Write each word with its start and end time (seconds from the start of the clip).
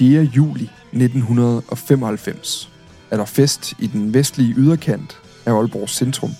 4. 0.00 0.22
juli 0.22 0.70
1995 0.92 2.70
er 3.10 3.16
der 3.16 3.24
fest 3.24 3.74
i 3.78 3.86
den 3.86 4.14
vestlige 4.14 4.54
yderkant 4.56 5.18
af 5.46 5.52
Aalborgs 5.52 5.96
centrum. 5.96 6.30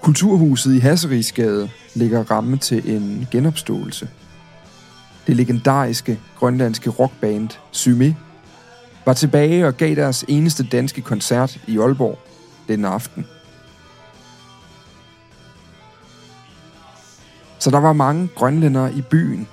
Kulturhuset 0.00 0.74
i 0.74 0.78
Hasserigsgade 0.78 1.70
ligger 1.94 2.30
ramme 2.30 2.56
til 2.56 2.96
en 2.96 3.28
genopståelse. 3.30 4.08
Det 5.26 5.36
legendariske 5.36 6.20
grønlandske 6.36 6.90
rockband 6.90 7.48
Syme 7.70 8.16
var 9.06 9.12
tilbage 9.12 9.66
og 9.66 9.76
gav 9.76 9.94
deres 9.94 10.24
eneste 10.28 10.62
danske 10.72 11.00
koncert 11.00 11.60
i 11.66 11.78
Aalborg 11.78 12.18
den 12.68 12.84
aften. 12.84 13.26
Så 17.58 17.70
der 17.70 17.80
var 17.80 17.92
mange 17.92 18.28
grønlændere 18.34 18.94
i 18.94 19.02
byen. 19.02 19.48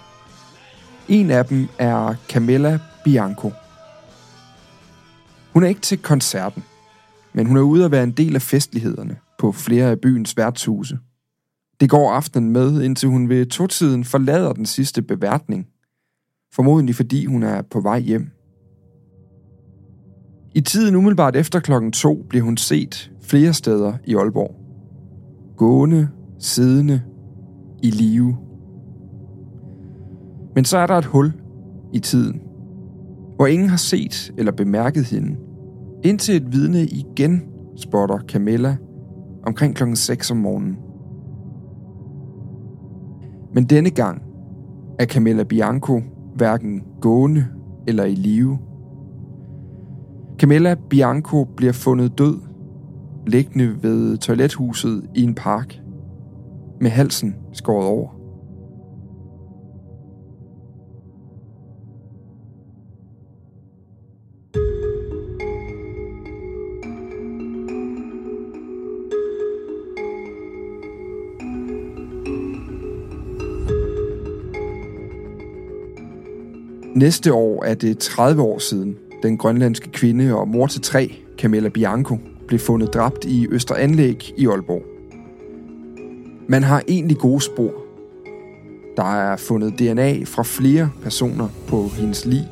En 1.10 1.32
af 1.32 1.46
dem 1.46 1.68
er 1.80 2.16
Camilla 2.30 2.80
Bianco. 3.04 3.52
Hun 5.54 5.64
er 5.64 5.68
ikke 5.68 5.82
til 5.82 5.98
koncerten, 5.98 6.64
men 7.34 7.46
hun 7.46 7.58
er 7.58 7.62
ude 7.62 7.86
at 7.86 7.92
være 7.92 8.04
en 8.04 8.12
del 8.12 8.36
af 8.36 8.42
festlighederne 8.42 9.18
på 9.40 9.52
flere 9.52 9.90
af 9.90 10.00
byens 10.00 10.38
værtshuse. 10.38 11.00
Det 11.80 11.90
går 11.90 12.12
aftenen 12.12 12.52
med, 12.52 12.82
indtil 12.82 13.10
hun 13.10 13.30
ved 13.30 13.46
totiden 13.46 14.04
forlader 14.04 14.54
den 14.54 14.66
sidste 14.66 15.02
beværtning. 15.02 15.68
Formodentlig 16.54 16.96
fordi 16.96 17.26
hun 17.26 17.44
er 17.44 17.62
på 17.62 17.82
vej 17.82 18.00
hjem. 18.00 18.30
I 20.56 20.62
tiden 20.62 20.96
umiddelbart 20.96 21.36
efter 21.36 21.60
klokken 21.60 21.92
to 21.92 22.26
bliver 22.30 22.46
hun 22.46 22.58
set 22.58 23.12
flere 23.24 23.54
steder 23.54 23.94
i 24.06 24.16
Aalborg. 24.16 24.56
Gående, 25.58 26.10
siddende, 26.40 27.02
i 27.84 27.90
live. 27.90 28.47
Men 30.58 30.66
så 30.66 30.78
er 30.78 30.88
der 30.88 30.94
et 30.94 31.06
hul 31.06 31.34
i 31.94 32.00
tiden, 32.00 32.42
hvor 33.36 33.46
ingen 33.46 33.70
har 33.70 33.78
set 33.78 34.32
eller 34.38 34.52
bemærket 34.52 35.06
hende, 35.06 35.36
indtil 36.04 36.36
et 36.36 36.52
vidne 36.52 36.82
igen 36.82 37.44
spotter 37.76 38.20
Camilla 38.20 38.78
omkring 39.46 39.76
klokken 39.76 39.96
6 39.96 40.32
om 40.32 40.38
morgenen. 40.38 40.78
Men 43.54 43.64
denne 43.64 43.90
gang 43.90 44.22
er 45.00 45.06
Camilla 45.06 45.44
Bianco 45.44 46.02
hverken 46.36 46.84
gående 47.02 47.46
eller 47.88 48.04
i 48.04 48.16
live. 48.16 48.58
Camilla 50.38 50.76
Bianco 50.90 51.44
bliver 51.44 51.74
fundet 51.74 52.18
død, 52.18 52.40
liggende 53.28 53.84
ved 53.84 54.18
toilethuset 54.18 55.10
i 55.16 55.24
en 55.24 55.36
park, 55.36 55.82
med 56.82 56.90
halsen 56.90 57.36
skåret 57.54 57.88
over. 57.88 58.17
Næste 76.98 77.34
år 77.34 77.64
er 77.64 77.74
det 77.74 77.98
30 77.98 78.42
år 78.42 78.60
siden, 78.60 78.98
den 79.24 79.38
grønlandske 79.38 79.92
kvinde 79.92 80.36
og 80.36 80.48
mor 80.48 80.68
til 80.68 80.82
tre, 80.82 81.16
Camilla 81.38 81.70
Bianco, 81.70 82.18
blev 82.48 82.60
fundet 82.60 82.94
dræbt 82.94 83.26
i 83.26 83.48
Østeranlæg 83.52 84.34
i 84.38 84.48
Aalborg. 84.48 84.84
Man 86.48 86.64
har 86.64 86.84
egentlig 86.88 87.18
gode 87.18 87.42
spor. 87.42 87.72
Der 88.96 89.16
er 89.16 89.36
fundet 89.36 89.80
DNA 89.80 90.24
fra 90.26 90.44
flere 90.44 90.90
personer 91.04 91.48
på 91.68 91.88
hendes 91.88 92.26
lig. 92.26 92.48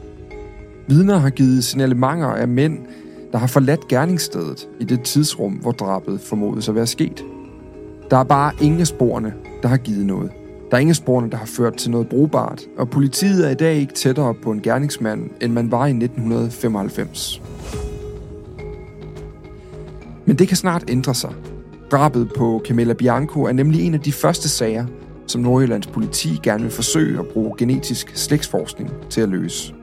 Vidner 0.87 1.17
har 1.17 1.29
givet 1.29 1.63
signalementer 1.63 2.27
af 2.27 2.47
mænd, 2.47 2.79
der 3.31 3.37
har 3.37 3.47
forladt 3.47 3.87
gerningsstedet 3.87 4.69
i 4.79 4.83
det 4.83 5.01
tidsrum, 5.01 5.53
hvor 5.53 5.71
drabet 5.71 6.21
formodes 6.21 6.69
at 6.69 6.75
være 6.75 6.87
sket. 6.87 7.25
Der 8.11 8.17
er 8.17 8.23
bare 8.23 8.51
ingen 8.61 8.81
af 8.81 8.87
sporene, 8.87 9.33
der 9.61 9.67
har 9.67 9.77
givet 9.77 10.05
noget. 10.05 10.31
Der 10.71 10.77
er 10.77 10.81
ingen 10.81 10.95
sporene, 10.95 11.31
der 11.31 11.37
har 11.37 11.45
ført 11.45 11.75
til 11.75 11.91
noget 11.91 12.09
brugbart, 12.09 12.61
og 12.77 12.89
politiet 12.89 13.47
er 13.47 13.49
i 13.49 13.55
dag 13.55 13.75
ikke 13.75 13.93
tættere 13.93 14.33
på 14.33 14.51
en 14.51 14.61
gerningsmand, 14.61 15.29
end 15.41 15.53
man 15.53 15.71
var 15.71 15.85
i 15.85 15.89
1995. 15.89 17.41
Men 20.25 20.37
det 20.37 20.47
kan 20.47 20.57
snart 20.57 20.83
ændre 20.87 21.13
sig. 21.13 21.33
Drabet 21.91 22.31
på 22.37 22.61
Camilla 22.67 22.93
Bianco 22.93 23.43
er 23.43 23.51
nemlig 23.51 23.85
en 23.85 23.93
af 23.93 23.99
de 23.99 24.11
første 24.11 24.49
sager, 24.49 24.85
som 25.27 25.41
Nordjyllands 25.41 25.87
politi 25.87 26.39
gerne 26.43 26.63
vil 26.63 26.71
forsøge 26.71 27.19
at 27.19 27.27
bruge 27.27 27.53
genetisk 27.57 28.17
slægtsforskning 28.17 28.91
til 29.09 29.21
at 29.21 29.29
løse. 29.29 29.73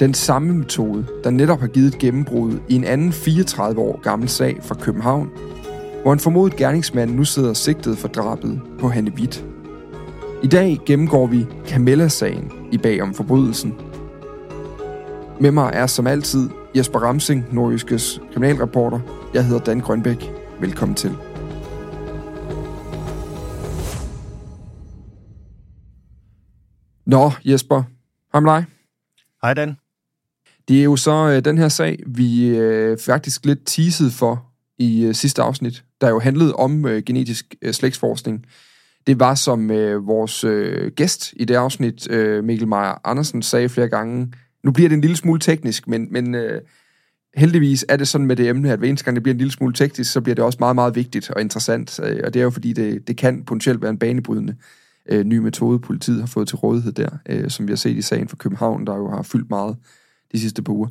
Den 0.00 0.14
samme 0.14 0.54
metode, 0.54 1.06
der 1.24 1.30
netop 1.30 1.60
har 1.60 1.66
givet 1.66 1.94
et 1.94 1.98
gennembrud 1.98 2.58
i 2.68 2.74
en 2.74 2.84
anden 2.84 3.12
34 3.12 3.80
år 3.80 4.00
gammel 4.02 4.28
sag 4.28 4.58
fra 4.62 4.74
København, 4.74 5.30
hvor 6.02 6.12
en 6.12 6.18
formodet 6.18 6.56
gerningsmand 6.56 7.14
nu 7.14 7.24
sidder 7.24 7.52
sigtet 7.52 7.98
for 7.98 8.08
drabet 8.08 8.60
på 8.80 8.88
Hanne 8.88 9.12
Witt. 9.18 9.44
I 10.42 10.46
dag 10.46 10.78
gennemgår 10.86 11.26
vi 11.26 11.46
Camilla-sagen 11.66 12.52
i 12.72 12.78
bag 12.78 13.02
om 13.02 13.14
forbrydelsen. 13.14 13.74
Med 15.40 15.50
mig 15.50 15.70
er 15.74 15.86
som 15.86 16.06
altid 16.06 16.50
Jesper 16.76 16.98
Ramsing, 16.98 17.54
Nordjyskes 17.54 18.20
kriminalreporter. 18.32 19.30
Jeg 19.34 19.46
hedder 19.46 19.64
Dan 19.64 19.80
Grønbæk. 19.80 20.30
Velkommen 20.60 20.96
til. 20.96 21.10
Nå, 27.06 27.30
Jesper. 27.44 27.82
Hej 28.32 28.40
med 28.40 28.52
dig. 28.52 28.64
Hej 29.42 29.54
Dan. 29.54 29.76
Det 30.68 30.80
er 30.80 30.84
jo 30.84 30.96
så 30.96 31.28
øh, 31.28 31.44
den 31.44 31.58
her 31.58 31.68
sag, 31.68 31.98
vi 32.06 32.48
øh, 32.48 32.98
faktisk 32.98 33.46
lidt 33.46 33.60
teasede 33.66 34.10
for 34.10 34.46
i 34.78 35.04
øh, 35.04 35.14
sidste 35.14 35.42
afsnit. 35.42 35.84
der 36.00 36.08
jo 36.08 36.18
handlede 36.18 36.54
om 36.54 36.86
øh, 36.86 37.02
genetisk 37.06 37.54
øh, 37.62 37.72
slægtsforskning. 37.72 38.46
Det 39.08 39.20
var, 39.20 39.34
som 39.34 39.70
øh, 39.70 40.06
vores 40.06 40.44
øh, 40.44 40.92
gæst 40.96 41.34
i 41.36 41.44
det 41.44 41.54
afsnit, 41.54 42.10
øh, 42.10 42.44
Mikkel 42.44 42.68
Meyer 42.68 43.00
Andersen, 43.04 43.42
sagde 43.42 43.68
flere 43.68 43.88
gange. 43.88 44.32
Nu 44.64 44.72
bliver 44.72 44.88
det 44.88 44.94
en 44.94 45.00
lille 45.00 45.16
smule 45.16 45.40
teknisk, 45.40 45.88
men, 45.88 46.08
men 46.10 46.34
øh, 46.34 46.60
heldigvis 47.34 47.84
er 47.88 47.96
det 47.96 48.08
sådan 48.08 48.26
med 48.26 48.36
det 48.36 48.48
emne, 48.48 48.72
at 48.72 48.78
hver 48.78 48.88
eneste 48.88 49.04
gang 49.04 49.16
det 49.16 49.22
bliver 49.22 49.34
en 49.34 49.38
lille 49.38 49.52
smule 49.52 49.74
teknisk, 49.74 50.12
så 50.12 50.20
bliver 50.20 50.34
det 50.34 50.44
også 50.44 50.56
meget, 50.60 50.74
meget 50.74 50.94
vigtigt 50.94 51.30
og 51.30 51.40
interessant. 51.40 52.00
Øh, 52.02 52.20
og 52.24 52.34
det 52.34 52.40
er 52.40 52.44
jo 52.44 52.50
fordi, 52.50 52.72
det, 52.72 53.08
det 53.08 53.16
kan 53.16 53.44
potentielt 53.44 53.82
være 53.82 53.90
en 53.90 53.98
banebrydende 53.98 54.56
øh, 55.08 55.24
ny 55.24 55.38
metode, 55.38 55.78
politiet 55.78 56.20
har 56.20 56.26
fået 56.26 56.48
til 56.48 56.56
rådighed 56.56 56.92
der, 56.92 57.10
øh, 57.28 57.50
som 57.50 57.66
vi 57.66 57.72
har 57.72 57.76
set 57.76 57.96
i 57.96 58.02
sagen 58.02 58.28
for 58.28 58.36
København, 58.36 58.86
der 58.86 58.96
jo 58.96 59.10
har 59.10 59.22
fyldt 59.22 59.50
meget 59.50 59.76
de 60.32 60.40
sidste 60.40 60.62
par 60.62 60.72
uger. 60.72 60.88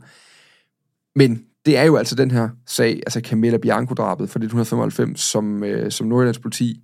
Men 1.15 1.43
det 1.65 1.77
er 1.77 1.83
jo 1.83 1.95
altså 1.95 2.15
den 2.15 2.31
her 2.31 2.49
sag, 2.65 3.01
altså 3.05 3.21
Camilla 3.23 3.57
Bianco-drabet 3.57 4.29
fra 4.29 4.39
1995, 4.39 5.21
som, 5.21 5.63
øh, 5.63 5.91
som 5.91 6.07
Nordjyllands 6.07 6.39
politi 6.39 6.83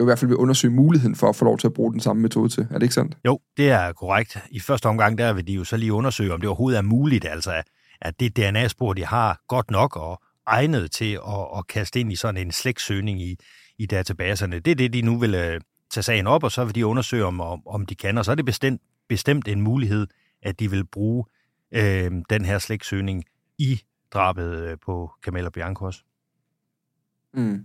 i 0.00 0.04
hvert 0.04 0.18
fald 0.18 0.28
vil 0.28 0.36
undersøge 0.36 0.74
muligheden 0.74 1.16
for 1.16 1.28
at 1.28 1.36
få 1.36 1.44
lov 1.44 1.58
til 1.58 1.66
at 1.66 1.72
bruge 1.72 1.92
den 1.92 2.00
samme 2.00 2.22
metode 2.22 2.48
til. 2.48 2.66
Er 2.70 2.74
det 2.74 2.82
ikke 2.82 2.94
sandt? 2.94 3.16
Jo, 3.24 3.40
det 3.56 3.70
er 3.70 3.92
korrekt. 3.92 4.38
I 4.50 4.60
første 4.60 4.86
omgang, 4.86 5.18
der 5.18 5.32
vil 5.32 5.46
de 5.46 5.52
jo 5.52 5.64
så 5.64 5.76
lige 5.76 5.92
undersøge, 5.92 6.34
om 6.34 6.40
det 6.40 6.48
overhovedet 6.48 6.78
er 6.78 6.82
muligt, 6.82 7.24
altså 7.24 7.62
at 8.00 8.20
det 8.20 8.36
DNA-spor, 8.36 8.92
de 8.92 9.04
har, 9.04 9.40
godt 9.48 9.70
nok 9.70 9.96
og 9.96 10.22
egnet 10.46 10.90
til 10.90 11.12
at, 11.12 11.58
at 11.58 11.66
kaste 11.66 12.00
ind 12.00 12.12
i 12.12 12.16
sådan 12.16 12.46
en 12.46 12.52
slægtssøgning 12.52 13.22
i, 13.22 13.36
i 13.78 13.86
databaserne. 13.86 14.58
Det 14.58 14.70
er 14.70 14.74
det, 14.74 14.92
de 14.92 15.02
nu 15.02 15.18
vil 15.18 15.34
øh, 15.34 15.60
tage 15.90 16.02
sagen 16.02 16.26
op, 16.26 16.44
og 16.44 16.52
så 16.52 16.64
vil 16.64 16.74
de 16.74 16.86
undersøge, 16.86 17.24
om, 17.24 17.40
om, 17.40 17.62
om 17.66 17.86
de 17.86 17.94
kan. 17.94 18.18
Og 18.18 18.24
så 18.24 18.30
er 18.30 18.34
det 18.34 18.44
bestemt, 18.44 18.82
bestemt 19.08 19.48
en 19.48 19.60
mulighed, 19.60 20.06
at 20.42 20.60
de 20.60 20.70
vil 20.70 20.84
bruge 20.84 21.24
øh, 21.72 22.10
den 22.30 22.44
her 22.44 22.58
slægtssøgning 22.58 23.24
i 23.58 23.80
drabet 24.12 24.58
øh, 24.58 24.76
på 24.86 25.10
Camilla 25.24 25.50
Biancos. 25.50 26.04
Mm. 27.36 27.58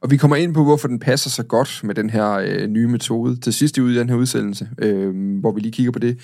Og 0.00 0.10
vi 0.10 0.16
kommer 0.16 0.36
ind 0.36 0.54
på, 0.54 0.64
hvorfor 0.64 0.88
den 0.88 0.98
passer 0.98 1.30
så 1.30 1.42
godt 1.42 1.80
med 1.84 1.94
den 1.94 2.10
her 2.10 2.30
øh, 2.30 2.66
nye 2.66 2.88
metode 2.88 3.36
til 3.36 3.52
sidst 3.52 3.78
i 3.78 3.98
den 3.98 4.08
her 4.08 4.16
udsendelse, 4.16 4.68
øh, 4.78 5.38
hvor 5.40 5.52
vi 5.52 5.60
lige 5.60 5.72
kigger 5.72 5.92
på 5.92 5.98
det. 5.98 6.18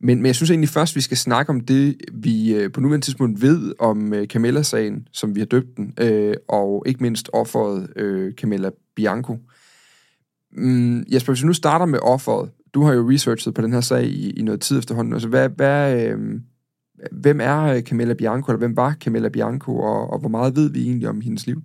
Men, 0.00 0.18
men 0.18 0.26
jeg 0.26 0.34
synes 0.34 0.50
egentlig 0.50 0.68
først, 0.68 0.96
vi 0.96 1.00
skal 1.00 1.16
snakke 1.16 1.50
om 1.50 1.60
det, 1.60 1.96
vi 2.12 2.54
øh, 2.54 2.72
på 2.72 2.80
nuværende 2.80 3.06
tidspunkt 3.06 3.42
ved 3.42 3.72
om 3.78 4.14
øh, 4.14 4.26
Camilla-sagen, 4.26 5.08
som 5.12 5.34
vi 5.34 5.40
har 5.40 5.46
døbt 5.46 5.76
den, 5.76 5.94
øh, 6.00 6.34
og 6.48 6.82
ikke 6.86 7.02
mindst 7.02 7.30
offeret 7.32 7.88
øh, 7.96 8.32
Camilla 8.32 8.70
Bianco. 8.96 9.38
Mm, 10.52 11.04
Jesper, 11.12 11.32
hvis 11.32 11.42
vi 11.42 11.46
nu 11.46 11.52
starter 11.52 11.86
med 11.86 11.98
offeret, 12.02 12.50
du 12.74 12.82
har 12.82 12.92
jo 12.92 13.10
researchet 13.10 13.54
på 13.54 13.62
den 13.62 13.72
her 13.72 13.80
sag 13.80 14.04
i, 14.04 14.30
i 14.30 14.42
noget 14.42 14.60
tid 14.60 14.78
efterhånden. 14.78 15.12
Altså, 15.12 15.28
hvad, 15.28 15.48
hvad, 15.48 16.06
øh, 16.06 16.18
hvem 17.12 17.40
er 17.40 17.62
øh, 17.62 17.82
Camilla 17.82 18.14
Bianco, 18.14 18.52
eller 18.52 18.58
hvem 18.58 18.76
var 18.76 18.96
Camilla 19.00 19.28
Bianco, 19.28 19.76
og, 19.76 20.10
og 20.10 20.18
hvor 20.18 20.28
meget 20.28 20.56
ved 20.56 20.70
vi 20.70 20.82
egentlig 20.82 21.08
om 21.08 21.20
hendes 21.20 21.46
liv? 21.46 21.62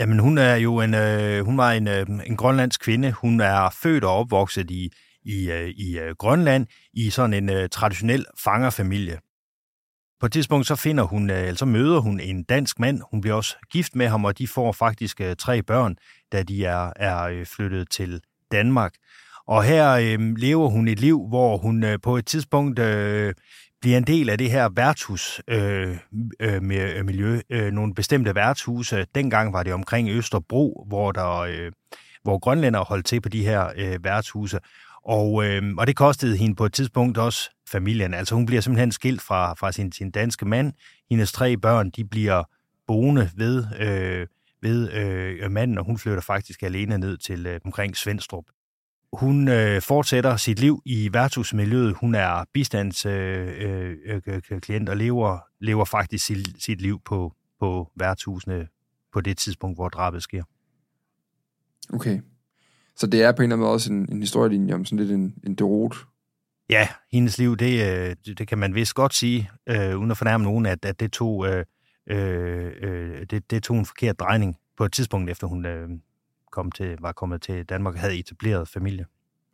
Jamen, 0.00 0.18
hun 0.18 0.38
er 0.38 0.54
jo 0.54 0.80
en, 0.80 0.94
øh, 0.94 1.44
hun 1.44 1.58
var 1.58 1.72
en, 1.72 1.88
øh, 1.88 2.06
en 2.26 2.36
grønlandsk 2.36 2.80
kvinde. 2.80 3.12
Hun 3.12 3.40
er 3.40 3.70
født 3.82 4.04
og 4.04 4.16
opvokset 4.16 4.70
i, 4.70 4.90
i, 5.22 5.50
øh, 5.50 5.68
i 5.68 5.98
øh, 5.98 6.14
Grønland 6.18 6.66
i 6.92 7.10
sådan 7.10 7.34
en 7.34 7.50
øh, 7.50 7.68
traditionel 7.68 8.26
fangerfamilie. 8.44 9.18
På 10.20 10.26
et 10.26 10.32
tidspunkt 10.32 10.66
så 10.66 10.76
finder 10.76 11.04
hun, 11.04 11.30
øh, 11.30 11.56
så 11.56 11.64
møder 11.64 11.98
hun 11.98 12.20
en 12.20 12.42
dansk 12.42 12.78
mand. 12.78 13.00
Hun 13.10 13.20
bliver 13.20 13.34
også 13.34 13.56
gift 13.72 13.96
med 13.96 14.08
ham, 14.08 14.24
og 14.24 14.38
de 14.38 14.48
får 14.48 14.72
faktisk 14.72 15.20
øh, 15.20 15.36
tre 15.36 15.62
børn, 15.62 15.96
da 16.32 16.42
de 16.42 16.64
er, 16.64 16.92
er 16.96 17.22
øh, 17.22 17.46
flyttet 17.46 17.90
til 17.90 18.20
Danmark. 18.52 18.92
Og 19.46 19.64
her 19.64 19.90
øh, 19.90 20.36
lever 20.36 20.68
hun 20.68 20.88
et 20.88 21.00
liv, 21.00 21.28
hvor 21.28 21.56
hun 21.56 21.84
øh, 21.84 21.98
på 22.02 22.16
et 22.16 22.26
tidspunkt 22.26 22.78
øh, 22.78 23.34
bliver 23.80 23.96
en 23.96 24.04
del 24.04 24.30
af 24.30 24.38
det 24.38 24.50
her 24.50 24.68
værtshusmiljø. 24.68 25.98
Øh, 26.40 27.40
øh, 27.50 27.50
øh, 27.50 27.66
øh, 27.66 27.72
nogle 27.72 27.94
bestemte 27.94 28.34
værtshuse. 28.34 29.06
Dengang 29.14 29.52
var 29.52 29.62
det 29.62 29.72
omkring 29.72 30.08
Østerbro, 30.08 30.84
hvor 30.88 31.12
der 31.12 31.38
øh, 31.38 31.72
hvor 32.22 32.38
grønlænder 32.38 32.84
holdt 32.84 33.06
til 33.06 33.20
på 33.20 33.28
de 33.28 33.44
her 33.44 33.72
øh, 33.76 34.04
værtshuse. 34.04 34.58
Og, 35.04 35.44
øh, 35.44 35.62
og 35.78 35.86
det 35.86 35.96
kostede 35.96 36.36
hende 36.36 36.54
på 36.54 36.64
et 36.64 36.72
tidspunkt 36.72 37.18
også 37.18 37.50
familien. 37.68 38.14
Altså 38.14 38.34
hun 38.34 38.46
bliver 38.46 38.62
simpelthen 38.62 38.92
skilt 38.92 39.22
fra, 39.22 39.54
fra 39.54 39.72
sin, 39.72 39.92
sin 39.92 40.10
danske 40.10 40.44
mand. 40.44 40.72
Hendes 41.10 41.32
tre 41.32 41.56
børn, 41.56 41.90
de 41.90 42.04
bliver 42.04 42.42
boende 42.86 43.30
ved, 43.36 43.64
øh, 43.78 44.26
ved 44.62 44.92
øh, 44.92 45.50
manden, 45.50 45.78
og 45.78 45.84
hun 45.84 45.98
flytter 45.98 46.22
faktisk 46.22 46.62
alene 46.62 46.98
ned 46.98 47.16
til 47.16 47.46
øh, 47.46 47.60
omkring 47.64 47.96
Svendstrup. 47.96 48.44
Hun 49.12 49.48
øh, 49.48 49.82
fortsætter 49.82 50.36
sit 50.36 50.60
liv 50.60 50.82
i 50.84 51.12
værtshusmiljøet. 51.12 51.96
Hun 52.00 52.14
er 52.14 52.44
bistandsklient 52.52 53.68
øh, 54.28 54.82
øh, 54.86 54.90
og 54.90 54.96
lever, 54.96 55.38
lever 55.60 55.84
faktisk 55.84 56.26
sit, 56.26 56.62
sit 56.62 56.80
liv 56.80 57.00
på, 57.04 57.34
på 57.60 57.90
værtshusene 57.96 58.68
på 59.12 59.20
det 59.20 59.38
tidspunkt, 59.38 59.76
hvor 59.76 59.88
drabet 59.88 60.22
sker. 60.22 60.42
Okay. 61.92 62.20
Så 62.96 63.06
det 63.06 63.22
er 63.22 63.32
på 63.32 63.42
en 63.42 63.42
eller 63.42 63.56
anden 63.56 63.60
måde 63.60 63.72
også 63.72 63.92
en, 63.92 64.12
en 64.12 64.20
historielinje 64.20 64.74
om 64.74 64.84
sådan 64.84 64.98
lidt 64.98 65.10
en, 65.10 65.34
en 65.44 65.54
derot. 65.54 65.96
Ja, 66.70 66.88
hendes 67.12 67.38
liv, 67.38 67.56
det, 67.56 67.80
øh, 67.80 68.16
det, 68.26 68.38
det 68.38 68.48
kan 68.48 68.58
man 68.58 68.74
vist 68.74 68.94
godt 68.94 69.14
sige, 69.14 69.50
øh, 69.68 69.98
uden 69.98 70.10
at 70.10 70.16
fornærme 70.16 70.44
nogen, 70.44 70.66
at, 70.66 70.84
at 70.84 71.00
det, 71.00 71.12
tog, 71.12 71.46
øh, 71.46 71.64
øh, 72.10 73.26
det, 73.30 73.50
det 73.50 73.62
tog 73.62 73.78
en 73.78 73.86
forkert 73.86 74.20
drejning 74.20 74.56
på 74.76 74.84
et 74.84 74.92
tidspunkt, 74.92 75.30
efter 75.30 75.46
hun 75.46 75.66
øh, 75.66 75.88
kom 76.50 76.72
til, 76.72 76.96
var 77.00 77.12
kommet 77.12 77.42
til 77.42 77.64
Danmark 77.64 77.94
og 77.94 78.00
havde 78.00 78.18
etableret 78.18 78.68
familie. 78.68 79.04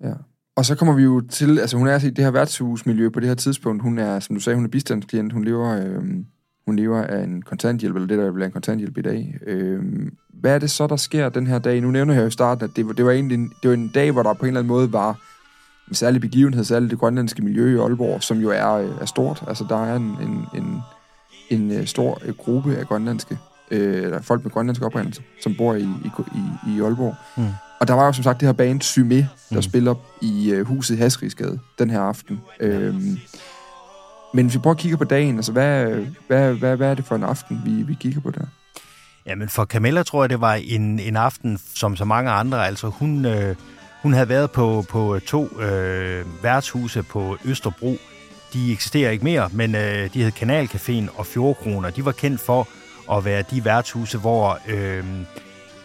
Ja. 0.00 0.12
Og 0.56 0.64
så 0.64 0.74
kommer 0.74 0.94
vi 0.94 1.02
jo 1.02 1.20
til, 1.20 1.58
altså 1.58 1.76
hun 1.76 1.86
er 1.86 2.04
i 2.04 2.10
det 2.10 2.24
her 2.24 2.30
værtshusmiljø 2.30 3.08
på 3.08 3.20
det 3.20 3.28
her 3.28 3.34
tidspunkt. 3.34 3.82
Hun 3.82 3.98
er, 3.98 4.20
som 4.20 4.36
du 4.36 4.40
sagde, 4.40 4.56
hun 4.56 4.64
er 4.64 4.68
bistandsklient. 4.68 5.32
Hun 5.32 5.44
lever, 5.44 5.84
øh, 5.84 6.04
hun 6.66 6.76
lever 6.76 7.02
af 7.02 7.24
en 7.24 7.42
kontanthjælp, 7.42 7.94
eller 7.94 8.08
det 8.08 8.18
der 8.18 8.30
vil 8.30 8.42
en 8.42 8.52
kontanthjælp 8.52 8.98
i 8.98 9.02
dag. 9.02 9.38
Øh, 9.46 9.82
hvad 10.28 10.54
er 10.54 10.58
det 10.58 10.70
så, 10.70 10.86
der 10.86 10.96
sker 10.96 11.28
den 11.28 11.46
her 11.46 11.58
dag? 11.58 11.80
Nu 11.80 11.90
nævner 11.90 12.14
jeg 12.14 12.22
jo 12.22 12.26
i 12.26 12.30
starten, 12.30 12.64
at 12.64 12.70
det 12.76 12.96
det 12.96 13.04
var 13.04 13.10
egentlig 13.10 13.34
en, 13.34 13.52
det 13.62 13.70
var 13.70 13.74
en 13.74 13.88
dag, 13.88 14.12
hvor 14.12 14.22
der 14.22 14.32
på 14.32 14.42
en 14.42 14.46
eller 14.46 14.60
anden 14.60 14.68
måde 14.68 14.92
var 14.92 15.20
en 15.88 15.94
særlig 15.94 16.20
begivenhed, 16.20 16.64
særligt 16.64 16.90
det 16.90 16.98
grønlandske 16.98 17.42
miljø 17.42 17.76
i 17.76 17.78
Aalborg, 17.78 18.22
som 18.22 18.38
jo 18.38 18.50
er, 18.50 18.72
øh, 18.72 18.90
er 19.00 19.06
stort. 19.06 19.44
Altså, 19.48 19.66
der 19.68 19.84
er 19.84 19.96
en, 19.96 20.02
en, 20.02 20.46
en, 20.54 20.80
en 21.50 21.70
øh, 21.70 21.86
stor 21.86 22.18
øh, 22.24 22.34
gruppe 22.34 22.76
af 22.76 22.86
grønlandske, 22.86 23.38
øh, 23.70 24.02
eller 24.02 24.22
folk 24.22 24.44
med 24.44 24.52
grønlandsk 24.52 24.82
oprindelse, 24.82 25.22
som 25.42 25.54
bor 25.54 25.74
i, 25.74 25.82
i, 25.82 26.10
i, 26.34 26.76
i 26.76 26.80
Aalborg. 26.80 27.14
Mm. 27.36 27.48
Og 27.80 27.88
der 27.88 27.94
var 27.94 28.06
jo 28.06 28.12
som 28.12 28.24
sagt 28.24 28.40
det 28.40 28.48
her 28.48 28.52
band 28.52 28.82
Symé, 28.82 29.14
der 29.50 29.56
mm. 29.56 29.62
spiller 29.62 29.94
i 30.22 30.54
uh, 30.54 30.66
huset 30.66 30.98
Hasrigsgade 30.98 31.58
den 31.78 31.90
her 31.90 32.00
aften. 32.00 32.40
Øhm, 32.60 33.18
men 34.34 34.46
hvis 34.46 34.54
vi 34.54 34.58
prøver 34.58 34.74
at 34.74 34.80
kigge 34.80 34.96
på 34.96 35.04
dagen, 35.04 35.36
altså 35.36 35.52
hvad, 35.52 35.86
hvad, 36.26 36.54
hvad, 36.54 36.76
hvad 36.76 36.90
er 36.90 36.94
det 36.94 37.04
for 37.04 37.14
en 37.14 37.22
aften, 37.22 37.62
vi, 37.64 37.70
vi 37.70 37.94
kigger 38.00 38.20
på 38.20 38.30
der? 38.30 38.44
Jamen 39.26 39.48
for 39.48 39.64
Camilla 39.64 40.02
tror 40.02 40.22
jeg, 40.22 40.30
det 40.30 40.40
var 40.40 40.54
en, 40.54 40.98
en 41.00 41.16
aften, 41.16 41.58
som 41.74 41.96
så 41.96 42.04
mange 42.04 42.30
andre. 42.30 42.66
Altså 42.66 42.88
hun, 42.88 43.24
øh, 43.24 43.56
hun 44.02 44.12
havde 44.12 44.28
været 44.28 44.50
på, 44.50 44.84
på 44.88 45.18
to 45.26 45.60
øh, 45.60 46.24
værtshuse 46.42 47.02
på 47.02 47.36
Østerbro. 47.44 47.96
De 48.52 48.72
eksisterer 48.72 49.10
ikke 49.10 49.24
mere, 49.24 49.48
men 49.52 49.74
øh, 49.74 50.14
de 50.14 50.22
hed 50.22 50.32
Kanalcaféen 50.32 51.18
og 51.18 51.26
Fjordkroner. 51.26 51.90
De 51.90 52.04
var 52.04 52.12
kendt 52.12 52.40
for 52.40 52.68
at 53.12 53.24
være 53.24 53.44
de 53.50 53.64
værtshuse, 53.64 54.18
hvor 54.18 54.58
øh, 54.68 55.04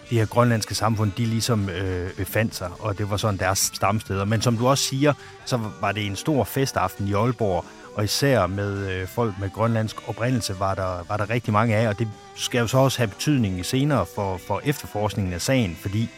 det 0.09 0.19
her 0.19 0.25
grønlandske 0.25 0.75
samfund, 0.75 1.11
de 1.17 1.25
ligesom 1.25 1.69
øh, 1.69 2.13
befandt 2.13 2.55
sig, 2.55 2.69
og 2.79 2.97
det 2.97 3.09
var 3.09 3.17
sådan 3.17 3.39
deres 3.39 3.71
stamsteder. 3.73 4.25
Men 4.25 4.41
som 4.41 4.57
du 4.57 4.67
også 4.67 4.83
siger, 4.83 5.13
så 5.45 5.59
var 5.81 5.91
det 5.91 6.05
en 6.05 6.15
stor 6.15 6.43
festaften 6.43 7.07
i 7.07 7.13
Aalborg, 7.13 7.65
og 7.95 8.03
især 8.03 8.47
med 8.47 8.91
øh, 8.91 9.07
folk 9.07 9.33
med 9.39 9.49
grønlandsk 9.49 10.09
oprindelse 10.09 10.59
var 10.59 10.75
der, 10.75 11.05
var 11.07 11.17
der 11.17 11.29
rigtig 11.29 11.53
mange 11.53 11.75
af, 11.75 11.87
og 11.87 11.99
det 11.99 12.07
skal 12.35 12.59
jo 12.59 12.67
så 12.67 12.77
også 12.77 12.97
have 12.97 13.07
betydning 13.07 13.65
senere 13.65 14.05
for, 14.15 14.39
for 14.47 14.61
efterforskningen 14.63 15.33
af 15.33 15.41
sagen, 15.41 15.77
fordi 15.81 16.09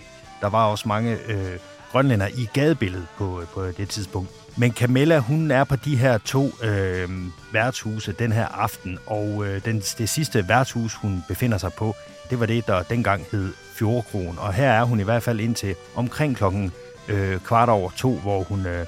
der 0.42 0.50
var 0.50 0.66
også 0.66 0.88
mange 0.88 1.18
øh, 1.28 1.60
grønlænder 1.92 2.28
i 2.28 2.50
gadebilledet 2.54 3.08
på, 3.18 3.42
øh, 3.42 3.48
på 3.48 3.66
det 3.66 3.90
tidspunkt. 3.90 4.43
Men 4.58 4.72
Camilla, 4.72 5.20
hun 5.20 5.52
er 5.52 5.64
på 5.64 5.76
de 5.76 5.98
her 5.98 6.18
to 6.18 6.52
øh, 6.64 7.10
værtshuse 7.52 8.12
den 8.12 8.32
her 8.32 8.46
aften, 8.46 9.00
og 9.06 9.46
øh, 9.46 9.66
den, 9.66 9.80
det 9.80 10.10
sidste 10.10 10.48
værtshus, 10.48 10.94
hun 10.94 11.24
befinder 11.28 11.58
sig 11.58 11.74
på, 11.74 11.96
det 12.30 12.40
var 12.40 12.46
det, 12.46 12.68
der 12.68 12.84
dengang 12.84 13.26
hed 13.32 13.54
Fjordkron. 13.74 14.38
Og 14.40 14.54
her 14.54 14.70
er 14.70 14.84
hun 14.84 15.00
i 15.00 15.04
hvert 15.04 15.24
fald 15.24 15.40
indtil 15.40 15.76
omkring 15.96 16.36
klokken 16.38 16.72
øh, 17.10 17.40
kvart 17.40 17.70
over 17.70 17.90
to, 17.90 18.20
hvor 18.20 18.44
hun, 18.44 18.66
øh, 18.66 18.86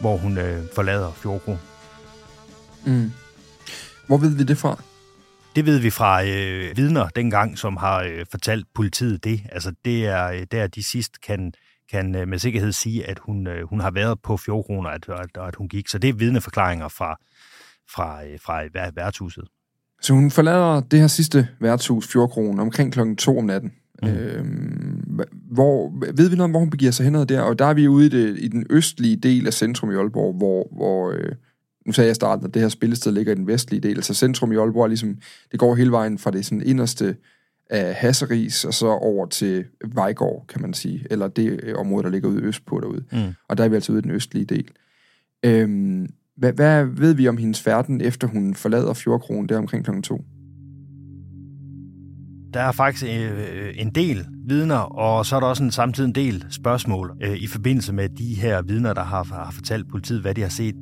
hvor 0.00 0.16
hun 0.16 0.38
øh, 0.38 0.62
forlader 0.74 1.12
Fjordkron. 1.12 1.58
Mm. 2.86 3.12
Hvor 4.06 4.16
ved 4.16 4.36
vi 4.36 4.44
det 4.44 4.58
fra? 4.58 4.82
Det 5.56 5.66
ved 5.66 5.78
vi 5.78 5.90
fra 5.90 6.24
øh, 6.24 6.76
vidner 6.76 7.08
dengang, 7.08 7.58
som 7.58 7.76
har 7.76 8.02
øh, 8.02 8.26
fortalt 8.30 8.66
politiet 8.74 9.24
det. 9.24 9.40
Altså 9.52 9.72
det 9.84 10.06
er 10.06 10.26
øh, 10.26 10.46
der, 10.52 10.66
de 10.66 10.82
sidst 10.82 11.20
kan, 11.20 11.52
kan 11.90 12.14
øh, 12.14 12.28
med 12.28 12.38
sikkerhed 12.38 12.72
sige, 12.72 13.06
at 13.06 13.18
hun, 13.18 13.46
øh, 13.46 13.68
hun 13.68 13.80
har 13.80 13.90
været 13.90 14.20
på 14.20 14.36
fjordkroner, 14.36 14.90
at, 14.90 15.08
at, 15.08 15.42
at 15.48 15.54
hun 15.54 15.68
gik. 15.68 15.88
Så 15.88 15.98
det 15.98 16.08
er 16.08 16.14
vidneforklaringer 16.14 16.88
fra, 16.88 17.16
fra, 17.90 18.24
øh, 18.24 18.38
fra 18.40 18.62
værtshuset. 18.94 19.44
Så 20.00 20.12
hun 20.12 20.30
forlader 20.30 20.80
det 20.80 21.00
her 21.00 21.06
sidste 21.06 21.48
værtshus, 21.60 22.08
Fjordkronen, 22.12 22.60
omkring 22.60 22.92
klokken 22.92 23.16
2 23.16 23.38
om 23.38 23.44
natten. 23.44 23.72
Mm. 24.02 24.08
Øhm, 24.08 25.20
hvor, 25.52 25.92
ved 26.16 26.28
vi 26.28 26.36
noget 26.36 26.44
om, 26.44 26.50
hvor 26.50 26.60
hun 26.60 26.70
begiver 26.70 26.92
sig 26.92 27.04
henad 27.04 27.26
der? 27.26 27.40
Og 27.40 27.58
der 27.58 27.64
er 27.64 27.74
vi 27.74 27.88
ude 27.88 28.06
i, 28.06 28.08
det, 28.08 28.38
i 28.38 28.48
den 28.48 28.66
østlige 28.70 29.16
del 29.16 29.46
af 29.46 29.52
centrum 29.52 29.90
i 29.90 29.94
Aalborg, 29.94 30.34
hvor, 30.36 30.68
hvor 30.76 31.10
øh, 31.10 31.32
nu 31.86 31.92
sagde 31.92 32.06
jeg 32.06 32.12
i 32.12 32.14
starten, 32.14 32.46
at 32.46 32.54
det 32.54 32.62
her 32.62 32.68
spillested 32.68 33.12
ligger 33.12 33.32
i 33.32 33.34
den 33.34 33.46
vestlige 33.46 33.80
del. 33.80 33.96
Altså 33.96 34.14
centrum 34.14 34.52
i 34.52 34.56
Aalborg 34.56 34.82
er 34.82 34.88
ligesom, 34.88 35.16
det 35.52 35.60
går 35.60 35.74
hele 35.74 35.90
vejen 35.90 36.18
fra 36.18 36.30
det 36.30 36.44
sådan 36.44 36.62
inderste 36.62 37.16
af 37.70 37.94
Hasseris, 37.94 38.64
og 38.64 38.74
så 38.74 38.86
over 38.86 39.26
til 39.26 39.64
Vejgaard, 39.94 40.44
kan 40.48 40.62
man 40.62 40.74
sige, 40.74 41.06
eller 41.10 41.28
det 41.28 41.60
øh, 41.62 41.74
område, 41.78 42.02
der 42.02 42.10
ligger 42.10 42.28
ude 42.28 42.42
østpå 42.42 42.80
derude. 42.80 43.04
Mm. 43.12 43.34
Og 43.48 43.58
der 43.58 43.64
er 43.64 43.68
vi 43.68 43.74
altså 43.74 43.92
ude 43.92 43.98
i 43.98 44.02
den 44.02 44.10
østlige 44.10 44.44
del. 44.44 44.70
Øhm, 45.44 46.08
hvad, 46.36 46.52
hvad 46.52 46.84
ved 46.84 47.14
vi 47.14 47.28
om 47.28 47.36
hendes 47.36 47.60
færden, 47.60 48.00
efter 48.00 48.28
hun 48.28 48.54
forlader 48.54 48.94
Fjordkronen 48.94 49.48
der 49.48 49.58
omkring 49.58 49.84
kl. 49.84 50.00
2? 50.02 50.24
Der 52.54 52.60
er 52.60 52.72
faktisk 52.72 53.04
øh, 53.04 53.74
en 53.74 53.90
del 53.90 54.26
vidner, 54.46 54.76
og 54.76 55.26
så 55.26 55.36
er 55.36 55.40
der 55.40 55.46
også 55.46 55.62
en, 55.62 55.70
samtidig 55.70 56.08
en 56.08 56.14
del 56.14 56.46
spørgsmål 56.50 57.16
øh, 57.22 57.36
i 57.36 57.46
forbindelse 57.46 57.92
med 57.92 58.08
de 58.08 58.34
her 58.34 58.62
vidner, 58.62 58.94
der 58.94 59.04
har, 59.04 59.24
har 59.24 59.50
fortalt 59.50 59.88
politiet, 59.90 60.20
hvad 60.20 60.34
de 60.34 60.40
har 60.40 60.48
set. 60.48 60.74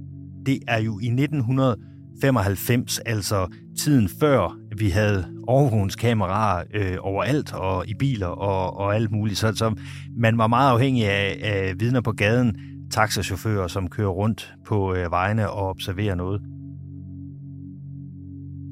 Det 0.47 0.59
er 0.69 0.79
jo 0.79 0.99
i 1.03 1.07
1995, 1.07 2.99
altså 2.99 3.49
tiden 3.79 4.09
før 4.09 4.59
vi 4.79 4.89
havde 4.89 5.25
overvågningskameraer 5.47 6.65
øh, 6.75 6.97
overalt 7.01 7.53
og 7.55 7.89
i 7.89 7.95
biler 7.95 8.27
og, 8.27 8.77
og 8.77 8.95
alt 8.95 9.11
muligt. 9.11 9.39
Så, 9.39 9.53
så 9.55 9.75
man 10.17 10.39
var 10.39 10.47
meget 10.47 10.73
afhængig 10.73 11.05
af, 11.05 11.39
af 11.43 11.75
vidner 11.79 12.01
på 12.01 12.13
gaden, 12.13 12.57
taxachauffører, 12.91 13.69
som 13.69 13.89
kører 13.89 14.09
rundt 14.09 14.55
på 14.67 14.95
øh, 14.95 15.11
vejene 15.11 15.51
og 15.51 15.69
observerer 15.69 16.15
noget. 16.15 16.43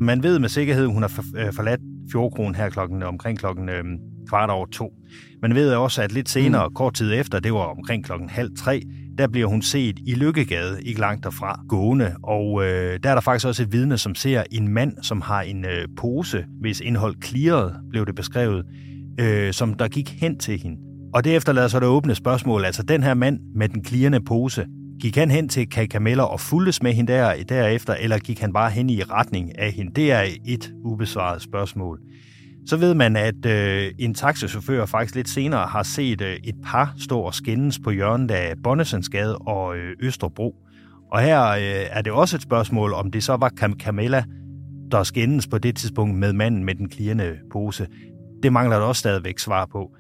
Man 0.01 0.23
ved 0.23 0.39
med 0.39 0.49
sikkerhed, 0.49 0.85
at 0.85 0.93
hun 0.93 1.03
har 1.03 1.25
øh, 1.37 1.53
forladt 1.53 1.81
Fjordkronen 2.13 2.55
her 2.55 2.71
klokken, 2.71 3.03
omkring 3.03 3.39
klokken 3.39 3.69
øh, 3.69 3.85
kvart 4.29 4.51
over 4.51 4.67
to. 4.67 4.93
Man 5.43 5.55
ved 5.55 5.75
også, 5.75 6.03
at 6.03 6.13
lidt 6.13 6.29
senere, 6.29 6.69
mm. 6.69 6.75
kort 6.75 6.95
tid 6.95 7.13
efter, 7.15 7.41
det 7.41 7.53
var 7.53 7.59
omkring 7.59 8.05
klokken 8.05 8.29
halv 8.29 8.51
tre, 8.57 8.83
der 9.19 9.27
bliver 9.29 9.47
hun 9.47 9.63
set 9.63 9.99
i 10.07 10.15
Lykkegade, 10.15 10.83
ikke 10.83 11.01
langt 11.01 11.25
derfra, 11.25 11.61
gående. 11.69 12.15
Og 12.23 12.65
øh, 12.65 12.99
der 13.03 13.11
er 13.11 13.15
der 13.15 13.21
faktisk 13.21 13.47
også 13.47 13.63
et 13.63 13.73
vidne, 13.73 13.99
som 13.99 14.15
ser 14.15 14.43
en 14.51 14.69
mand, 14.69 14.93
som 15.03 15.21
har 15.21 15.43
en 15.43 15.65
øh, 15.65 15.89
pose, 15.97 16.45
hvis 16.61 16.81
indhold 16.81 17.17
clearet, 17.25 17.77
blev 17.91 18.07
det 18.07 18.15
beskrevet, 18.15 18.65
øh, 19.21 19.53
som 19.53 19.75
der 19.75 19.89
gik 19.89 20.11
hen 20.21 20.39
til 20.39 20.61
hende. 20.63 20.77
Og 21.15 21.25
derefter 21.25 21.53
lader 21.53 21.69
så 21.69 21.81
det 21.81 21.89
åbne 21.89 22.15
spørgsmål, 22.15 22.65
altså 22.65 22.83
den 22.83 23.03
her 23.03 23.15
mand 23.15 23.41
med 23.55 23.69
den 23.69 23.83
klirrende 23.83 24.21
pose, 24.21 24.67
gik 25.01 25.17
han 25.17 25.31
hen 25.31 25.49
til 25.49 25.71
Kay 25.71 25.87
Camilla 25.87 26.23
og 26.23 26.41
fuldes 26.41 26.83
med 26.83 26.93
hende 26.93 27.13
der, 27.13 27.35
derefter, 27.49 27.95
eller 27.95 28.19
gik 28.19 28.41
han 28.41 28.53
bare 28.53 28.71
hen 28.71 28.91
i 28.91 29.03
retning 29.03 29.59
af 29.59 29.73
hende? 29.73 29.93
Det 29.95 30.13
er 30.13 30.25
et 30.47 30.73
ubesvaret 30.85 31.43
spørgsmål. 31.43 32.01
Så 32.67 32.77
ved 32.77 32.95
man, 32.95 33.17
at 33.17 33.47
øh, 33.47 33.93
en 33.99 34.15
taxichauffør 34.15 34.87
faktisk 34.87 35.15
lidt 35.15 35.29
senere 35.29 35.67
har 35.67 35.83
set 35.83 36.21
øh, 36.21 36.37
et 36.45 36.55
par 36.65 36.95
stå 36.99 37.21
og 37.21 37.35
skændes 37.35 37.79
på 37.79 37.91
hjørnet 37.91 38.31
af 38.31 38.55
Bonnesensgade 38.63 39.39
og 39.39 39.77
øh, 39.77 39.97
Østerbro. 40.01 40.55
Og 41.13 41.21
her 41.21 41.49
øh, 41.49 41.87
er 41.91 42.03
det 42.03 42.13
også 42.13 42.37
et 42.37 42.43
spørgsmål, 42.43 42.93
om 42.93 43.11
det 43.11 43.25
så 43.25 43.37
var 43.37 43.49
Cam 43.49 43.81
Camilla, 43.81 44.25
der 44.91 45.03
skændes 45.03 45.47
på 45.47 45.59
det 45.59 45.77
tidspunkt 45.77 46.19
med 46.19 46.33
manden 46.33 46.65
med 46.65 46.75
den 46.75 46.89
klirrende 46.89 47.37
pose. 47.53 47.87
Det 48.43 48.53
mangler 48.53 48.79
der 48.79 48.85
også 48.85 49.01
stadigvæk 49.01 49.39
svar 49.39 49.67
på. 49.67 49.97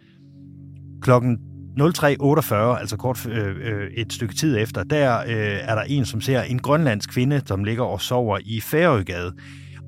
Klokken 1.02 1.38
03.48, 1.80 2.54
altså 2.54 2.96
kort 2.98 3.26
øh, 3.26 3.56
øh, 3.60 3.90
et 3.90 4.12
stykke 4.12 4.34
tid 4.34 4.58
efter, 4.58 4.82
der 4.82 5.18
øh, 5.20 5.58
er 5.60 5.74
der 5.74 5.82
en, 5.82 6.04
som 6.04 6.20
ser 6.20 6.42
en 6.42 6.58
grønlandsk 6.58 7.10
kvinde, 7.10 7.42
som 7.46 7.64
ligger 7.64 7.84
og 7.84 8.00
sover 8.00 8.38
i 8.44 8.60
Færøgade. 8.60 9.32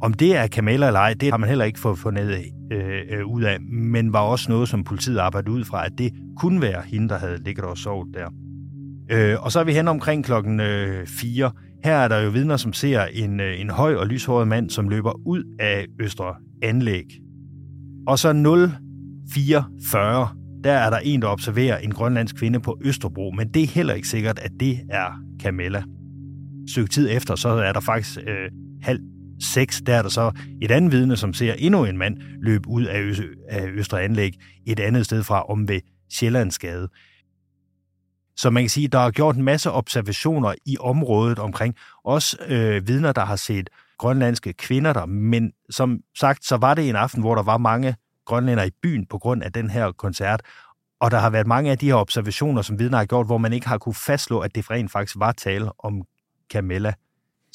Om 0.03 0.15
det 0.15 0.37
er 0.37 0.47
Camilla 0.47 0.87
eller 0.87 1.01
ej, 1.01 1.15
det 1.21 1.31
har 1.31 1.37
man 1.37 1.49
heller 1.49 1.65
ikke 1.65 1.81
fået 1.81 1.99
fundet 1.99 2.45
øh, 2.73 3.01
øh, 3.11 3.27
ud 3.27 3.43
af, 3.43 3.61
men 3.61 4.13
var 4.13 4.21
også 4.21 4.51
noget, 4.51 4.69
som 4.69 4.85
politiet 4.85 5.19
arbejdede 5.19 5.51
ud 5.51 5.65
fra, 5.65 5.87
at 5.87 5.93
det 5.99 6.13
kunne 6.37 6.61
være 6.61 6.83
hende, 6.87 7.09
der 7.09 7.19
havde 7.19 7.43
ligget 7.45 7.65
og 7.65 7.79
sovet 7.79 8.15
der. 8.15 8.29
Øh, 9.11 9.45
og 9.45 9.53
så 9.53 9.61
er 9.61 9.65
vi 9.65 9.73
hen 9.73 9.89
omkring 9.89 10.25
klokken 10.25 10.61
øh, 10.61 11.07
4. 11.07 11.51
Her 11.85 11.95
er 11.95 12.09
der 12.09 12.21
jo 12.21 12.31
vidner, 12.31 12.57
som 12.57 12.73
ser 12.73 13.05
en, 13.05 13.41
øh, 13.41 13.61
en 13.61 13.71
høj 13.71 13.95
og 13.95 14.07
lyshåret 14.07 14.49
mand, 14.49 14.71
som 14.71 14.89
løber 14.89 15.27
ud 15.27 15.57
af 15.61 15.87
Østre 16.01 16.35
Anlæg. 16.63 17.05
Og 18.07 18.19
så 18.19 18.33
0440, 18.33 20.29
der 20.65 20.73
er 20.73 20.91
der 20.91 20.99
en, 20.99 21.23
der 21.23 21.29
observerer 21.29 21.79
en 21.79 21.93
grønlandsk 21.93 22.37
kvinde 22.37 22.61
på 22.61 22.79
Østerbro, 22.85 23.31
men 23.37 23.49
det 23.49 23.63
er 23.63 23.67
heller 23.67 23.95
ikke 23.95 24.09
sikkert, 24.09 24.39
at 24.39 24.51
det 24.61 24.81
er 24.91 25.23
Camilla. 25.43 25.83
Stykke 26.69 26.91
tid 26.91 27.09
efter, 27.11 27.35
så 27.35 27.49
er 27.49 27.73
der 27.73 27.81
faktisk 27.81 28.19
øh, 28.19 28.51
halv 28.83 29.01
6, 29.41 29.83
der 29.87 29.95
er 29.95 30.03
der 30.03 30.09
så 30.09 30.33
et 30.63 30.71
andet 30.71 30.93
vidne, 30.93 31.17
som 31.17 31.35
ser 31.35 31.55
endnu 31.59 31.85
en 31.85 31.99
mand 31.99 32.17
løbe 32.43 32.69
ud 32.69 32.85
af, 32.85 33.01
Ø- 33.01 33.35
af 33.49 33.69
Østre 33.69 34.03
Anlæg 34.03 34.33
et 34.67 34.81
andet 34.81 35.05
sted 35.05 35.23
fra 35.23 35.43
om 35.43 35.69
ved 35.69 35.81
Sjællandsgade. 36.13 36.89
Så 38.37 38.51
man 38.51 38.63
kan 38.63 38.71
sige, 38.71 38.85
at 38.85 38.93
der 38.93 38.99
er 38.99 39.11
gjort 39.11 39.37
en 39.37 39.43
masse 39.43 39.71
observationer 39.71 40.55
i 40.67 40.77
området 40.81 41.39
omkring. 41.39 41.75
Også 42.05 42.37
øh, 42.49 42.89
vidner, 42.89 43.13
der 43.13 43.25
har 43.25 43.37
set 43.37 43.71
grønlandske 43.99 44.53
kvinder 44.53 44.93
der. 44.93 45.07
Men 45.07 45.53
som 45.71 46.01
sagt, 46.19 46.45
så 46.45 46.57
var 46.57 46.75
det 46.75 46.89
en 46.89 46.97
aften, 46.97 47.21
hvor 47.21 47.35
der 47.35 47.43
var 47.43 47.59
mange 47.59 47.97
grønlænder 48.25 48.65
i 48.65 48.71
byen 48.83 49.07
på 49.07 49.19
grund 49.19 49.43
af 49.43 49.53
den 49.53 49.71
her 49.71 49.93
koncert. 49.93 50.43
Og 51.01 51.11
der 51.11 51.19
har 51.19 51.31
været 51.31 51.47
mange 51.47 51.71
af 51.71 51.79
de 51.79 51.87
her 51.87 51.95
observationer, 51.95 52.63
som 52.63 52.79
vidner 52.79 52.99
har 52.99 53.05
gjort, 53.05 53.27
hvor 53.27 53.39
man 53.39 53.53
ikke 53.53 53.69
har 53.69 53.79
kunne 53.79 53.95
fastslå, 53.95 54.39
at 54.39 54.55
det 54.55 54.71
rent 54.71 54.93
faktisk 54.93 55.17
var 55.19 55.33
tale 55.33 55.71
om 55.79 56.03
Camilla. 56.53 56.93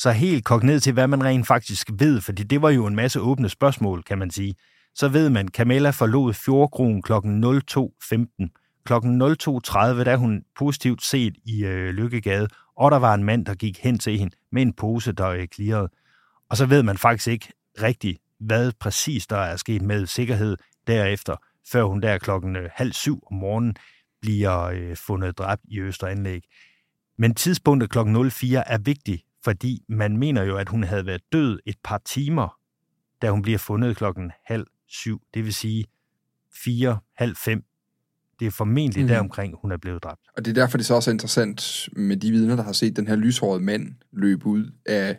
Så 0.01 0.11
helt 0.11 0.45
kogt 0.45 0.63
ned 0.63 0.79
til, 0.79 0.93
hvad 0.93 1.07
man 1.07 1.23
rent 1.23 1.47
faktisk 1.47 1.89
ved, 1.93 2.21
fordi 2.21 2.43
det 2.43 2.61
var 2.61 2.69
jo 2.69 2.85
en 2.85 2.95
masse 2.95 3.19
åbne 3.19 3.49
spørgsmål, 3.49 4.03
kan 4.03 4.17
man 4.17 4.31
sige. 4.31 4.55
Så 4.95 5.07
ved 5.07 5.29
man, 5.29 5.47
Camilla 5.47 5.89
forlod 5.89 6.33
Fjordkronen 6.33 7.01
kl. 7.01 7.13
02.15. 7.13 7.21
Kl. 8.85 8.93
02.30, 8.93 10.03
der 10.03 10.15
hun 10.15 10.43
positivt 10.55 11.03
set 11.03 11.35
i 11.45 11.65
øh, 11.65 11.89
Lykkegade, 11.89 12.47
og 12.77 12.91
der 12.91 12.97
var 12.97 13.13
en 13.13 13.23
mand, 13.23 13.45
der 13.45 13.55
gik 13.55 13.79
hen 13.79 13.99
til 13.99 14.19
hende 14.19 14.35
med 14.51 14.61
en 14.61 14.73
pose, 14.73 15.11
der 15.11 15.29
øh, 15.29 15.47
klirrede. 15.47 15.89
Og 16.49 16.57
så 16.57 16.65
ved 16.65 16.83
man 16.83 16.97
faktisk 16.97 17.27
ikke 17.27 17.53
rigtigt, 17.81 18.17
hvad 18.39 18.71
præcis 18.79 19.27
der 19.27 19.37
er 19.37 19.55
sket 19.55 19.81
med 19.81 20.05
sikkerhed 20.05 20.57
derefter, 20.87 21.35
før 21.71 21.83
hun 21.83 22.01
der 22.01 22.17
klokken 22.17 22.55
øh, 22.55 22.69
halv 22.73 22.93
syv 22.93 23.23
om 23.31 23.37
morgenen 23.37 23.75
bliver 24.21 24.61
øh, 24.61 24.95
fundet 24.95 25.37
dræbt 25.37 25.61
i 25.71 25.79
Østeranlæg. 25.79 26.41
Men 27.17 27.35
tidspunktet 27.35 27.89
klokken 27.89 28.31
04 28.31 28.67
er 28.67 28.77
vigtigt, 28.77 29.21
fordi 29.43 29.83
man 29.89 30.17
mener 30.17 30.43
jo, 30.43 30.57
at 30.57 30.69
hun 30.69 30.83
havde 30.83 31.05
været 31.05 31.21
død 31.31 31.59
et 31.65 31.75
par 31.83 32.01
timer, 32.05 32.57
da 33.21 33.29
hun 33.29 33.41
bliver 33.41 33.57
fundet 33.57 33.97
klokken 33.97 34.31
halv 34.45 34.65
syv. 34.87 35.21
Det 35.33 35.45
vil 35.45 35.53
sige 35.53 35.85
fire, 36.63 36.99
halv 37.15 37.35
fem. 37.35 37.63
Det 38.39 38.47
er 38.47 38.51
formentlig 38.51 39.03
mm. 39.03 39.07
deromkring, 39.07 39.55
hun 39.61 39.71
er 39.71 39.77
blevet 39.77 40.03
dræbt. 40.03 40.21
Og 40.37 40.45
det 40.45 40.51
er 40.51 40.55
derfor, 40.55 40.77
det 40.77 40.85
så 40.85 40.95
også 40.95 41.09
er 41.09 41.13
interessant 41.13 41.89
med 41.93 42.17
de 42.17 42.31
vidner, 42.31 42.55
der 42.55 42.63
har 42.63 42.71
set 42.71 42.95
den 42.95 43.07
her 43.07 43.15
lyshårede 43.15 43.63
mand 43.63 43.95
løbe 44.11 44.45
ud 44.45 44.71
af 44.85 45.17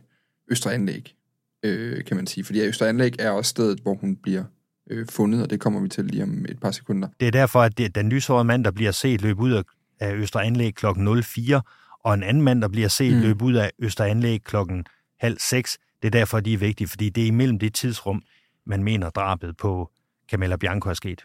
Østeranlæg, 0.51 1.15
øh, 1.63 2.05
kan 2.05 2.17
man 2.17 2.27
sige. 2.27 2.45
Fordi 2.45 2.67
Østeranlæg 2.67 3.13
er 3.19 3.31
også 3.31 3.49
stedet, 3.49 3.81
hvor 3.81 3.95
hun 3.95 4.17
bliver 4.17 4.45
øh, 4.91 5.07
fundet, 5.07 5.43
og 5.43 5.51
det 5.51 5.61
kommer 5.61 5.81
vi 5.81 5.89
til 5.89 6.05
lige 6.05 6.23
om 6.23 6.47
et 6.49 6.61
par 6.61 6.71
sekunder. 6.71 7.09
Det 7.21 7.27
er 7.27 7.33
derfor, 7.33 7.61
at 7.61 7.79
det 7.79 7.95
den 7.95 8.09
lyshårede 8.09 8.45
mand, 8.45 8.65
der 8.65 8.71
bliver 8.71 8.93
set 8.93 9.23
løbe 9.23 9.41
ud 9.41 9.63
af 10.01 10.15
Østeranlæg 10.15 10.75
klokken 10.75 11.23
04, 11.23 11.63
og 12.05 12.15
en 12.15 12.23
anden 12.23 12.43
mand, 12.43 12.63
der 12.63 12.69
bliver 12.69 12.89
set 12.89 13.15
mm. 13.15 13.21
løbe 13.21 13.45
ud 13.45 13.55
af 13.55 13.71
Østeranlæg 13.79 14.45
klokken 14.45 14.85
halv 15.21 15.39
seks. 15.39 15.79
Det 16.03 16.09
er 16.09 16.11
derfor, 16.11 16.41
de 16.41 16.53
er 16.55 16.59
vigtige, 16.59 16.89
fordi 16.89 17.09
det 17.09 17.23
er 17.23 17.27
imellem 17.27 17.59
det 17.59 17.75
tidsrum, 17.75 18.23
man 18.67 18.85
mener 18.85 19.11
drabet 19.11 19.57
på 19.57 19.91
Camilla 20.31 20.57
Bianco 20.57 20.89
er 20.89 20.95
sket. 20.95 21.25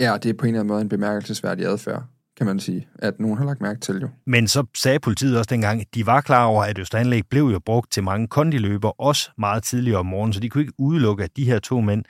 Ja, 0.00 0.16
det 0.22 0.30
er 0.30 0.34
på 0.34 0.46
en 0.46 0.48
eller 0.48 0.60
anden 0.60 0.68
måde 0.68 0.80
en 0.80 0.88
bemærkelsesværdig 0.88 1.66
adfærd, 1.66 2.04
kan 2.36 2.46
man 2.46 2.60
sige, 2.60 2.88
at 2.98 3.20
nogen 3.20 3.38
har 3.38 3.44
lagt 3.44 3.60
mærke 3.60 3.80
til 3.80 4.00
jo. 4.00 4.08
Men 4.26 4.48
så 4.48 4.64
sagde 4.74 5.00
politiet 5.00 5.38
også 5.38 5.48
dengang, 5.48 5.80
at 5.80 5.86
de 5.94 6.06
var 6.06 6.20
klar 6.20 6.44
over, 6.44 6.64
at 6.64 6.78
Østeranlæg 6.78 7.22
blev 7.30 7.44
jo 7.44 7.58
brugt 7.58 7.92
til 7.92 8.02
mange 8.02 8.28
kondiløber, 8.28 9.00
også 9.00 9.30
meget 9.38 9.62
tidligere 9.62 9.98
om 9.98 10.06
morgenen, 10.06 10.32
så 10.32 10.40
de 10.40 10.48
kunne 10.48 10.62
ikke 10.62 10.72
udelukke, 10.78 11.24
at 11.24 11.36
de 11.36 11.44
her 11.44 11.58
to 11.58 11.80
mænd 11.80 12.04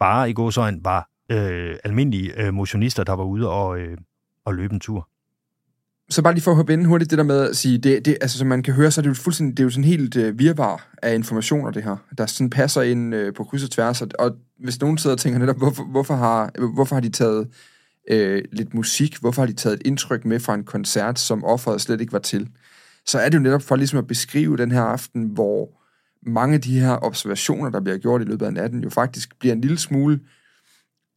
bare 0.00 0.30
i 0.30 0.32
gåsøjne 0.32 0.80
var 0.84 1.08
øh, 1.30 1.76
almindelige 1.84 2.42
øh, 2.42 2.54
motionister, 2.54 3.04
der 3.04 3.12
var 3.12 3.24
ude 3.24 3.48
og, 3.48 3.78
øh, 3.78 3.98
og 4.44 4.54
løbe 4.54 4.74
en 4.74 4.80
tur 4.80 5.08
så 6.10 6.22
bare 6.22 6.34
lige 6.34 6.42
for 6.42 6.50
at 6.50 6.56
hoppe 6.56 6.72
ind 6.72 6.86
hurtigt, 6.86 7.10
det 7.10 7.18
der 7.18 7.24
med 7.24 7.48
at 7.48 7.56
sige, 7.56 7.78
det, 7.78 8.04
det, 8.04 8.18
altså, 8.20 8.38
som 8.38 8.46
man 8.46 8.62
kan 8.62 8.74
høre, 8.74 8.90
så 8.90 9.00
er 9.00 9.02
det 9.02 9.08
jo 9.08 9.14
fuldstændig, 9.14 9.56
det 9.56 9.62
er 9.62 9.64
jo 9.64 9.70
sådan 9.70 9.84
helt 9.84 10.16
uh, 10.16 10.38
virvar 10.38 10.88
af 11.02 11.14
informationer, 11.14 11.70
det 11.70 11.84
her, 11.84 11.96
der 12.18 12.26
sådan 12.26 12.50
passer 12.50 12.82
ind 12.82 13.14
uh, 13.14 13.34
på 13.36 13.44
kryds 13.44 13.64
og 13.64 13.70
tværs, 13.70 14.02
og, 14.02 14.08
og 14.18 14.36
hvis 14.58 14.80
nogen 14.80 14.98
sidder 14.98 15.16
og 15.16 15.20
tænker 15.20 15.38
netop, 15.38 15.58
hvorfor, 15.58 15.84
hvorfor, 15.84 16.14
har, 16.14 16.50
hvorfor 16.74 16.96
har 16.96 17.00
de 17.00 17.08
taget 17.08 17.48
uh, 18.12 18.38
lidt 18.52 18.74
musik, 18.74 19.16
hvorfor 19.20 19.42
har 19.42 19.46
de 19.46 19.52
taget 19.52 19.74
et 19.74 19.86
indtryk 19.86 20.24
med 20.24 20.40
fra 20.40 20.54
en 20.54 20.64
koncert, 20.64 21.18
som 21.18 21.44
offeret 21.44 21.80
slet 21.80 22.00
ikke 22.00 22.12
var 22.12 22.18
til, 22.18 22.48
så 23.06 23.18
er 23.18 23.28
det 23.28 23.38
jo 23.38 23.42
netop 23.42 23.62
for 23.62 23.76
ligesom 23.76 23.98
at 23.98 24.06
beskrive 24.06 24.56
den 24.56 24.72
her 24.72 24.82
aften, 24.82 25.24
hvor 25.24 25.68
mange 26.26 26.54
af 26.54 26.60
de 26.60 26.80
her 26.80 27.04
observationer, 27.04 27.70
der 27.70 27.80
bliver 27.80 27.98
gjort 27.98 28.22
i 28.22 28.24
løbet 28.24 28.46
af 28.46 28.52
natten, 28.52 28.82
jo 28.82 28.90
faktisk 28.90 29.38
bliver 29.38 29.54
en 29.54 29.60
lille 29.60 29.78
smule 29.78 30.20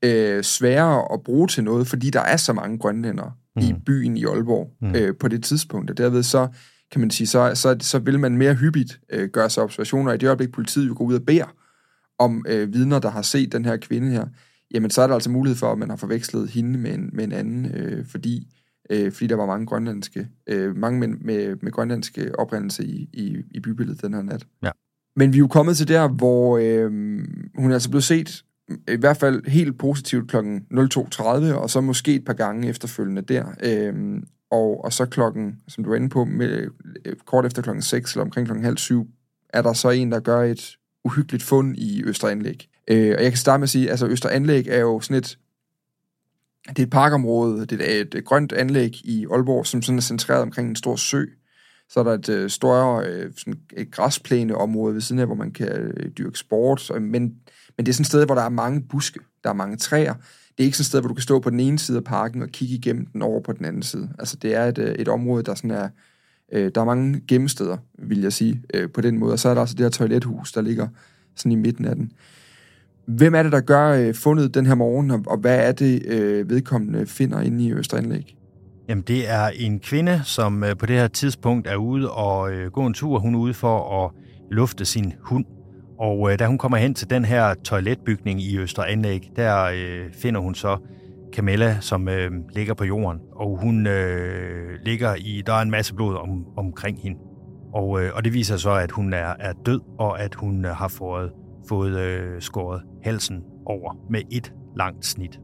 uh, 0.05 0.41
sværere 0.41 1.13
at 1.13 1.23
bruge 1.23 1.47
til 1.47 1.63
noget, 1.63 1.87
fordi 1.87 2.09
der 2.09 2.21
er 2.21 2.37
så 2.37 2.53
mange 2.53 2.77
grønlændere, 2.77 3.31
mm. 3.55 3.61
i 3.61 3.73
byen 3.85 4.17
i 4.17 4.25
Aalborg 4.25 4.71
mm. 4.81 4.95
øh, 4.95 5.15
på 5.19 5.27
det 5.27 5.43
tidspunkt. 5.43 5.89
Og 5.89 5.97
derved 5.97 6.23
så 6.23 6.47
kan 6.91 7.01
man 7.01 7.09
sige, 7.09 7.27
så, 7.27 7.51
så, 7.55 7.77
så 7.79 7.99
vil 7.99 8.19
man 8.19 8.37
mere 8.37 8.53
hyppigt 8.53 8.99
øh, 9.09 9.29
gøre 9.29 9.49
sig 9.49 9.63
observationer. 9.63 10.13
I 10.13 10.17
det 10.17 10.27
øjeblik, 10.27 10.51
politiet 10.51 10.87
jo 10.87 10.93
går 10.97 11.05
ud 11.05 11.15
og 11.15 11.25
beder 11.25 11.55
om 12.19 12.45
øh, 12.49 12.73
vidner, 12.73 12.99
der 12.99 13.09
har 13.09 13.21
set 13.21 13.51
den 13.51 13.65
her 13.65 13.77
kvinde 13.77 14.11
her, 14.11 14.25
jamen 14.73 14.89
så 14.89 15.01
er 15.01 15.07
der 15.07 15.13
altså 15.13 15.29
mulighed 15.29 15.57
for, 15.57 15.71
at 15.71 15.77
man 15.77 15.89
har 15.89 15.95
forvekslet 15.95 16.49
hende 16.49 16.79
med 16.79 16.93
en, 16.93 17.09
med 17.13 17.23
en 17.23 17.31
anden, 17.31 17.65
øh, 17.75 18.05
fordi, 18.05 18.47
øh, 18.89 19.11
fordi 19.11 19.27
der 19.27 19.35
var 19.35 19.45
mange 19.45 19.65
grønlandske, 19.65 20.27
øh, 20.47 20.75
mange 20.75 20.99
med, 20.99 21.07
med, 21.07 21.55
med 21.61 21.71
grønlandske 21.71 22.39
oprindelse 22.39 22.85
i, 22.85 23.09
i, 23.13 23.37
i 23.51 23.59
bybilledet 23.59 24.01
den 24.01 24.13
her 24.13 24.21
nat. 24.21 24.45
Ja. 24.63 24.71
Men 25.15 25.33
vi 25.33 25.37
er 25.37 25.39
jo 25.39 25.47
kommet 25.47 25.77
til 25.77 25.87
der, 25.87 26.07
hvor 26.07 26.57
øh, 26.57 26.91
hun 27.55 27.69
er 27.69 27.73
altså 27.73 27.89
blevet 27.89 28.03
set 28.03 28.43
i 28.87 28.95
hvert 28.95 29.17
fald 29.17 29.47
helt 29.47 29.77
positivt 29.77 30.29
klokken 30.29 30.65
02.30, 30.73 31.23
og 31.53 31.69
så 31.69 31.81
måske 31.81 32.15
et 32.15 32.25
par 32.25 32.33
gange 32.33 32.69
efterfølgende 32.69 33.21
der. 33.21 33.45
Øhm, 33.63 34.23
og, 34.51 34.83
og 34.83 34.93
så 34.93 35.05
klokken, 35.05 35.59
som 35.67 35.83
du 35.83 35.89
var 35.89 35.95
inde 35.95 36.09
på, 36.09 36.25
med, 36.25 36.67
øh, 37.05 37.15
kort 37.25 37.45
efter 37.45 37.61
klokken 37.61 37.81
6 37.81 38.13
eller 38.13 38.25
omkring 38.25 38.47
klokken 38.47 38.65
halv 38.65 38.77
syv, 38.77 39.07
er 39.49 39.61
der 39.61 39.73
så 39.73 39.89
en, 39.89 40.11
der 40.11 40.19
gør 40.19 40.41
et 40.41 40.77
uhyggeligt 41.03 41.43
fund 41.43 41.77
i 41.77 42.03
Østeranlæg. 42.03 42.67
Øh, 42.87 43.15
og 43.17 43.23
jeg 43.23 43.31
kan 43.31 43.37
starte 43.37 43.59
med 43.59 43.63
at 43.63 43.69
sige, 43.69 43.89
altså 43.89 44.07
Østeranlæg 44.07 44.67
er 44.67 44.79
jo 44.79 44.99
sådan 44.99 45.17
et, 45.17 45.37
det 46.69 46.79
er 46.79 46.83
et 46.83 46.89
parkområde, 46.89 47.65
det 47.65 47.81
er 47.81 48.01
et, 48.01 48.15
et 48.15 48.25
grønt 48.25 48.53
anlæg 48.53 48.91
i 49.03 49.25
Aalborg, 49.31 49.67
som 49.67 49.81
sådan 49.81 49.97
er 49.97 50.01
centreret 50.01 50.41
omkring 50.41 50.69
en 50.69 50.75
stor 50.75 50.95
sø. 50.95 51.25
Så 51.89 51.99
er 51.99 52.03
der 52.03 52.13
et 52.13 52.29
øh, 52.29 52.49
større 52.49 53.05
øh, 53.05 53.31
sådan 53.37 53.59
et 53.77 53.91
græsplæneområde 53.91 54.93
ved 54.93 55.01
siden 55.01 55.19
af, 55.19 55.25
hvor 55.25 55.35
man 55.35 55.51
kan 55.51 55.67
øh, 55.67 56.11
dyrke 56.17 56.39
sport. 56.39 56.91
Men, 57.01 57.35
men 57.81 57.85
det 57.85 57.91
er 57.91 57.93
sådan 57.93 58.03
et 58.03 58.07
sted, 58.07 58.25
hvor 58.25 58.35
der 58.35 58.41
er 58.41 58.49
mange 58.49 58.81
buske, 58.81 59.19
der 59.43 59.49
er 59.49 59.53
mange 59.53 59.77
træer. 59.77 60.13
Det 60.13 60.59
er 60.59 60.63
ikke 60.63 60.77
sådan 60.77 60.83
et 60.83 60.85
sted, 60.85 60.99
hvor 60.99 61.07
du 61.07 61.13
kan 61.13 61.21
stå 61.21 61.39
på 61.39 61.49
den 61.49 61.59
ene 61.59 61.79
side 61.79 61.97
af 61.97 62.03
parken 62.03 62.41
og 62.41 62.49
kigge 62.49 62.75
igennem 62.75 63.05
den 63.05 63.21
over 63.21 63.41
på 63.41 63.53
den 63.53 63.65
anden 63.65 63.83
side. 63.83 64.09
Altså 64.19 64.37
det 64.41 64.55
er 64.55 64.65
et, 64.65 64.77
øh, 64.77 64.95
et 64.95 65.07
område, 65.07 65.43
der 65.43 65.55
sådan 65.55 65.71
er... 65.71 65.89
Øh, 66.53 66.71
der 66.75 66.81
er 66.81 66.85
mange 66.85 67.21
gemmesteder, 67.27 67.77
vil 67.99 68.21
jeg 68.21 68.33
sige, 68.33 68.61
øh, 68.73 68.89
på 68.89 69.01
den 69.01 69.17
måde. 69.17 69.33
Og 69.33 69.39
så 69.39 69.49
er 69.49 69.53
der 69.53 69.61
altså 69.61 69.75
det 69.75 69.85
her 69.85 69.89
toilethus, 69.89 70.51
der 70.51 70.61
ligger 70.61 70.87
sådan 71.35 71.51
i 71.51 71.55
midten 71.55 71.85
af 71.85 71.95
den. 71.95 72.11
Hvem 73.07 73.35
er 73.35 73.43
det, 73.43 73.51
der 73.51 73.61
gør 73.61 73.89
øh, 73.89 74.13
fundet 74.13 74.53
den 74.53 74.65
her 74.65 74.75
morgen, 74.75 75.11
og, 75.11 75.23
og 75.27 75.37
hvad 75.37 75.67
er 75.67 75.71
det, 75.71 76.05
øh, 76.05 76.49
vedkommende 76.49 77.05
finder 77.05 77.41
inde 77.41 77.63
i 77.63 77.73
Østeranlæg? 77.73 78.37
Jamen, 78.89 79.03
det 79.07 79.29
er 79.29 79.47
en 79.47 79.79
kvinde, 79.79 80.21
som 80.25 80.63
øh, 80.63 80.77
på 80.77 80.85
det 80.85 80.95
her 80.95 81.07
tidspunkt 81.07 81.67
er 81.67 81.75
ude 81.75 82.11
og 82.11 82.53
øh, 82.53 82.71
gå 82.71 82.85
en 82.85 82.93
tur. 82.93 83.19
Hun 83.19 83.35
er 83.35 83.39
ude 83.39 83.53
for 83.53 84.05
at 84.05 84.11
lufte 84.51 84.85
sin 84.85 85.13
hund. 85.19 85.45
Og 86.01 86.31
øh, 86.31 86.39
da 86.39 86.47
hun 86.47 86.57
kommer 86.57 86.77
hen 86.77 86.93
til 86.93 87.09
den 87.09 87.25
her 87.25 87.53
toiletbygning 87.53 88.41
i 88.41 88.57
Østeranlæg, 88.57 89.31
der 89.35 89.63
øh, 89.63 90.13
finder 90.13 90.41
hun 90.41 90.55
så 90.55 90.77
Camilla, 91.33 91.77
som 91.79 92.09
øh, 92.09 92.31
ligger 92.55 92.73
på 92.73 92.85
jorden. 92.85 93.19
Og 93.35 93.59
hun 93.61 93.87
øh, 93.87 94.79
ligger 94.85 95.15
i, 95.15 95.43
der 95.45 95.53
er 95.53 95.61
en 95.61 95.71
masse 95.71 95.95
blod 95.95 96.15
om, 96.15 96.45
omkring 96.57 97.01
hende. 97.01 97.19
Og, 97.73 98.03
øh, 98.03 98.11
og 98.15 98.23
det 98.23 98.33
viser 98.33 98.57
så, 98.57 98.71
at 98.71 98.91
hun 98.91 99.13
er, 99.13 99.33
er 99.39 99.53
død, 99.65 99.79
og 99.99 100.21
at 100.21 100.35
hun 100.35 100.65
øh, 100.65 100.71
har 100.71 100.87
fået, 100.87 101.31
fået 101.69 101.99
øh, 101.99 102.41
skåret 102.41 102.81
halsen 103.03 103.43
over 103.65 103.97
med 104.09 104.21
et 104.31 104.53
langt 104.77 105.05
snit. 105.05 105.39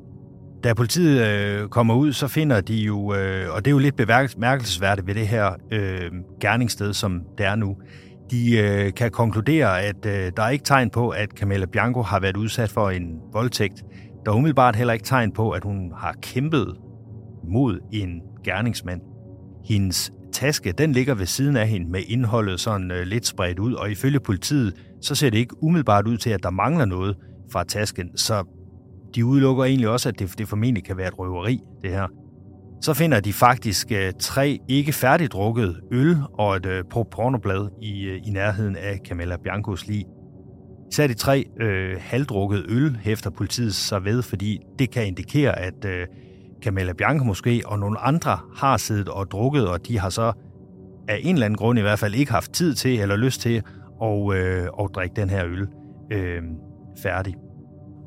Da 0.64 0.74
politiet 0.74 1.28
øh, 1.28 1.70
kommer 1.70 1.96
ud, 1.96 2.14
så 2.14 2.28
finder 2.28 2.62
de 2.62 2.76
jo, 2.76 3.14
øh, 3.14 3.56
og 3.56 3.66
det 3.66 3.72
er 3.72 3.74
jo 3.74 3.80
lidt 3.80 3.96
bemærkelsesværdigt 3.96 5.08
ved 5.08 5.16
det 5.16 5.28
her 5.28 5.52
øh, 5.72 6.12
gerningssted, 6.42 6.94
som 6.94 7.22
det 7.38 7.46
er 7.46 7.56
nu, 7.56 7.78
de 8.32 8.58
øh, 8.58 8.94
kan 8.94 9.12
konkludere, 9.12 9.82
at 9.82 10.06
øh, 10.06 10.32
der 10.38 10.44
er 10.44 10.50
ikke 10.50 10.66
tegn 10.66 10.90
på, 10.90 11.10
at 11.10 11.30
Camilla 11.30 11.66
Bianco 11.66 12.02
har 12.02 12.20
været 12.20 12.38
udsat 12.38 12.70
for 12.70 12.90
en 12.90 13.20
voldtægt. 13.34 13.84
Der 14.26 14.32
er 14.32 14.36
umiddelbart 14.36 14.76
heller 14.76 14.94
ikke 14.94 15.06
tegn 15.06 15.32
på, 15.32 15.52
at 15.52 15.64
hun 15.64 15.94
har 15.98 16.16
kæmpet 16.22 16.76
mod 17.44 17.80
en 17.92 18.22
gerningsmand. 18.44 19.02
Hendes 19.66 20.12
taske, 20.32 20.72
den 20.72 20.92
ligger 20.92 21.16
ved 21.16 21.26
siden 21.26 21.58
af 21.58 21.68
hende 21.68 21.92
med 21.92 22.02
indholdet 22.08 22.60
sådan 22.60 22.92
øh, 22.92 23.04
lidt 23.04 23.26
spredt 23.26 23.60
ud, 23.60 23.74
og 23.74 23.92
ifølge 23.92 24.20
politiet, 24.20 24.74
så 25.02 25.16
ser 25.16 25.30
det 25.30 25.38
ikke 25.38 25.64
umiddelbart 25.64 26.08
ud 26.08 26.18
til, 26.18 26.30
at 26.30 26.44
der 26.44 26.50
mangler 26.50 26.86
noget 26.86 27.16
fra 27.52 27.64
tasken, 27.64 28.18
så 28.18 28.44
de 29.16 29.26
udelukker 29.26 29.64
egentlig 29.64 29.90
også, 29.90 30.10
at 30.10 30.20
det, 30.20 30.38
det 30.38 30.48
formentlig 30.48 30.84
kan 30.84 30.98
være 30.98 31.08
et 31.08 31.20
røveri, 31.20 31.60
det 31.82 31.92
her. 31.92 32.08
Så 32.82 32.94
finder 32.94 33.20
de 33.20 33.34
faktisk 33.34 33.92
øh, 33.92 34.14
tre 34.20 34.60
ikke 34.68 34.94
færdigdrukket 34.94 35.80
øl 35.92 36.18
og 36.34 36.56
et 36.56 36.66
øh, 36.66 36.84
pornoblad 37.12 37.70
i, 37.82 38.04
øh, 38.04 38.22
i 38.28 38.30
nærheden 38.30 38.76
af 38.76 39.00
Camilla 39.08 39.38
Biancos 39.44 39.88
lig. 39.88 40.06
Især 40.92 41.08
de 41.08 41.14
tre 41.14 41.46
øh, 41.60 41.98
halvdrukkede 42.00 42.66
øl 42.70 42.98
hæfter 43.02 43.30
politiet 43.30 43.76
sig 43.76 44.06
ved, 44.06 44.22
fordi 44.22 44.60
det 44.80 44.92
kan 44.92 45.08
indikere, 45.08 45.60
at 45.60 45.86
øh, 45.86 46.08
Camilla 46.64 46.94
Bianco 46.94 47.24
måske 47.24 47.62
og 47.66 47.80
nogle 47.80 48.00
andre 48.00 48.40
har 48.56 48.78
siddet 48.78 49.10
og 49.10 49.32
drukket, 49.32 49.68
og 49.68 49.88
de 49.88 50.00
har 50.00 50.10
så 50.10 50.32
af 51.08 51.20
en 51.22 51.36
eller 51.36 51.46
anden 51.46 51.58
grund 51.58 51.80
i 51.80 51.82
hvert 51.82 52.00
fald 52.00 52.16
ikke 52.16 52.32
haft 52.32 52.52
tid 52.52 52.74
til 52.74 53.00
eller 53.00 53.16
lyst 53.16 53.42
til 53.42 53.62
at, 54.04 54.34
øh, 54.34 54.68
at 54.80 54.90
drikke 54.96 55.16
den 55.16 55.30
her 55.30 55.46
øl 55.46 55.68
øh, 56.12 56.42
færdig. 57.04 57.36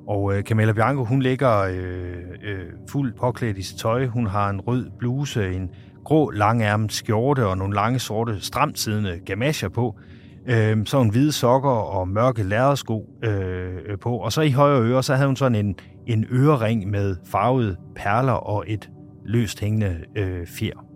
Og 0.09 0.37
øh, 0.37 0.43
Camilla 0.43 0.73
Bianco, 0.73 1.05
hun 1.05 1.23
ligger 1.23 1.59
øh, 1.59 2.17
øh, 2.43 2.65
fuldt 2.89 3.17
påklædt 3.17 3.59
i 3.59 3.63
sit 3.63 3.79
tøj. 3.79 4.07
Hun 4.07 4.27
har 4.27 4.51
en 4.51 4.61
rød 4.61 4.91
bluse, 4.99 5.53
en 5.53 5.71
grå 6.05 6.31
langærmet 6.31 6.93
skjorte 6.93 7.47
og 7.47 7.59
nogle 7.59 7.75
lange 7.75 7.99
sorte 7.99 8.41
stramt 8.41 8.79
siddende 8.79 9.21
gamasjer 9.27 9.69
på. 9.69 9.99
Øh, 10.47 10.87
så 10.87 11.01
en 11.01 11.11
hvide 11.11 11.33
sokker 11.33 11.71
og 11.71 12.09
mørke 12.09 12.43
lærredsko 12.43 13.07
øh, 13.25 13.99
på. 14.01 14.17
Og 14.17 14.33
så 14.33 14.41
i 14.41 14.51
højre 14.51 14.83
øre, 14.83 15.03
så 15.03 15.15
havde 15.15 15.27
hun 15.27 15.37
sådan 15.37 15.67
en, 15.67 15.75
en 16.07 16.27
ørering 16.33 16.91
med 16.91 17.17
farvede 17.27 17.77
perler 17.97 18.33
og 18.33 18.65
et 18.67 18.91
løst 19.27 19.61
hængende 19.61 19.97
øh, 20.17 20.47
fjer. 20.47 20.87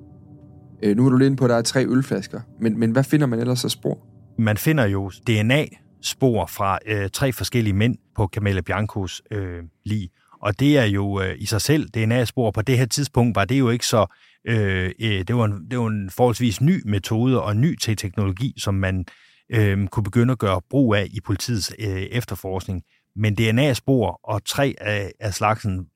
Øh, 0.82 0.96
nu 0.96 1.06
er 1.06 1.10
du 1.10 1.16
lidt 1.16 1.38
på, 1.38 1.44
at 1.44 1.50
der 1.50 1.56
er 1.56 1.62
tre 1.62 1.86
ølflasker. 1.86 2.40
Men, 2.60 2.78
men 2.78 2.90
hvad 2.90 3.04
finder 3.04 3.26
man 3.26 3.38
ellers 3.38 3.64
af 3.64 3.70
spor? 3.70 3.98
Man 4.38 4.56
finder 4.56 4.84
jo 4.84 5.10
DNA 5.26 5.64
spor 6.04 6.46
fra 6.46 6.78
øh, 6.86 7.10
tre 7.10 7.32
forskellige 7.32 7.74
mænd 7.74 7.96
på 8.16 8.28
Camilla 8.32 8.60
Biancos 8.60 9.22
øh, 9.30 9.62
lig. 9.84 10.10
Og 10.40 10.60
det 10.60 10.78
er 10.78 10.84
jo 10.84 11.20
øh, 11.20 11.34
i 11.38 11.46
sig 11.46 11.60
selv 11.60 11.88
DNA-spor. 11.88 12.50
På 12.50 12.62
det 12.62 12.78
her 12.78 12.86
tidspunkt 12.86 13.36
var 13.36 13.44
det 13.44 13.58
jo 13.58 13.70
ikke 13.70 13.86
så... 13.86 14.06
Øh, 14.44 14.92
øh, 15.00 15.24
det, 15.28 15.36
var 15.36 15.44
en, 15.44 15.70
det 15.70 15.78
var 15.78 15.86
en 15.86 16.10
forholdsvis 16.10 16.60
ny 16.60 16.82
metode 16.84 17.42
og 17.42 17.56
ny 17.56 17.78
til 17.78 17.96
teknologi, 17.96 18.54
som 18.58 18.74
man 18.74 19.04
øh, 19.50 19.86
kunne 19.86 20.04
begynde 20.04 20.32
at 20.32 20.38
gøre 20.38 20.60
brug 20.70 20.94
af 20.94 21.06
i 21.10 21.20
politiets 21.20 21.74
øh, 21.78 22.02
efterforskning. 22.02 22.82
Men 23.16 23.34
DNA-spor 23.34 24.20
og 24.24 24.44
tre 24.44 24.74
af, 24.80 25.12
af 25.20 25.34
slagsen 25.34 25.86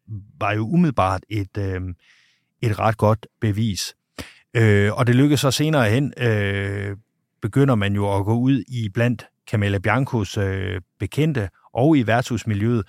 var 0.41 0.53
jo 0.53 0.69
umiddelbart 0.69 1.23
et, 1.31 1.59
øh, 1.59 1.81
et 2.63 2.79
ret 2.79 2.97
godt 2.97 3.27
bevis. 3.41 3.95
Øh, 4.55 4.93
og 4.93 5.07
det 5.07 5.15
lykkedes 5.15 5.41
så 5.41 5.51
senere 5.51 5.91
hen, 5.91 6.13
øh, 6.17 6.97
begynder 7.43 7.75
man 7.75 7.95
jo 7.95 8.17
at 8.17 8.25
gå 8.25 8.35
ud 8.35 8.65
i 8.69 8.89
blandt 8.95 9.27
Camilla 9.51 9.79
Biancos 9.79 10.37
øh, 10.37 10.81
bekendte 11.01 11.49
og 11.75 11.97
i 11.97 12.07
værtshusmiljøet, 12.07 12.85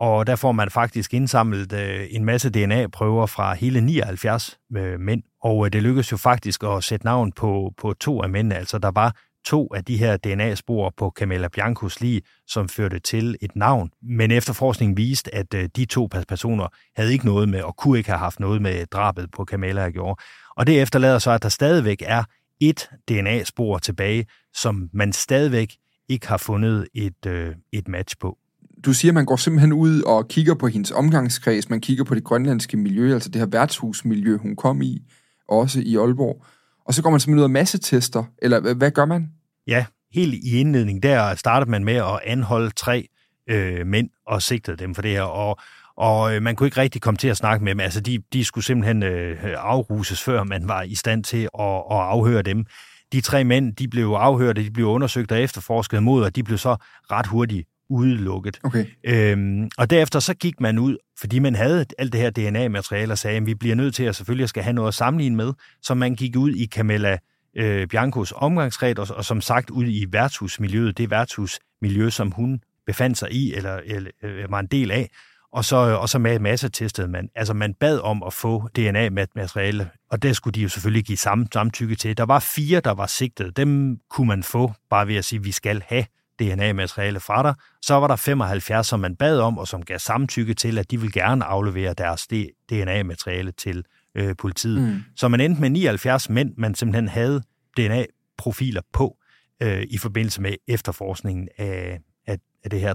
og 0.00 0.26
der 0.26 0.36
får 0.36 0.52
man 0.52 0.70
faktisk 0.70 1.14
indsamlet 1.14 1.72
øh, 1.72 2.06
en 2.10 2.24
masse 2.24 2.50
DNA-prøver 2.50 3.26
fra 3.26 3.54
hele 3.54 3.80
79 3.80 4.58
øh, 4.76 5.00
mænd, 5.00 5.22
og 5.42 5.66
øh, 5.66 5.72
det 5.72 5.82
lykkedes 5.82 6.12
jo 6.12 6.16
faktisk 6.16 6.64
at 6.64 6.84
sætte 6.84 7.06
navn 7.06 7.32
på, 7.32 7.72
på 7.78 7.92
to 7.92 8.22
af 8.22 8.30
mændene, 8.30 8.54
altså 8.54 8.78
der 8.78 8.90
var 8.90 9.16
to 9.46 9.74
af 9.74 9.84
de 9.84 9.96
her 9.96 10.16
DNA-spor 10.16 10.94
på 10.96 11.12
Camilla 11.16 11.48
Biancos 11.48 12.00
lige, 12.00 12.22
som 12.46 12.68
førte 12.68 12.98
til 12.98 13.36
et 13.40 13.56
navn. 13.56 13.90
Men 14.02 14.30
efterforskningen 14.30 14.96
viste, 14.96 15.34
at 15.34 15.54
øh, 15.54 15.68
de 15.76 15.84
to 15.84 16.08
personer 16.28 16.68
havde 16.96 17.12
ikke 17.12 17.26
noget 17.26 17.48
med, 17.48 17.62
og 17.62 17.76
kunne 17.76 17.98
ikke 17.98 18.10
have 18.10 18.18
haft 18.18 18.40
noget 18.40 18.62
med 18.62 18.86
drabet 18.86 19.30
på 19.30 19.44
Camilla 19.44 19.86
at 19.86 19.94
gøre. 19.94 20.16
Og 20.56 20.66
det 20.66 20.82
efterlader 20.82 21.18
så, 21.18 21.30
at 21.30 21.42
der 21.42 21.48
stadigvæk 21.48 22.02
er 22.06 22.24
et 22.60 22.90
DNA-spor 23.08 23.78
tilbage, 23.78 24.26
som 24.54 24.88
man 24.92 25.12
stadigvæk 25.12 25.76
ikke 26.08 26.28
har 26.28 26.36
fundet 26.36 26.86
et, 26.94 27.26
øh, 27.26 27.54
et 27.72 27.88
match 27.88 28.16
på. 28.20 28.38
Du 28.84 28.92
siger, 28.92 29.12
at 29.12 29.14
man 29.14 29.24
går 29.24 29.36
simpelthen 29.36 29.72
ud 29.72 30.02
og 30.02 30.28
kigger 30.28 30.54
på 30.54 30.66
hendes 30.66 30.90
omgangskreds, 30.90 31.70
man 31.70 31.80
kigger 31.80 32.04
på 32.04 32.14
det 32.14 32.24
grønlandske 32.24 32.76
miljø, 32.76 33.14
altså 33.14 33.28
det 33.28 33.40
her 33.40 33.46
værtshusmiljø, 33.46 34.36
hun 34.36 34.56
kom 34.56 34.82
i, 34.82 35.02
også 35.48 35.80
i 35.80 35.96
Aalborg. 35.96 36.44
Og 36.84 36.94
så 36.94 37.02
går 37.02 37.10
man 37.10 37.20
simpelthen 37.20 37.38
ud 37.38 37.44
og 37.44 37.50
massetester, 37.50 38.24
eller 38.42 38.74
hvad 38.74 38.90
gør 38.90 39.04
man? 39.04 39.30
Ja, 39.66 39.86
helt 40.12 40.34
i 40.34 40.58
indledning, 40.58 41.02
der 41.02 41.34
startede 41.34 41.70
man 41.70 41.84
med 41.84 41.94
at 41.94 42.20
anholde 42.24 42.70
tre 42.70 43.08
øh, 43.50 43.86
mænd 43.86 44.10
og 44.26 44.42
sigtede 44.42 44.76
dem 44.76 44.94
for 44.94 45.02
det 45.02 45.10
her, 45.10 45.22
og, 45.22 45.58
og 45.96 46.34
øh, 46.34 46.42
man 46.42 46.56
kunne 46.56 46.66
ikke 46.66 46.80
rigtig 46.80 47.02
komme 47.02 47.18
til 47.18 47.28
at 47.28 47.36
snakke 47.36 47.64
med 47.64 47.72
dem. 47.72 47.80
Altså, 47.80 48.00
de, 48.00 48.22
de 48.32 48.44
skulle 48.44 48.64
simpelthen 48.64 49.02
øh, 49.02 49.36
afruses, 49.42 50.22
før 50.22 50.44
man 50.44 50.68
var 50.68 50.82
i 50.82 50.94
stand 50.94 51.24
til 51.24 51.48
at, 51.58 51.74
at 51.90 52.00
afhøre 52.00 52.42
dem 52.42 52.66
de 53.14 53.20
tre 53.20 53.44
mænd, 53.44 53.76
de 53.76 53.88
blev 53.88 54.06
afhørt, 54.06 54.56
de 54.56 54.70
blev 54.70 54.86
undersøgt 54.86 55.32
og 55.32 55.40
efterforsket 55.40 56.02
mod, 56.02 56.24
og 56.24 56.36
de 56.36 56.42
blev 56.42 56.58
så 56.58 56.76
ret 57.10 57.26
hurtigt 57.26 57.68
udelukket. 57.90 58.60
Okay. 58.62 58.86
Øhm, 59.04 59.68
og 59.78 59.90
derefter 59.90 60.20
så 60.20 60.34
gik 60.34 60.60
man 60.60 60.78
ud, 60.78 60.96
fordi 61.20 61.38
man 61.38 61.54
havde 61.54 61.86
alt 61.98 62.12
det 62.12 62.20
her 62.20 62.30
DNA-materiale, 62.30 63.12
og 63.12 63.18
sagde, 63.18 63.36
at 63.36 63.46
vi 63.46 63.54
bliver 63.54 63.74
nødt 63.74 63.94
til 63.94 64.04
at 64.04 64.16
selvfølgelig 64.16 64.48
skal 64.48 64.62
have 64.62 64.72
noget 64.72 64.88
at 64.88 64.94
sammenligne 64.94 65.36
med, 65.36 65.52
så 65.82 65.94
man 65.94 66.14
gik 66.14 66.36
ud 66.36 66.50
i 66.50 66.66
Camilla 66.66 67.18
øh, 67.56 67.86
Biancos 67.86 68.32
omgangsret, 68.36 68.98
og, 68.98 69.06
og 69.16 69.24
som 69.24 69.40
sagt 69.40 69.70
ud 69.70 69.84
i 69.86 70.06
værtshusmiljøet, 70.10 70.98
det 70.98 71.10
værtshusmiljø, 71.10 72.10
som 72.10 72.30
hun 72.30 72.60
befandt 72.86 73.18
sig 73.18 73.32
i, 73.32 73.54
eller, 73.54 73.80
eller 73.84 74.10
øh, 74.22 74.50
var 74.50 74.60
en 74.60 74.66
del 74.66 74.90
af, 74.90 75.10
og 75.54 75.64
så, 75.64 75.76
og 75.76 76.08
så 76.08 76.18
med 76.18 76.38
masse 76.38 76.68
testede 76.68 77.08
man. 77.08 77.28
Altså 77.34 77.54
man 77.54 77.74
bad 77.74 78.00
om 78.00 78.22
at 78.22 78.32
få 78.32 78.68
DNA-materiale, 78.68 79.90
og 80.10 80.22
det 80.22 80.36
skulle 80.36 80.54
de 80.54 80.60
jo 80.60 80.68
selvfølgelig 80.68 81.04
give 81.04 81.18
samme 81.18 81.46
samtykke 81.52 81.94
til. 81.94 82.16
Der 82.16 82.24
var 82.24 82.38
fire, 82.38 82.80
der 82.80 82.90
var 82.90 83.06
sigtet. 83.06 83.56
Dem 83.56 83.98
kunne 84.10 84.28
man 84.28 84.42
få, 84.42 84.72
bare 84.90 85.06
ved 85.06 85.16
at 85.16 85.24
sige, 85.24 85.38
at 85.38 85.44
vi 85.44 85.52
skal 85.52 85.82
have 85.86 86.04
DNA-materiale 86.38 87.20
fra 87.20 87.42
dig. 87.42 87.54
Så 87.82 87.94
var 87.94 88.08
der 88.08 88.16
75, 88.16 88.86
som 88.86 89.00
man 89.00 89.16
bad 89.16 89.40
om, 89.40 89.58
og 89.58 89.68
som 89.68 89.82
gav 89.82 89.98
samtykke 89.98 90.54
til, 90.54 90.78
at 90.78 90.90
de 90.90 91.00
vil 91.00 91.12
gerne 91.12 91.44
aflevere 91.44 91.94
deres 91.94 92.26
DNA-materiale 92.70 93.52
til 93.52 93.84
øh, 94.14 94.36
politiet. 94.38 94.82
Mm. 94.82 95.02
Så 95.16 95.28
man 95.28 95.40
endte 95.40 95.60
med 95.60 95.70
79 95.70 96.28
mænd, 96.28 96.54
man 96.56 96.74
simpelthen 96.74 97.08
havde 97.08 97.42
DNA-profiler 97.76 98.82
på 98.92 99.16
øh, 99.62 99.82
i 99.90 99.98
forbindelse 99.98 100.42
med 100.42 100.54
efterforskningen 100.68 101.48
af, 101.58 102.00
af, 102.26 102.38
af 102.64 102.70
det 102.70 102.80
her 102.80 102.94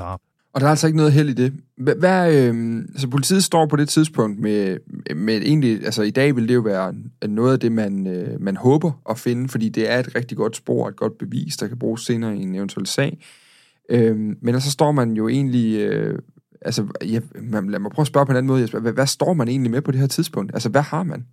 drab. 0.00 0.20
Og 0.52 0.60
der 0.60 0.66
er 0.66 0.70
altså 0.70 0.86
ikke 0.86 0.96
noget 0.96 1.12
held 1.12 1.28
i 1.28 1.32
det. 1.32 1.52
Hvad, 1.76 2.34
øh, 2.34 2.76
altså 2.76 3.08
politiet 3.08 3.44
står 3.44 3.66
på 3.66 3.76
det 3.76 3.88
tidspunkt 3.88 4.38
med, 4.38 4.78
med 5.14 5.36
egentlig, 5.36 5.84
altså 5.84 6.02
i 6.02 6.10
dag 6.10 6.36
vil 6.36 6.48
det 6.48 6.54
jo 6.54 6.60
være 6.60 6.94
noget 7.28 7.52
af 7.52 7.60
det, 7.60 7.72
man, 7.72 8.06
øh, 8.06 8.40
man 8.40 8.56
håber 8.56 8.92
at 9.10 9.18
finde, 9.18 9.48
fordi 9.48 9.68
det 9.68 9.90
er 9.90 9.98
et 9.98 10.14
rigtig 10.14 10.36
godt 10.36 10.56
spor, 10.56 10.88
et 10.88 10.96
godt 10.96 11.18
bevis, 11.18 11.56
der 11.56 11.68
kan 11.68 11.78
bruges 11.78 12.02
senere 12.02 12.36
i 12.36 12.42
en 12.42 12.54
eventuel 12.54 12.86
sag. 12.86 13.18
Øh, 13.90 14.16
men 14.16 14.60
så 14.60 14.70
står 14.70 14.92
man 14.92 15.12
jo 15.12 15.28
egentlig, 15.28 15.80
øh, 15.80 16.18
altså 16.62 16.86
ja, 17.04 17.20
man, 17.42 17.70
lad 17.70 17.78
mig 17.78 17.90
prøve 17.90 18.04
at 18.04 18.06
spørge 18.06 18.26
på 18.26 18.32
en 18.32 18.36
anden 18.36 18.48
måde, 18.48 18.60
Jesper. 18.60 18.78
Hvad, 18.78 18.92
hvad 18.92 19.06
står 19.06 19.32
man 19.32 19.48
egentlig 19.48 19.70
med 19.70 19.82
på 19.82 19.90
det 19.90 20.00
her 20.00 20.06
tidspunkt? 20.06 20.54
Altså 20.54 20.68
hvad 20.68 20.82
har 20.82 21.02
man? 21.02 21.26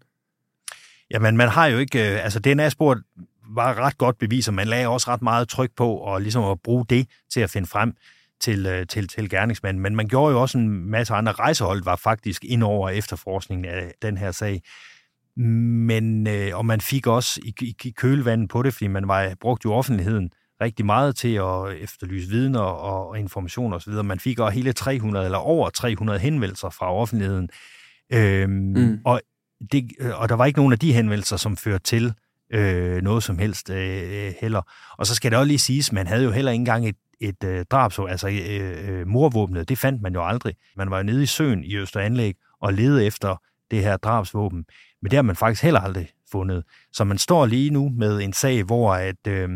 Jamen, 1.11 1.37
man 1.37 1.49
har 1.49 1.67
jo 1.67 1.77
ikke... 1.77 2.13
Øh, 2.13 2.23
altså, 2.23 2.39
DNA-sporet 2.39 3.03
var 3.49 3.79
ret 3.79 3.97
godt 3.97 4.17
bevis, 4.17 4.47
og 4.47 4.53
man 4.53 4.67
lagde 4.67 4.87
også 4.87 5.11
ret 5.11 5.21
meget 5.21 5.49
tryk 5.49 5.71
på 5.75 5.95
og 5.95 6.21
ligesom 6.21 6.43
at 6.43 6.61
bruge 6.61 6.85
det 6.89 7.07
til 7.29 7.39
at 7.39 7.49
finde 7.49 7.67
frem 7.67 7.93
til, 8.39 8.65
øh, 8.65 8.87
til, 8.87 9.07
til 9.07 9.29
gerningsmanden. 9.29 9.83
Men 9.83 9.95
man 9.95 10.07
gjorde 10.07 10.33
jo 10.33 10.41
også 10.41 10.57
en 10.57 10.69
masse 10.69 11.13
andre 11.13 11.31
rejsehold, 11.31 11.83
var 11.83 11.95
faktisk 11.95 12.45
ind 12.45 12.63
over 12.63 12.89
efterforskningen 12.89 13.65
af 13.65 13.93
den 14.01 14.17
her 14.17 14.31
sag. 14.31 14.61
Men, 15.37 16.27
øh, 16.27 16.57
og 16.57 16.65
man 16.65 16.81
fik 16.81 17.07
også 17.07 17.39
i, 17.43 17.53
i, 17.61 17.75
i 17.83 17.89
kølvandet 17.89 18.49
på 18.49 18.63
det, 18.63 18.73
fordi 18.73 18.87
man 18.87 19.07
var 19.07 19.33
brugt 19.41 19.65
jo 19.65 19.73
offentligheden 19.73 20.29
rigtig 20.61 20.85
meget 20.85 21.15
til 21.15 21.35
at 21.35 21.83
efterlyse 21.83 22.29
viden 22.29 22.55
og, 22.55 22.79
og 22.79 23.19
information 23.19 23.73
osv. 23.73 23.93
Man 23.93 24.19
fik 24.19 24.39
også 24.39 24.55
hele 24.55 24.73
300 24.73 25.25
eller 25.25 25.37
over 25.37 25.69
300 25.69 26.19
henvendelser 26.19 26.69
fra 26.69 26.93
offentligheden. 26.93 27.49
Øhm, 28.13 28.51
mm. 28.51 28.99
og, 29.05 29.21
det, 29.71 29.91
og 30.13 30.29
der 30.29 30.35
var 30.35 30.45
ikke 30.45 30.59
nogen 30.59 30.73
af 30.73 30.79
de 30.79 30.93
henvendelser, 30.93 31.37
som 31.37 31.57
førte 31.57 31.83
til 31.83 32.13
øh, 32.53 33.01
noget 33.01 33.23
som 33.23 33.37
helst 33.37 33.69
øh, 33.69 34.33
heller. 34.41 34.61
Og 34.97 35.07
så 35.07 35.15
skal 35.15 35.31
det 35.31 35.39
også 35.39 35.47
lige 35.47 35.59
siges, 35.59 35.91
man 35.91 36.07
havde 36.07 36.23
jo 36.23 36.31
heller 36.31 36.51
ikke 36.51 36.61
engang 36.61 36.87
et, 36.87 36.95
et 37.19 37.43
øh, 37.43 37.65
drabså, 37.71 38.05
altså 38.05 38.27
øh, 38.29 38.89
øh, 38.89 39.07
morvåbnet, 39.07 39.69
det 39.69 39.77
fandt 39.77 40.01
man 40.01 40.13
jo 40.13 40.25
aldrig. 40.25 40.55
Man 40.77 40.91
var 40.91 40.97
jo 40.97 41.03
nede 41.03 41.23
i 41.23 41.25
søen 41.25 41.63
i 41.63 41.75
Østeranlæg 41.75 42.35
og 42.61 42.73
lede 42.73 43.05
efter 43.05 43.35
det 43.71 43.83
her 43.83 43.97
drabsvåben, 43.97 44.65
men 45.01 45.11
det 45.11 45.17
har 45.17 45.21
man 45.21 45.35
faktisk 45.35 45.63
heller 45.63 45.79
aldrig 45.79 46.09
fundet. 46.31 46.63
Så 46.93 47.03
man 47.03 47.17
står 47.17 47.45
lige 47.45 47.69
nu 47.69 47.89
med 47.89 48.21
en 48.21 48.33
sag, 48.33 48.63
hvor 48.63 48.93
at, 48.93 49.27
øh, 49.27 49.49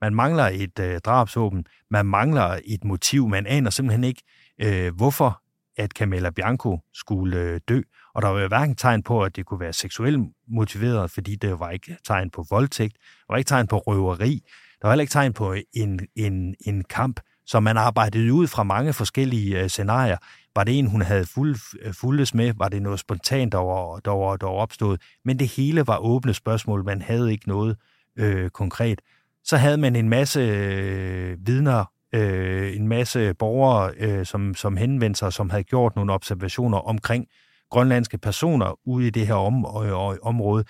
man 0.00 0.14
mangler 0.14 0.44
et 0.44 0.78
øh, 0.78 1.00
drabsvåben, 1.00 1.64
man 1.90 2.06
mangler 2.06 2.58
et 2.64 2.84
motiv, 2.84 3.28
man 3.28 3.46
aner 3.46 3.70
simpelthen 3.70 4.04
ikke, 4.04 4.22
øh, 4.62 4.94
hvorfor 4.96 5.42
at 5.76 5.90
Camilla 5.90 6.30
Bianco 6.30 6.80
skulle 6.94 7.40
øh, 7.40 7.60
dø. 7.68 7.80
Og 8.14 8.22
der 8.22 8.28
var 8.28 8.40
jo 8.40 8.48
hverken 8.48 8.76
tegn 8.76 9.02
på, 9.02 9.22
at 9.22 9.36
det 9.36 9.46
kunne 9.46 9.60
være 9.60 9.72
seksuelt 9.72 10.20
motiveret, 10.48 11.10
fordi 11.10 11.36
det 11.36 11.60
var 11.60 11.70
ikke 11.70 11.96
tegn 12.06 12.30
på 12.30 12.44
voldtægt, 12.50 12.96
der 12.96 13.32
var 13.34 13.36
ikke 13.36 13.48
tegn 13.48 13.66
på 13.66 13.78
røveri, 13.78 14.42
der 14.80 14.88
var 14.88 14.92
heller 14.92 15.02
ikke 15.02 15.12
tegn 15.12 15.32
på 15.32 15.54
en, 15.74 16.00
en, 16.16 16.54
en 16.66 16.84
kamp, 16.84 17.20
som 17.46 17.62
man 17.62 17.76
arbejdede 17.76 18.32
ud 18.32 18.46
fra 18.46 18.62
mange 18.62 18.92
forskellige 18.92 19.62
øh, 19.62 19.68
scenarier. 19.68 20.16
Var 20.56 20.64
det 20.64 20.78
en, 20.78 20.86
hun 20.86 21.02
havde 21.02 21.26
fuld, 21.26 21.56
øh, 21.82 21.94
fuldes 21.94 22.34
med? 22.34 22.52
Var 22.56 22.68
det 22.68 22.82
noget 22.82 23.00
spontant, 23.00 23.52
der 23.52 23.58
var, 23.58 23.96
der, 23.96 24.10
var, 24.10 24.36
der 24.36 24.46
var 24.46 24.52
opstået? 24.52 25.00
Men 25.24 25.38
det 25.38 25.48
hele 25.48 25.86
var 25.86 25.98
åbne 25.98 26.34
spørgsmål. 26.34 26.84
Man 26.84 27.02
havde 27.02 27.32
ikke 27.32 27.48
noget 27.48 27.76
øh, 28.16 28.50
konkret. 28.50 29.00
Så 29.44 29.56
havde 29.56 29.76
man 29.76 29.96
en 29.96 30.08
masse 30.08 30.40
øh, 30.40 31.46
vidner, 31.46 31.84
øh, 32.14 32.76
en 32.76 32.88
masse 32.88 33.34
borgere, 33.34 33.92
øh, 33.98 34.26
som, 34.26 34.54
som 34.54 34.76
henvendte 34.76 35.18
sig, 35.18 35.32
som 35.32 35.50
havde 35.50 35.64
gjort 35.64 35.96
nogle 35.96 36.12
observationer 36.12 36.78
omkring 36.78 37.26
grønlandske 37.70 38.18
personer 38.18 38.78
ude 38.88 39.06
i 39.06 39.10
det 39.10 39.26
her 39.26 39.34
om, 39.34 39.84
øh, 39.84 40.16
område, 40.22 40.64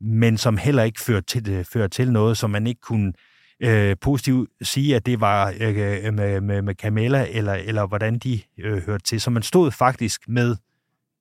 men 0.00 0.38
som 0.38 0.56
heller 0.56 0.82
ikke 0.82 1.00
førte 1.00 1.26
til, 1.26 1.50
øh, 1.50 1.64
førte 1.64 1.88
til 1.88 2.12
noget, 2.12 2.36
som 2.36 2.50
man 2.50 2.66
ikke 2.66 2.80
kunne 2.80 3.08
øh, 3.08 3.31
positivt 4.00 4.50
sige, 4.62 4.96
at 4.96 5.06
det 5.06 5.20
var 5.20 5.54
øh, 5.60 6.14
med, 6.14 6.40
med, 6.40 6.62
med 6.62 6.74
Camilla, 6.74 7.26
eller, 7.30 7.52
eller 7.52 7.86
hvordan 7.86 8.18
de 8.18 8.40
øh, 8.58 8.82
hørte 8.82 9.04
til. 9.04 9.20
Så 9.20 9.30
man 9.30 9.42
stod 9.42 9.70
faktisk 9.70 10.28
med 10.28 10.56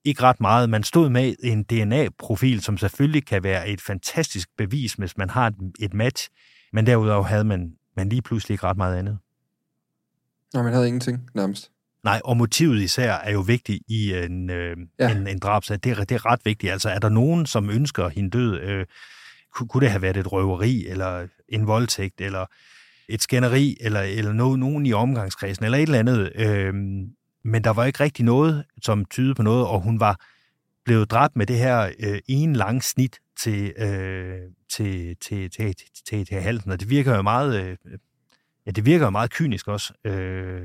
ikke 0.04 0.24
ret 0.24 0.40
meget. 0.40 0.70
Man 0.70 0.84
stod 0.84 1.10
med 1.10 1.36
en 1.44 1.64
DNA-profil, 1.64 2.62
som 2.62 2.78
selvfølgelig 2.78 3.26
kan 3.26 3.44
være 3.44 3.70
et 3.70 3.82
fantastisk 3.82 4.50
bevis, 4.58 4.94
hvis 4.94 5.18
man 5.18 5.30
har 5.30 5.48
et, 5.48 5.56
et 5.80 5.94
match, 5.94 6.30
men 6.74 6.86
derudover 6.86 7.24
havde 7.24 7.44
man, 7.44 7.74
man 7.98 8.10
lige 8.10 8.22
pludselig 8.22 8.54
ikke 8.54 8.64
ret 8.64 8.78
meget 8.78 8.98
andet. 8.98 9.18
Nå, 10.54 10.64
man 10.64 10.74
havde 10.74 10.88
ingenting 10.88 11.30
nærmest. 11.34 11.72
Nej, 12.04 12.22
og 12.26 12.38
motivet 12.38 12.82
især 12.82 13.14
er 13.14 13.32
jo 13.32 13.40
vigtigt 13.40 13.84
i 13.88 14.14
en, 14.14 14.50
øh, 14.50 14.78
ja. 15.00 15.12
en, 15.12 15.28
en 15.28 15.40
drabsag. 15.40 15.80
Det, 15.84 15.92
er, 15.92 16.04
det 16.04 16.16
er 16.16 16.26
ret 16.26 16.40
vigtigt. 16.44 16.72
Altså, 16.72 16.90
er 16.90 17.00
der 17.00 17.10
nogen, 17.10 17.46
som 17.46 17.70
ønsker 17.70 18.10
hende 18.10 18.30
død? 18.30 18.60
Øh, 18.60 18.86
kunne, 19.54 19.82
det 19.82 19.92
have 19.92 20.02
været 20.02 20.18
et 20.18 20.32
røveri, 20.32 20.88
eller 20.88 21.28
en 21.50 21.68
voldtægt, 21.68 22.22
eller 22.22 22.46
et 23.10 23.22
skænderi, 23.22 23.78
eller, 23.82 24.02
eller 24.02 24.34
no, 24.34 24.56
nogen 24.56 24.86
i 24.86 24.94
omgangskredsen, 24.94 25.66
eller 25.66 25.78
et 25.78 25.82
eller 25.82 26.00
andet. 26.00 26.32
Øh, 26.36 26.74
men 27.44 27.64
der 27.64 27.70
var 27.70 27.86
ikke 27.86 28.04
rigtig 28.04 28.26
noget, 28.26 28.66
som 28.82 29.06
tydede 29.06 29.36
på 29.36 29.44
noget, 29.44 29.68
og 29.68 29.82
hun 29.82 30.00
var 30.00 30.20
blevet 30.86 31.12
dræbt 31.12 31.36
med 31.36 31.46
det 31.46 31.58
her 31.58 31.92
øh, 32.00 32.20
en 32.28 32.56
lang 32.56 32.84
snit 32.84 33.20
til, 33.40 33.74
øh, 33.78 34.40
til, 34.70 35.18
til, 35.18 35.50
til, 35.52 35.76
til, 35.76 35.90
til, 36.06 36.26
til 36.26 36.42
halsen, 36.42 36.72
og 36.72 36.80
det 36.80 36.90
virker 36.90 37.16
jo 37.16 37.22
meget, 37.22 37.64
øh, 37.64 37.78
ja, 38.66 38.72
det 38.72 38.86
virker 38.86 39.06
jo 39.06 39.10
meget 39.10 39.32
kynisk 39.32 39.68
også, 39.68 39.94
øh, 40.06 40.62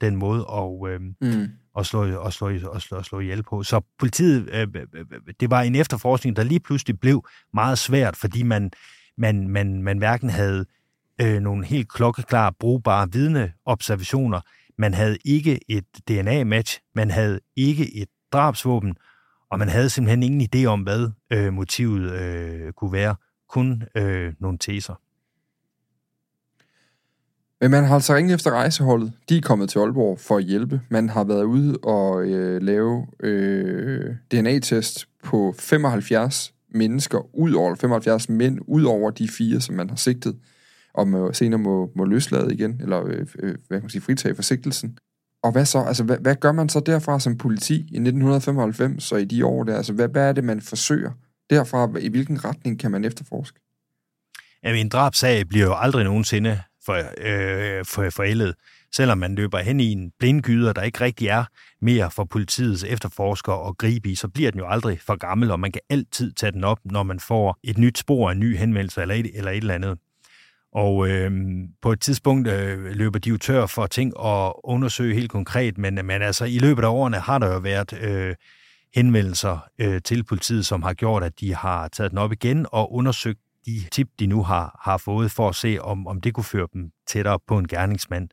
den 0.00 0.16
måde 0.16 0.46
og 0.46 0.88
øh, 0.90 1.00
mm 1.00 1.48
at, 1.78 1.86
slå, 1.86 2.22
at, 2.22 2.32
slå, 2.32 2.48
at, 2.48 2.82
slå, 2.82 2.98
at 2.98 3.04
slå 3.04 3.20
ihjel 3.20 3.42
på. 3.42 3.62
Så 3.62 3.80
politiet, 3.98 4.48
øh, 4.52 4.68
øh, 4.74 4.86
øh, 4.94 5.04
det 5.40 5.50
var 5.50 5.62
en 5.62 5.74
efterforskning, 5.74 6.36
der 6.36 6.42
lige 6.42 6.60
pludselig 6.60 7.00
blev 7.00 7.24
meget 7.54 7.78
svært, 7.78 8.16
fordi 8.16 8.42
man, 8.42 8.70
man, 9.18 9.48
man, 9.48 9.82
man 9.82 9.98
hverken 9.98 10.30
havde 10.30 10.66
øh, 11.20 11.40
nogle 11.40 11.66
helt 11.66 11.88
klokkeklare, 11.88 12.52
brugbare 12.52 13.12
vidneobservationer, 13.12 14.40
man 14.78 14.94
havde 14.94 15.18
ikke 15.24 15.60
et 15.68 15.84
DNA-match, 16.08 16.80
man 16.94 17.10
havde 17.10 17.40
ikke 17.56 17.96
et 17.96 18.08
drabsvåben, 18.32 18.94
og 19.50 19.58
man 19.58 19.68
havde 19.68 19.90
simpelthen 19.90 20.22
ingen 20.22 20.48
idé 20.54 20.64
om, 20.64 20.82
hvad 20.82 21.10
øh, 21.30 21.52
motivet 21.52 22.12
øh, 22.12 22.72
kunne 22.72 22.92
være. 22.92 23.16
Kun 23.48 23.82
øh, 23.94 24.32
nogle 24.40 24.58
teser. 24.58 24.94
Men 27.60 27.70
man 27.70 27.84
har 27.84 27.94
altså 27.94 28.14
ringet 28.14 28.34
efter 28.34 28.50
rejseholdet. 28.50 29.12
De 29.28 29.36
er 29.36 29.40
kommet 29.40 29.68
til 29.68 29.78
Aalborg 29.78 30.20
for 30.20 30.36
at 30.36 30.44
hjælpe. 30.44 30.80
Man 30.88 31.08
har 31.08 31.24
været 31.24 31.44
ude 31.44 31.78
og 31.82 32.24
øh, 32.24 32.62
lave 32.62 33.06
øh, 33.22 34.14
DNA-test 34.30 35.08
på 35.24 35.54
75 35.58 36.54
mennesker, 36.74 37.36
ud 37.36 37.52
over 37.52 37.74
75 37.74 38.28
mænd, 38.28 38.58
ud 38.66 38.84
over 38.84 39.10
de 39.10 39.28
fire, 39.28 39.60
som 39.60 39.74
man 39.74 39.88
har 39.88 39.96
sigtet, 39.96 40.36
og 40.94 41.08
må, 41.08 41.32
senere 41.32 41.58
må, 41.58 41.90
må 41.96 42.04
løslade 42.04 42.54
igen, 42.54 42.80
eller 42.82 43.06
øh, 43.06 43.26
øh 43.38 43.54
hvad 43.68 43.78
kan 43.78 43.82
man 43.82 43.90
sige, 43.90 44.02
fritage 44.02 44.34
for 44.34 44.42
sigtelsen. 44.42 44.98
Og 45.42 45.52
hvad 45.52 45.64
så? 45.64 45.78
Altså, 45.78 46.04
hvad, 46.04 46.18
hvad 46.18 46.36
gør 46.36 46.52
man 46.52 46.68
så 46.68 46.80
derfra 46.80 47.20
som 47.20 47.38
politi 47.38 47.74
i 47.74 47.80
1995 47.80 49.12
og 49.12 49.20
i 49.20 49.24
de 49.24 49.46
år 49.46 49.64
der? 49.64 49.76
Altså, 49.76 49.92
hvad, 49.92 50.08
hvad 50.08 50.28
er 50.28 50.32
det, 50.32 50.44
man 50.44 50.60
forsøger 50.60 51.10
derfra? 51.50 51.98
I 51.98 52.08
hvilken 52.08 52.44
retning 52.44 52.80
kan 52.80 52.90
man 52.90 53.04
efterforske? 53.04 53.60
Jamen, 54.64 54.80
en 54.80 54.88
drabsag 54.88 55.48
bliver 55.48 55.66
jo 55.66 55.74
aldrig 55.76 56.04
nogensinde 56.04 56.60
for, 56.84 56.94
øh, 57.18 57.84
for, 57.84 58.10
forældet, 58.10 58.54
selvom 58.96 59.18
man 59.18 59.34
løber 59.34 59.58
hen 59.58 59.80
i 59.80 59.92
en 59.92 60.12
blindgyder, 60.18 60.72
der 60.72 60.82
ikke 60.82 61.00
rigtig 61.00 61.28
er 61.28 61.44
mere 61.82 62.10
for 62.10 62.24
politiets 62.24 62.84
efterforskere 62.84 63.68
at 63.68 63.78
gribe 63.78 64.10
i, 64.10 64.14
så 64.14 64.28
bliver 64.28 64.50
den 64.50 64.60
jo 64.60 64.66
aldrig 64.68 65.00
for 65.00 65.16
gammel, 65.16 65.50
og 65.50 65.60
man 65.60 65.72
kan 65.72 65.82
altid 65.90 66.32
tage 66.32 66.52
den 66.52 66.64
op, 66.64 66.78
når 66.84 67.02
man 67.02 67.20
får 67.20 67.58
et 67.64 67.78
nyt 67.78 67.98
spor, 67.98 68.30
en 68.30 68.40
ny 68.40 68.56
henvendelse 68.56 69.02
eller 69.02 69.14
et 69.14 69.30
eller, 69.34 69.50
et 69.50 69.56
eller 69.56 69.74
andet. 69.74 69.98
Og 70.72 71.08
øh, 71.08 71.30
på 71.82 71.92
et 71.92 72.00
tidspunkt 72.00 72.48
øh, 72.48 72.84
løber 72.84 73.18
de 73.18 73.28
jo 73.28 73.36
tør 73.36 73.66
for 73.66 73.86
ting 73.86 74.12
at 74.24 74.52
undersøge 74.64 75.14
helt 75.14 75.30
konkret, 75.30 75.78
men, 75.78 75.94
men 75.94 76.22
altså 76.22 76.44
i 76.44 76.58
løbet 76.58 76.84
af 76.84 76.88
årene 76.88 77.16
har 77.16 77.38
der 77.38 77.52
jo 77.52 77.58
været 77.58 77.92
øh, 78.02 78.34
henvendelser 78.94 79.68
øh, 79.78 80.00
til 80.04 80.24
politiet, 80.24 80.66
som 80.66 80.82
har 80.82 80.94
gjort, 80.94 81.22
at 81.22 81.40
de 81.40 81.54
har 81.54 81.88
taget 81.88 82.10
den 82.10 82.18
op 82.18 82.32
igen 82.32 82.66
og 82.72 82.92
undersøgt 82.92 83.40
de 83.66 83.88
tip, 83.92 84.08
de 84.18 84.26
nu 84.26 84.42
har, 84.42 84.80
har 84.82 84.96
fået 84.96 85.30
for 85.30 85.48
at 85.48 85.54
se, 85.54 85.78
om, 85.80 86.06
om 86.06 86.20
det 86.20 86.34
kunne 86.34 86.44
føre 86.44 86.68
dem 86.72 86.90
tættere 87.06 87.38
på 87.46 87.58
en 87.58 87.68
gerningsmand. 87.68 88.28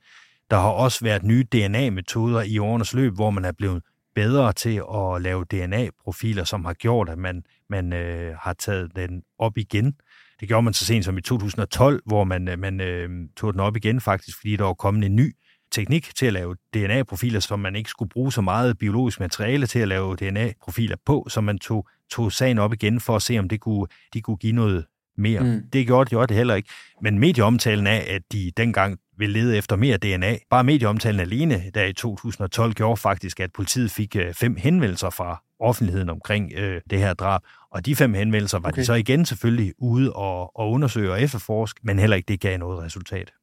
Der 0.49 0.57
har 0.57 0.69
også 0.69 1.03
været 1.05 1.23
nye 1.23 1.43
DNA-metoder 1.43 2.41
i 2.41 2.57
årenes 2.57 2.93
løb, 2.93 3.13
hvor 3.13 3.29
man 3.31 3.45
er 3.45 3.51
blevet 3.51 3.83
bedre 4.15 4.53
til 4.53 4.81
at 4.95 5.21
lave 5.21 5.45
DNA-profiler, 5.45 6.43
som 6.43 6.65
har 6.65 6.73
gjort, 6.73 7.09
at 7.09 7.17
man, 7.17 7.43
man 7.69 7.93
øh, 7.93 8.35
har 8.41 8.53
taget 8.53 8.95
den 8.95 9.23
op 9.39 9.57
igen 9.57 9.95
Det 10.39 10.47
gjorde 10.47 10.63
man 10.63 10.73
så 10.73 10.85
sent 10.85 11.05
som 11.05 11.17
i 11.17 11.21
2012, 11.21 12.01
hvor 12.05 12.23
man, 12.23 12.47
øh, 12.47 12.59
man 12.59 12.81
øh, 12.81 13.09
tog 13.37 13.53
den 13.53 13.59
op 13.59 13.77
igen 13.77 14.01
faktisk, 14.01 14.37
fordi 14.37 14.55
der 14.55 14.63
var 14.63 14.73
kommet 14.73 15.05
en 15.05 15.15
ny 15.15 15.35
teknik 15.71 16.15
til 16.15 16.25
at 16.25 16.33
lave 16.33 16.55
DNA-profiler, 16.73 17.39
som 17.39 17.59
man 17.59 17.75
ikke 17.75 17.89
skulle 17.89 18.09
bruge 18.09 18.31
så 18.31 18.41
meget 18.41 18.77
biologisk 18.77 19.19
materiale 19.19 19.67
til 19.67 19.79
at 19.79 19.87
lave 19.87 20.15
DNA-profiler 20.15 20.95
på, 21.05 21.27
så 21.29 21.41
man 21.41 21.59
tog, 21.59 21.87
tog 22.11 22.31
sagen 22.31 22.57
op 22.57 22.73
igen 22.73 22.99
for 22.99 23.15
at 23.15 23.21
se, 23.21 23.39
om 23.39 23.49
det 23.49 23.59
kunne, 23.59 23.87
de 24.13 24.21
kunne 24.21 24.37
give 24.37 24.53
noget 24.53 24.85
mere. 25.17 25.39
Mm. 25.39 25.61
Det 25.73 25.85
gjorde, 25.85 26.09
gjorde 26.09 26.27
det 26.27 26.37
heller 26.37 26.55
ikke. 26.55 26.69
Men 27.01 27.19
medieomtalen 27.19 27.87
af, 27.87 28.05
at 28.09 28.21
de 28.31 28.51
dengang 28.57 28.99
ville 29.17 29.39
lede 29.39 29.57
efter 29.57 29.75
mere 29.75 29.97
DNA, 29.97 30.37
bare 30.49 30.63
medieomtalen 30.63 31.19
alene, 31.19 31.63
der 31.73 31.85
i 31.85 31.93
2012 31.93 32.73
gjorde 32.73 32.97
faktisk, 32.97 33.39
at 33.39 33.53
politiet 33.53 33.91
fik 33.91 34.15
øh, 34.15 34.33
fem 34.33 34.55
henvendelser 34.55 35.09
fra 35.09 35.43
offentligheden 35.59 36.09
omkring 36.09 36.51
øh, 36.55 36.81
det 36.89 36.99
her 36.99 37.13
drab. 37.13 37.41
Og 37.71 37.85
de 37.85 37.95
fem 37.95 38.13
henvendelser 38.13 38.59
var 38.59 38.69
okay. 38.69 38.81
de 38.81 38.85
så 38.85 38.93
igen 38.93 39.25
selvfølgelig 39.25 39.73
ude 39.77 40.13
og, 40.13 40.59
og 40.59 40.71
undersøge 40.71 41.11
og 41.11 41.21
efterforske, 41.21 41.79
men 41.83 41.99
heller 41.99 42.15
ikke 42.15 42.27
det 42.27 42.39
gav 42.39 42.57
noget 42.57 42.83
resultat. 42.83 43.33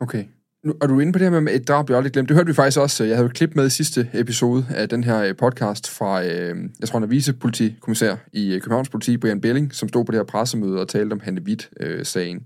Okay. 0.00 0.24
Nu, 0.64 0.74
er 0.82 0.86
du 0.86 1.00
inde 1.00 1.12
på 1.12 1.18
det 1.18 1.30
her 1.30 1.40
med, 1.40 1.54
et 1.54 1.68
drab 1.68 1.86
bliver 1.86 1.98
aldrig 1.98 2.12
glemt? 2.12 2.28
Det 2.28 2.36
hørte 2.36 2.46
vi 2.46 2.54
faktisk 2.54 2.78
også. 2.78 3.04
Jeg 3.04 3.16
havde 3.16 3.26
et 3.26 3.34
klip 3.34 3.54
med 3.54 3.66
i 3.66 3.70
sidste 3.70 4.10
episode 4.12 4.66
af 4.70 4.88
den 4.88 5.04
her 5.04 5.22
øh, 5.22 5.36
podcast 5.36 5.90
fra, 5.90 6.24
øh, 6.24 6.56
jeg 6.80 6.88
tror 6.88 6.98
han 6.98 7.02
er 7.02 7.06
vicepolitikommissær 7.06 8.16
i 8.32 8.54
øh, 8.54 8.60
Københavns 8.60 8.88
Politi, 8.88 9.16
Brian 9.16 9.40
Belling, 9.40 9.74
som 9.74 9.88
stod 9.88 10.04
på 10.04 10.12
det 10.12 10.18
her 10.18 10.24
pressemøde 10.24 10.80
og 10.80 10.88
talte 10.88 11.12
om 11.12 11.20
Hanne 11.20 11.42
Witt-sagen. 11.42 12.36
Øh, 12.36 12.42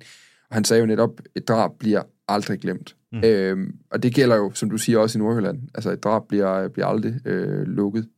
og 0.51 0.57
han 0.57 0.65
sagde 0.65 0.81
jo 0.81 0.87
netop, 0.87 1.21
et 1.35 1.49
drab 1.49 1.71
bliver 1.79 2.03
aldrig 2.29 2.61
glemt. 2.61 2.97
Mm. 3.13 3.21
Øh, 3.25 3.71
og 3.91 4.03
det 4.03 4.15
gælder 4.15 4.37
jo, 4.37 4.51
som 4.55 4.71
du 4.71 4.79
siger, 4.79 4.99
også 4.99 5.19
i 5.19 5.23
Nordjylland. 5.23 5.59
Altså 5.75 5.91
et 5.91 6.05
drab 6.05 6.23
bliver, 6.29 6.69
bliver 6.69 6.87
aldrig 6.87 7.15
øh, 7.27 7.63
lukket. 7.67 8.09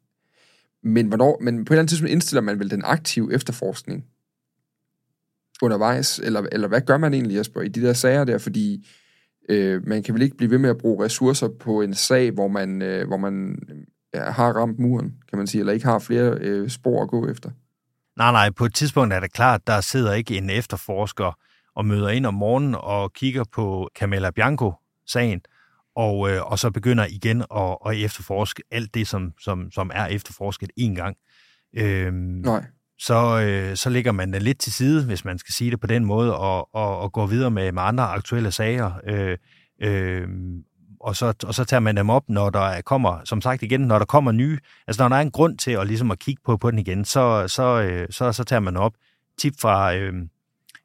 Men, 0.83 1.07
hvornår, 1.07 1.39
men 1.43 1.65
på 1.65 1.73
et 1.73 1.75
eller 1.75 1.81
andet 1.81 1.91
tidspunkt 1.91 2.13
indstiller 2.13 2.43
man 2.43 2.59
vel 2.59 2.71
den 2.71 2.83
aktive 2.85 3.35
efterforskning 3.35 4.05
undervejs, 5.63 6.19
eller, 6.19 6.43
eller 6.53 6.69
hvad 6.69 6.81
gør 6.81 6.99
man 6.99 7.15
egentlig, 7.15 7.37
Jesper, 7.37 7.61
i 7.61 7.69
de 7.69 7.83
der 7.83 7.93
sager 7.93 8.25
der, 8.25 8.39
fordi 8.39 8.87
Øh, 9.49 9.87
man 9.87 10.03
kan 10.03 10.15
vel 10.15 10.23
ikke 10.23 10.37
blive 10.37 10.51
ved 10.51 10.59
med 10.59 10.71
at 10.71 10.79
bruge 10.79 11.05
ressourcer 11.05 11.49
på 11.61 11.83
en 11.83 11.95
sag, 11.95 12.31
hvor 12.31 12.49
man, 12.49 12.83
øh, 12.83 13.07
hvor 13.07 13.17
man 13.17 13.59
ja, 14.15 14.31
har 14.31 14.53
ramt 14.53 14.79
muren, 14.79 15.15
kan 15.29 15.39
man 15.39 15.47
sige, 15.47 15.61
eller 15.61 15.73
ikke 15.73 15.87
har 15.87 15.99
flere 15.99 16.39
øh, 16.41 16.69
spor 16.69 17.03
at 17.03 17.09
gå 17.09 17.29
efter? 17.29 17.51
Nej, 18.17 18.33
nej, 18.33 18.51
på 18.51 18.65
et 18.65 18.75
tidspunkt 18.75 19.15
er 19.15 19.21
det 19.21 19.33
klart, 19.33 19.67
der 19.67 19.81
sidder 19.81 20.13
ikke 20.13 20.39
en 20.39 20.51
efterforsker 20.51 21.39
og 21.75 21.87
møder 21.87 22.09
ind 22.09 22.27
om 22.27 22.35
morgenen 22.35 22.75
og 22.79 23.13
kigger 23.13 23.45
på 23.53 23.89
Camilla 23.99 24.31
Bianco-sagen, 24.31 25.41
og, 25.97 26.31
øh, 26.31 26.51
og 26.51 26.59
så 26.59 26.71
begynder 26.71 27.07
igen 27.11 27.45
at, 27.57 27.77
at 27.87 28.05
efterforske 28.05 28.63
alt 28.71 28.95
det, 28.95 29.09
som, 29.09 29.33
som, 29.41 29.71
som 29.71 29.91
er 29.95 30.07
efterforsket 30.07 30.71
en 30.77 30.95
gang. 30.95 31.17
Øhm, 31.77 32.15
Nej 32.15 32.65
så, 32.99 33.41
øh, 33.41 33.77
så 33.77 33.91
ligger 33.91 34.13
man 34.13 34.33
den 34.33 34.43
lidt 34.43 34.59
til 34.59 34.73
side, 34.73 35.05
hvis 35.05 35.25
man 35.25 35.39
skal 35.39 35.55
sige 35.55 35.71
det 35.71 35.81
på 35.81 35.87
den 35.87 36.05
måde, 36.05 36.37
og, 36.37 36.75
og, 36.75 36.99
og 36.99 37.13
går 37.13 37.27
videre 37.27 37.51
med, 37.51 37.73
med 37.73 37.83
andre 37.83 38.05
aktuelle 38.05 38.51
sager. 38.53 38.93
Øh, 39.07 39.39
øh, 39.83 40.29
og, 41.01 41.17
så, 41.17 41.35
og 41.45 41.55
så 41.55 41.65
tager 41.65 41.81
man 41.81 41.97
dem 41.97 42.11
op, 42.11 42.29
når 42.29 42.51
der 42.51 42.81
kommer, 42.81 43.21
som 43.25 43.41
sagt 43.41 43.63
igen, 43.63 43.81
når 43.81 43.99
der 43.99 44.07
kommer 44.07 44.33
nye, 44.33 44.59
altså 44.87 45.03
når 45.03 45.09
der 45.09 45.17
er 45.17 45.21
en 45.21 45.31
grund 45.31 45.59
til 45.59 45.71
at, 45.71 45.87
ligesom 45.87 46.11
at 46.11 46.19
kigge 46.19 46.43
på, 46.45 46.57
på 46.57 46.71
den 46.71 46.79
igen, 46.79 47.05
så, 47.05 47.45
så, 47.49 47.81
øh, 47.81 48.07
så, 48.11 48.33
så 48.33 48.45
tager 48.45 48.61
man 48.61 48.77
op. 48.77 48.93
Tip 49.39 49.55
fra, 49.61 49.95
øh, 49.95 50.13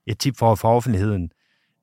et 0.08 0.20
tip 0.20 0.38
fra, 0.38 0.56
fra 0.56 0.70
offentligheden, 0.70 1.32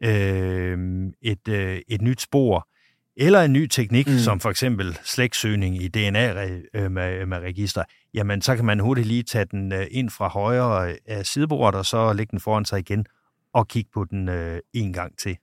øh, 0.05 0.79
et, 1.23 1.49
øh, 1.49 1.81
et 1.89 2.03
nyt 2.03 2.21
spor, 2.21 2.69
eller 3.17 3.43
en 3.43 3.53
ny 3.53 3.67
teknik, 3.67 4.07
mm. 4.07 4.19
som 4.19 4.41
for 4.41 4.51
eksempel 4.51 4.99
slægtsøgning 5.05 5.83
i 5.83 5.89
DNA-register, 5.89 7.85
jamen 8.15 8.43
så 8.43 8.57
kan 8.57 8.65
man 8.65 8.81
hurtigt 8.81 9.07
lige 9.07 9.23
tage 9.23 9.45
den 9.51 9.73
øh, 9.73 9.87
ind 9.91 10.11
fra 10.11 10.29
højre 10.29 10.95
af 11.07 11.27
sidebordet, 11.27 11.79
og 11.79 11.87
så 11.87 12.13
lægge 12.13 12.31
den 12.31 12.41
foran 12.41 12.65
sig 12.65 12.79
igen, 12.79 13.07
og 13.55 13.69
kigge 13.69 13.91
på 13.95 14.05
den 14.05 14.29
øh, 14.29 14.61
en 14.73 14.93
gang 14.93 15.19
til. 15.19 15.37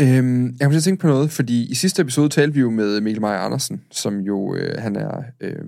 Øhm, 0.00 0.56
jeg 0.60 0.68
kunne 0.68 0.80
tænke 0.80 1.00
på 1.00 1.06
noget, 1.06 1.30
fordi 1.30 1.70
i 1.70 1.74
sidste 1.74 2.02
episode 2.02 2.28
talte 2.28 2.54
vi 2.54 2.60
jo 2.60 2.70
med 2.70 3.00
Mikkel 3.00 3.20
Meyer 3.20 3.38
Andersen, 3.38 3.82
som 3.90 4.20
jo, 4.20 4.54
øh, 4.54 4.82
han 4.82 4.96
er 4.96 5.22
øh, 5.40 5.64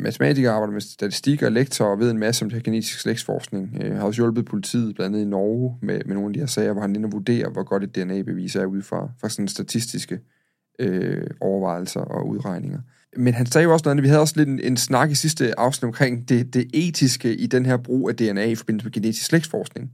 matematiker, 0.00 0.52
arbejder 0.52 0.72
med 0.72 0.80
statistik 0.80 1.42
og 1.42 1.52
lektor, 1.52 1.84
og 1.84 1.98
ved 1.98 2.10
en 2.10 2.18
masse 2.18 2.44
om 2.44 2.50
genetisk 2.50 3.00
slægtsforskning. 3.00 3.78
Øh, 3.82 3.96
har 3.96 4.06
også 4.06 4.22
hjulpet 4.22 4.44
politiet, 4.44 4.94
blandt 4.94 5.16
andet 5.16 5.26
i 5.26 5.28
Norge, 5.28 5.78
med, 5.82 6.00
med 6.06 6.14
nogle 6.14 6.28
af 6.28 6.32
de 6.32 6.38
her 6.38 6.46
sager, 6.46 6.72
hvor 6.72 6.82
han 6.82 6.96
inde 6.96 7.06
og 7.06 7.12
vurderer, 7.12 7.50
hvor 7.50 7.62
godt 7.62 7.84
et 7.84 7.94
DNA-bevis 7.94 8.56
er 8.56 8.66
ud 8.66 8.82
fra, 8.82 9.08
fra 9.20 9.28
sådan 9.28 9.48
statistiske 9.48 10.20
øh, 10.78 11.30
overvejelser 11.40 12.00
og 12.00 12.28
udregninger. 12.28 12.78
Men 13.18 13.34
han 13.34 13.46
sagde 13.46 13.64
jo 13.64 13.72
også 13.72 13.82
noget, 13.84 14.02
vi 14.02 14.08
havde 14.08 14.20
også 14.20 14.34
lidt 14.36 14.48
en, 14.48 14.60
en 14.60 14.76
snak 14.76 15.10
i 15.10 15.14
sidste 15.14 15.58
afsnit 15.58 15.84
omkring 15.84 16.28
det, 16.28 16.54
det 16.54 16.70
etiske 16.74 17.34
i 17.34 17.46
den 17.46 17.66
her 17.66 17.76
brug 17.76 18.08
af 18.08 18.16
DNA 18.16 18.44
i 18.44 18.54
forbindelse 18.54 18.84
med 18.84 18.92
genetisk 18.92 19.26
slægtsforskning. 19.26 19.92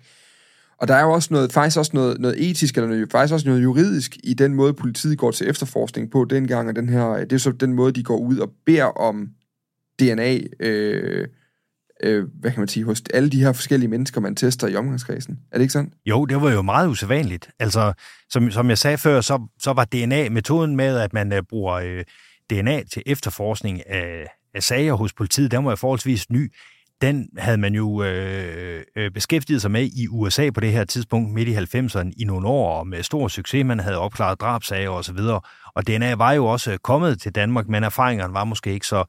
Og 0.79 0.89
der 0.89 0.95
er 0.95 1.03
jo 1.03 1.13
også 1.13 1.29
noget, 1.31 1.53
faktisk 1.53 1.79
også 1.79 1.91
noget, 1.95 2.21
noget 2.21 2.51
etisk, 2.51 2.77
eller 2.77 2.89
noget, 2.89 3.09
faktisk 3.13 3.35
også 3.35 3.49
noget 3.49 3.63
juridisk 3.63 4.17
i 4.25 4.35
den 4.35 4.55
måde, 4.55 4.75
politiet 4.75 5.19
går 5.19 5.31
til 5.31 5.49
efterforskning 5.49 6.11
på 6.11 6.25
dengang, 6.25 6.69
og 6.69 6.77
den 6.77 6.89
her, 6.89 7.11
øh, 7.11 7.21
det 7.21 7.33
er 7.33 7.39
så 7.39 7.53
den 7.53 7.73
måde, 7.73 7.93
de 7.93 8.03
går 8.03 8.17
ud 8.17 8.39
og 8.39 8.51
beder 8.67 8.85
om 8.85 9.29
DNA, 10.01 10.39
øh, 10.61 11.29
øh, 12.03 12.25
hvad 12.41 12.51
kan 12.51 12.61
man 12.61 12.69
sige, 12.69 12.85
hos 12.85 13.03
alle 13.15 13.31
de 13.31 13.43
her 13.43 13.53
forskellige 13.53 13.89
mennesker, 13.89 14.21
man 14.21 14.37
tester 14.37 14.67
i 14.67 14.77
omgangskredsen. 14.77 15.39
Er 15.53 15.59
det 15.59 15.63
ikke 15.63 15.73
sådan? 15.73 15.93
Jo, 16.07 16.25
det 16.25 16.43
var 16.43 16.51
jo 16.51 16.63
meget 16.63 16.89
usædvanligt. 16.89 17.51
Altså, 17.59 17.93
som, 18.31 18.51
som 18.51 18.69
jeg 18.69 18.79
sagde 18.79 18.99
før, 18.99 19.21
så, 19.21 19.49
så 19.61 19.73
var 19.73 19.85
DNA-metoden 19.85 20.77
med, 20.77 20.99
at 20.99 21.13
man 21.13 21.33
øh, 21.33 21.43
bruger 21.51 21.75
øh, 21.75 22.05
DNA 22.51 22.83
til 22.83 23.03
efterforskning 23.07 23.91
af, 23.91 24.27
af 24.55 24.63
sager 24.63 24.95
hos 24.95 25.13
politiet, 25.13 25.51
den 25.51 25.65
var 25.65 25.71
jo 25.71 25.77
forholdsvis 25.77 26.31
ny. 26.31 26.53
Den 27.01 27.29
havde 27.39 27.59
man 27.59 27.75
jo 27.75 28.03
øh, 28.03 28.83
øh, 28.97 29.11
beskæftiget 29.11 29.63
sig 29.63 29.71
med 29.71 29.85
i 29.85 30.09
USA 30.09 30.51
på 30.51 30.61
det 30.61 30.73
her 30.73 30.85
tidspunkt, 30.85 31.35
midt 31.35 31.49
i 31.49 31.55
90'erne, 31.55 32.11
i 32.17 32.25
nogle 32.25 32.49
år, 32.49 32.79
og 32.79 32.87
med 32.87 33.03
stor 33.03 33.29
succes. 33.29 33.65
Man 33.67 33.81
havde 33.81 33.99
opklaret 33.99 34.41
drabsager 34.41 34.91
osv., 34.91 35.17
og, 35.17 35.43
og 35.75 35.87
DNA 35.87 36.15
var 36.15 36.33
jo 36.33 36.47
også 36.47 36.73
øh, 36.73 36.79
kommet 36.79 37.21
til 37.21 37.35
Danmark, 37.35 37.69
men 37.69 37.85
erfaringerne 37.85 38.35
var 38.35 38.45
måske 38.45 38.73
ikke 38.73 38.87
så, 38.87 39.05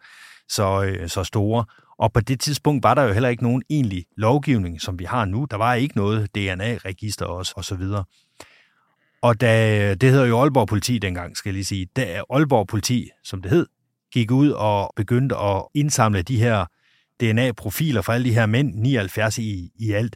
så, 0.49 0.83
øh, 0.83 1.09
så 1.09 1.23
store. 1.23 1.65
Og 1.99 2.13
på 2.13 2.19
det 2.19 2.39
tidspunkt 2.39 2.83
var 2.83 2.93
der 2.93 3.03
jo 3.03 3.13
heller 3.13 3.29
ikke 3.29 3.43
nogen 3.43 3.63
egentlig 3.69 4.05
lovgivning, 4.17 4.81
som 4.81 4.99
vi 4.99 5.03
har 5.03 5.25
nu. 5.25 5.47
Der 5.51 5.57
var 5.57 5.73
ikke 5.73 5.97
noget 5.97 6.35
DNA-register 6.35 7.25
også, 7.25 7.53
og 7.55 7.65
så 7.65 7.75
videre. 7.75 8.03
Og 9.23 9.41
da, 9.41 9.93
det 9.93 10.11
hedder 10.11 10.25
jo 10.25 10.41
Aalborg 10.41 10.67
Politi 10.67 10.97
dengang, 10.97 11.37
skal 11.37 11.49
jeg 11.49 11.53
lige 11.53 11.65
sige, 11.65 11.87
da 11.95 12.21
Aalborg 12.29 12.67
Politi, 12.67 13.09
som 13.23 13.41
det 13.41 13.51
hed, 13.51 13.65
gik 14.13 14.31
ud 14.31 14.49
og 14.49 14.93
begyndte 14.95 15.35
at 15.37 15.63
indsamle 15.73 16.21
de 16.21 16.37
her 16.37 16.65
DNA-profiler 17.21 18.01
fra 18.01 18.13
alle 18.13 18.29
de 18.29 18.33
her 18.33 18.45
mænd, 18.45 18.75
79 18.75 19.37
i, 19.37 19.71
i 19.75 19.91
alt, 19.91 20.15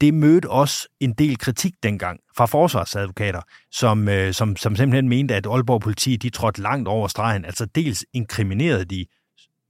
det 0.00 0.14
mødte 0.14 0.50
også 0.50 0.88
en 1.00 1.12
del 1.12 1.38
kritik 1.38 1.74
dengang 1.82 2.20
fra 2.36 2.46
forsvarsadvokater, 2.46 3.40
som, 3.70 4.08
øh, 4.08 4.32
som, 4.32 4.56
som 4.56 4.76
simpelthen 4.76 5.08
mente, 5.08 5.34
at 5.34 5.46
Aalborg 5.46 5.80
Politi 5.80 6.16
de 6.16 6.30
trådte 6.30 6.62
langt 6.62 6.88
over 6.88 7.08
stregen. 7.08 7.44
Altså 7.44 7.66
dels 7.66 8.04
inkriminerede 8.12 8.84
de 8.84 9.06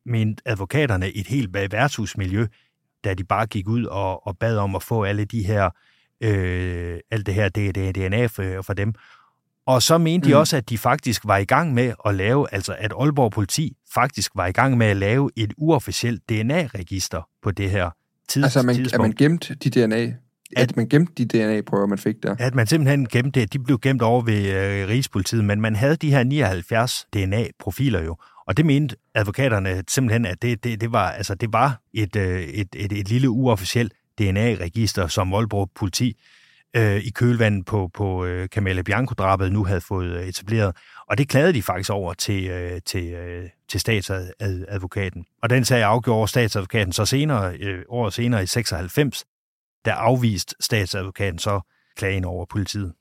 men 0.07 0.39
advokaterne 0.45 1.13
et 1.13 1.27
helt 1.27 1.55
værtshusmiljø, 1.55 2.47
da 3.05 3.15
de 3.15 3.25
bare 3.25 3.47
gik 3.47 3.69
ud 3.69 3.85
og, 3.85 4.27
og 4.27 4.39
bad 4.39 4.59
om 4.59 4.77
at 4.77 4.83
få 4.83 5.05
alle 5.05 5.25
de 5.25 5.47
her, 5.47 5.71
øh, 6.21 6.99
alt 7.11 7.27
det 7.27 7.35
her 7.35 7.49
DNA 7.95 8.27
for, 8.27 8.63
for 8.63 8.75
dem. 8.75 8.95
Og 9.67 9.83
så 9.83 9.99
mente 9.99 10.27
mm. 10.27 10.31
de 10.31 10.37
også, 10.37 10.57
at 10.57 10.71
de 10.71 10.79
faktisk 10.79 11.23
var 11.25 11.37
i 11.37 11.45
gang 11.45 11.75
med 11.75 11.93
at 12.07 12.15
lave, 12.15 12.47
altså 12.53 12.77
at 12.79 12.93
Aalborg 13.01 13.33
Politi 13.33 13.77
faktisk 13.95 14.33
var 14.35 14.47
i 14.47 14.53
gang 14.53 14.79
med 14.79 14.87
at 14.87 14.97
lave 14.97 15.31
et 15.37 15.53
uofficielt 15.57 16.29
DNA-register 16.29 17.29
på 17.43 17.51
det 17.51 17.71
her 17.71 17.91
tids, 18.29 18.45
altså, 18.45 18.63
man, 18.63 18.75
tidspunkt. 18.75 18.95
Altså, 18.95 19.03
man 19.03 19.31
gemt 19.31 19.65
de 19.65 19.71
DNA 19.71 20.13
at, 20.57 20.77
man 20.77 20.89
gemte 20.89 21.13
de 21.25 21.25
DNA-prøver, 21.25 21.87
man 21.87 21.99
fik 21.99 22.23
der? 22.23 22.37
At 22.39 22.55
man 22.55 22.67
simpelthen 22.67 23.09
gemte 23.09 23.41
det. 23.41 23.53
De 23.53 23.59
blev 23.59 23.79
gemt 23.79 24.03
over 24.03 24.23
ved 24.23 24.53
øh, 24.53 24.89
Rigspolitiet, 24.89 25.45
men 25.45 25.61
man 25.61 25.77
havde 25.77 25.97
de 25.97 26.11
her 26.11 26.25
79 26.25 27.07
DNA-profiler 27.13 28.05
jo. 28.05 28.17
Og 28.47 28.57
det 28.57 28.67
mente 28.67 28.97
advokaterne 29.15 29.83
simpelthen, 29.89 30.27
at 30.27 30.43
det, 30.43 30.65
det, 30.65 30.81
det, 30.81 30.93
var, 30.93 31.11
altså, 31.11 31.35
det 31.35 31.53
var 31.53 31.81
et, 31.95 32.17
øh, 32.17 32.41
et, 32.41 32.69
et, 32.77 32.93
et 32.93 33.09
lille 33.09 33.31
uofficielt 33.31 33.93
DNA-register, 34.19 35.07
som 35.07 35.31
Voldborg 35.31 35.71
politi 35.75 36.17
øh, 36.77 36.97
i 36.97 37.11
kølvandet 37.11 37.67
på, 37.67 37.91
på 37.95 38.25
øh, 38.25 38.49
Camilla 38.49 38.83
Bianco-drabet 38.83 39.53
nu 39.53 39.65
havde 39.65 39.81
fået 39.81 40.11
øh, 40.11 40.27
etableret. 40.27 40.77
Og 41.09 41.19
det 41.19 41.29
klagede 41.29 41.53
de 41.53 41.63
faktisk 41.63 41.91
over 41.91 42.15
til, 42.15 42.47
øh, 42.47 42.81
til, 42.87 43.13
øh, 43.13 43.49
til 43.69 43.81
statsadvokaten. 43.81 45.25
Og 45.43 45.51
den 45.51 45.65
sag 45.65 45.83
afgjorde 45.83 46.29
statsadvokaten 46.29 46.93
så 46.93 47.05
senere, 47.05 47.57
øh, 47.57 47.83
år 47.89 48.11
senere 48.11 48.43
i 48.43 48.47
96, 48.47 49.25
der 49.85 49.95
afviste 49.95 50.55
statsadvokaten 50.61 51.39
så 51.39 51.61
klagen 51.97 52.25
over 52.25 52.45
politiet. 52.45 52.93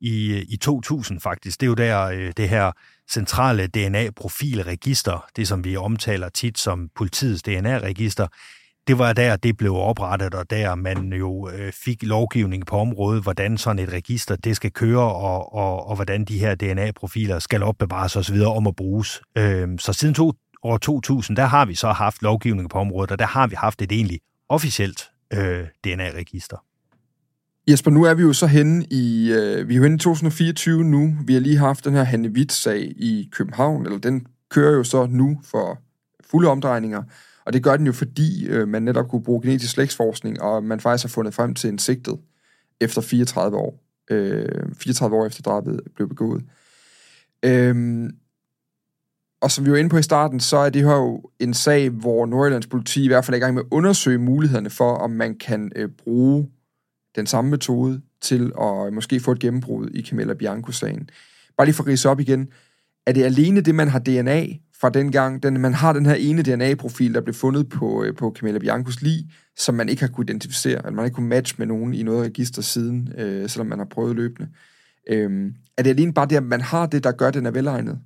I, 0.00 0.32
øh, 0.32 0.42
i 0.48 0.56
2000 0.56 1.20
faktisk, 1.20 1.60
det 1.60 1.66
er 1.66 1.68
jo 1.68 1.74
der 1.74 2.02
øh, 2.02 2.32
det 2.36 2.48
her 2.48 2.72
centrale 3.10 3.66
DNA-profilregister, 3.66 5.26
det 5.36 5.48
som 5.48 5.64
vi 5.64 5.76
omtaler 5.76 6.28
tit 6.28 6.58
som 6.58 6.88
politiets 6.96 7.42
DNA-register, 7.42 8.26
det 8.86 8.98
var 8.98 9.12
der, 9.12 9.36
det 9.36 9.56
blev 9.56 9.74
oprettet, 9.74 10.34
og 10.34 10.50
der 10.50 10.74
man 10.74 11.12
jo 11.12 11.48
øh, 11.48 11.72
fik 11.72 12.02
lovgivning 12.02 12.66
på 12.66 12.76
området, 12.76 13.22
hvordan 13.22 13.58
sådan 13.58 13.78
et 13.78 13.92
register 13.92 14.36
det 14.36 14.56
skal 14.56 14.70
køre, 14.70 15.12
og, 15.14 15.54
og, 15.54 15.86
og 15.86 15.94
hvordan 15.94 16.24
de 16.24 16.38
her 16.38 16.54
DNA-profiler 16.54 17.38
skal 17.38 17.62
opbevares 17.62 18.16
osv. 18.16 18.40
om 18.40 18.66
at 18.66 18.76
bruges. 18.76 19.22
Øh, 19.38 19.68
så 19.78 19.92
siden 19.92 20.14
to, 20.14 20.32
år 20.62 20.78
2000, 20.78 21.36
der 21.36 21.44
har 21.44 21.64
vi 21.64 21.74
så 21.74 21.92
haft 21.92 22.22
lovgivning 22.22 22.70
på 22.70 22.78
området, 22.78 23.10
og 23.10 23.18
der 23.18 23.26
har 23.26 23.46
vi 23.46 23.54
haft 23.58 23.82
et 23.82 23.92
egentlig 23.92 24.20
officielt 24.48 25.10
øh, 25.32 25.66
DNA-register. 25.84 26.56
Jesper, 27.68 27.90
nu 27.90 28.04
er 28.04 28.14
vi 28.14 28.22
jo 28.22 28.32
så 28.32 28.46
henne 28.46 28.86
i, 28.90 29.32
øh, 29.32 29.68
vi 29.68 29.74
er 29.74 29.76
jo 29.76 29.82
henne 29.82 29.96
i 29.96 29.98
2024 29.98 30.84
nu. 30.84 31.16
Vi 31.26 31.32
har 31.32 31.40
lige 31.40 31.58
haft 31.58 31.84
den 31.84 31.94
her 31.94 32.02
Hanne 32.02 32.28
Witt-sag 32.28 32.92
i 32.96 33.28
København, 33.32 33.86
eller 33.86 33.98
den 33.98 34.26
kører 34.50 34.72
jo 34.72 34.84
så 34.84 35.06
nu 35.06 35.40
for 35.44 35.78
fulde 36.30 36.48
omdrejninger. 36.48 37.02
Og 37.44 37.52
det 37.52 37.62
gør 37.62 37.76
den 37.76 37.86
jo, 37.86 37.92
fordi 37.92 38.46
øh, 38.46 38.68
man 38.68 38.82
netop 38.82 39.08
kunne 39.08 39.22
bruge 39.22 39.42
genetisk 39.42 39.72
slægtsforskning, 39.72 40.42
og 40.42 40.64
man 40.64 40.80
faktisk 40.80 41.04
har 41.04 41.08
fundet 41.08 41.34
frem 41.34 41.54
til 41.54 41.70
en 41.70 41.78
sigtet 41.78 42.18
efter 42.80 43.00
34 43.00 43.56
år. 43.56 43.82
Øh, 44.10 44.66
34 44.76 45.16
år 45.16 45.26
efter 45.26 45.42
drabet 45.42 45.80
blev 45.94 46.08
begået. 46.08 46.44
Øh, 47.42 48.10
og 49.42 49.50
som 49.50 49.66
vi 49.66 49.70
var 49.70 49.76
inde 49.76 49.90
på 49.90 49.98
i 49.98 50.02
starten, 50.02 50.40
så 50.40 50.56
er 50.56 50.70
det 50.70 50.84
her 50.84 50.94
jo 50.94 51.22
en 51.40 51.54
sag, 51.54 51.90
hvor 51.90 52.26
Nordjyllands 52.26 52.66
politi 52.66 53.04
i 53.04 53.08
hvert 53.08 53.24
fald 53.24 53.34
er 53.34 53.36
i 53.36 53.40
gang 53.40 53.54
med 53.54 53.62
at 53.62 53.68
undersøge 53.70 54.18
mulighederne 54.18 54.70
for, 54.70 54.94
om 54.94 55.10
man 55.10 55.34
kan 55.34 55.72
øh, 55.76 55.88
bruge 55.88 56.48
den 57.16 57.26
samme 57.26 57.50
metode 57.50 58.00
til 58.20 58.52
at 58.60 58.86
øh, 58.86 58.92
måske 58.92 59.20
få 59.20 59.32
et 59.32 59.38
gennembrud 59.38 59.90
i 59.94 60.02
Camilla 60.02 60.34
Bianco-sagen. 60.34 61.10
Bare 61.56 61.66
lige 61.66 61.74
for 61.74 61.82
at 61.82 61.88
rise 61.88 62.08
op 62.08 62.20
igen. 62.20 62.48
Er 63.06 63.12
det 63.12 63.24
alene 63.24 63.60
det, 63.60 63.74
man 63.74 63.88
har 63.88 63.98
DNA 63.98 64.46
fra 64.82 64.90
den 64.90 65.12
gang? 65.12 65.42
Den, 65.42 65.60
man 65.60 65.74
har 65.74 65.92
den 65.92 66.06
her 66.06 66.14
ene 66.14 66.42
DNA-profil, 66.42 67.14
der 67.14 67.20
blev 67.20 67.34
fundet 67.34 67.68
på, 67.68 68.04
øh, 68.04 68.16
på 68.16 68.34
Camilla 68.38 68.58
Biancos 68.58 69.02
lig, 69.02 69.24
som 69.56 69.74
man 69.74 69.88
ikke 69.88 70.02
har 70.02 70.08
kunne 70.08 70.24
identificere, 70.24 70.78
eller 70.78 70.90
man 70.90 71.04
ikke 71.04 71.14
kunne 71.14 71.28
matche 71.28 71.54
med 71.58 71.66
nogen 71.66 71.94
i 71.94 72.02
noget 72.02 72.26
register 72.26 72.62
siden, 72.62 73.12
øh, 73.18 73.48
selvom 73.50 73.66
man 73.66 73.78
har 73.78 73.86
prøvet 73.86 74.16
løbende. 74.16 74.48
Øh, 75.10 75.52
er 75.76 75.82
det 75.82 75.90
alene 75.90 76.12
bare 76.12 76.26
det, 76.26 76.36
at 76.36 76.42
man 76.42 76.60
har 76.60 76.86
det, 76.86 77.04
der 77.04 77.12
gør, 77.12 77.28
at 77.28 77.34
den 77.34 77.46
er 77.46 77.50
velegnet? 77.50 77.98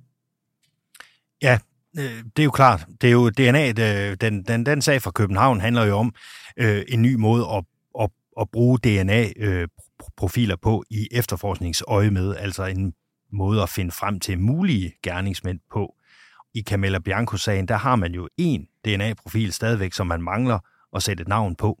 Ja, 1.41 1.59
øh, 1.97 2.23
det 2.35 2.39
er 2.39 2.43
jo 2.43 2.51
klart. 2.51 2.85
Det 3.01 3.07
er 3.07 3.11
jo 3.11 3.29
DNA, 3.29 3.71
det, 3.71 4.09
øh, 4.11 4.17
den, 4.21 4.43
den, 4.43 4.65
den 4.65 4.81
sag 4.81 5.01
fra 5.01 5.11
København 5.11 5.61
handler 5.61 5.85
jo 5.85 5.97
om 5.97 6.13
øh, 6.57 6.83
en 6.87 7.01
ny 7.01 7.15
måde 7.15 7.45
at, 7.55 7.63
at, 8.01 8.09
at 8.41 8.49
bruge 8.49 8.79
DNA-profiler 8.83 10.55
øh, 10.55 10.61
på 10.61 10.83
i 10.89 11.07
efterforskningsøje 11.11 12.11
med, 12.11 12.35
altså 12.35 12.65
en 12.65 12.93
måde 13.33 13.61
at 13.61 13.69
finde 13.69 13.91
frem 13.91 14.19
til 14.19 14.39
mulige 14.39 14.93
gerningsmænd 15.03 15.59
på. 15.71 15.93
I 16.53 16.61
Camilla 16.61 16.99
Bianco-sagen, 16.99 17.67
der 17.67 17.75
har 17.77 17.95
man 17.95 18.13
jo 18.13 18.27
en 18.37 18.67
DNA-profil 18.85 19.53
stadigvæk, 19.53 19.93
som 19.93 20.07
man 20.07 20.21
mangler 20.21 20.59
at 20.95 21.03
sætte 21.03 21.21
et 21.21 21.27
navn 21.27 21.55
på. 21.55 21.79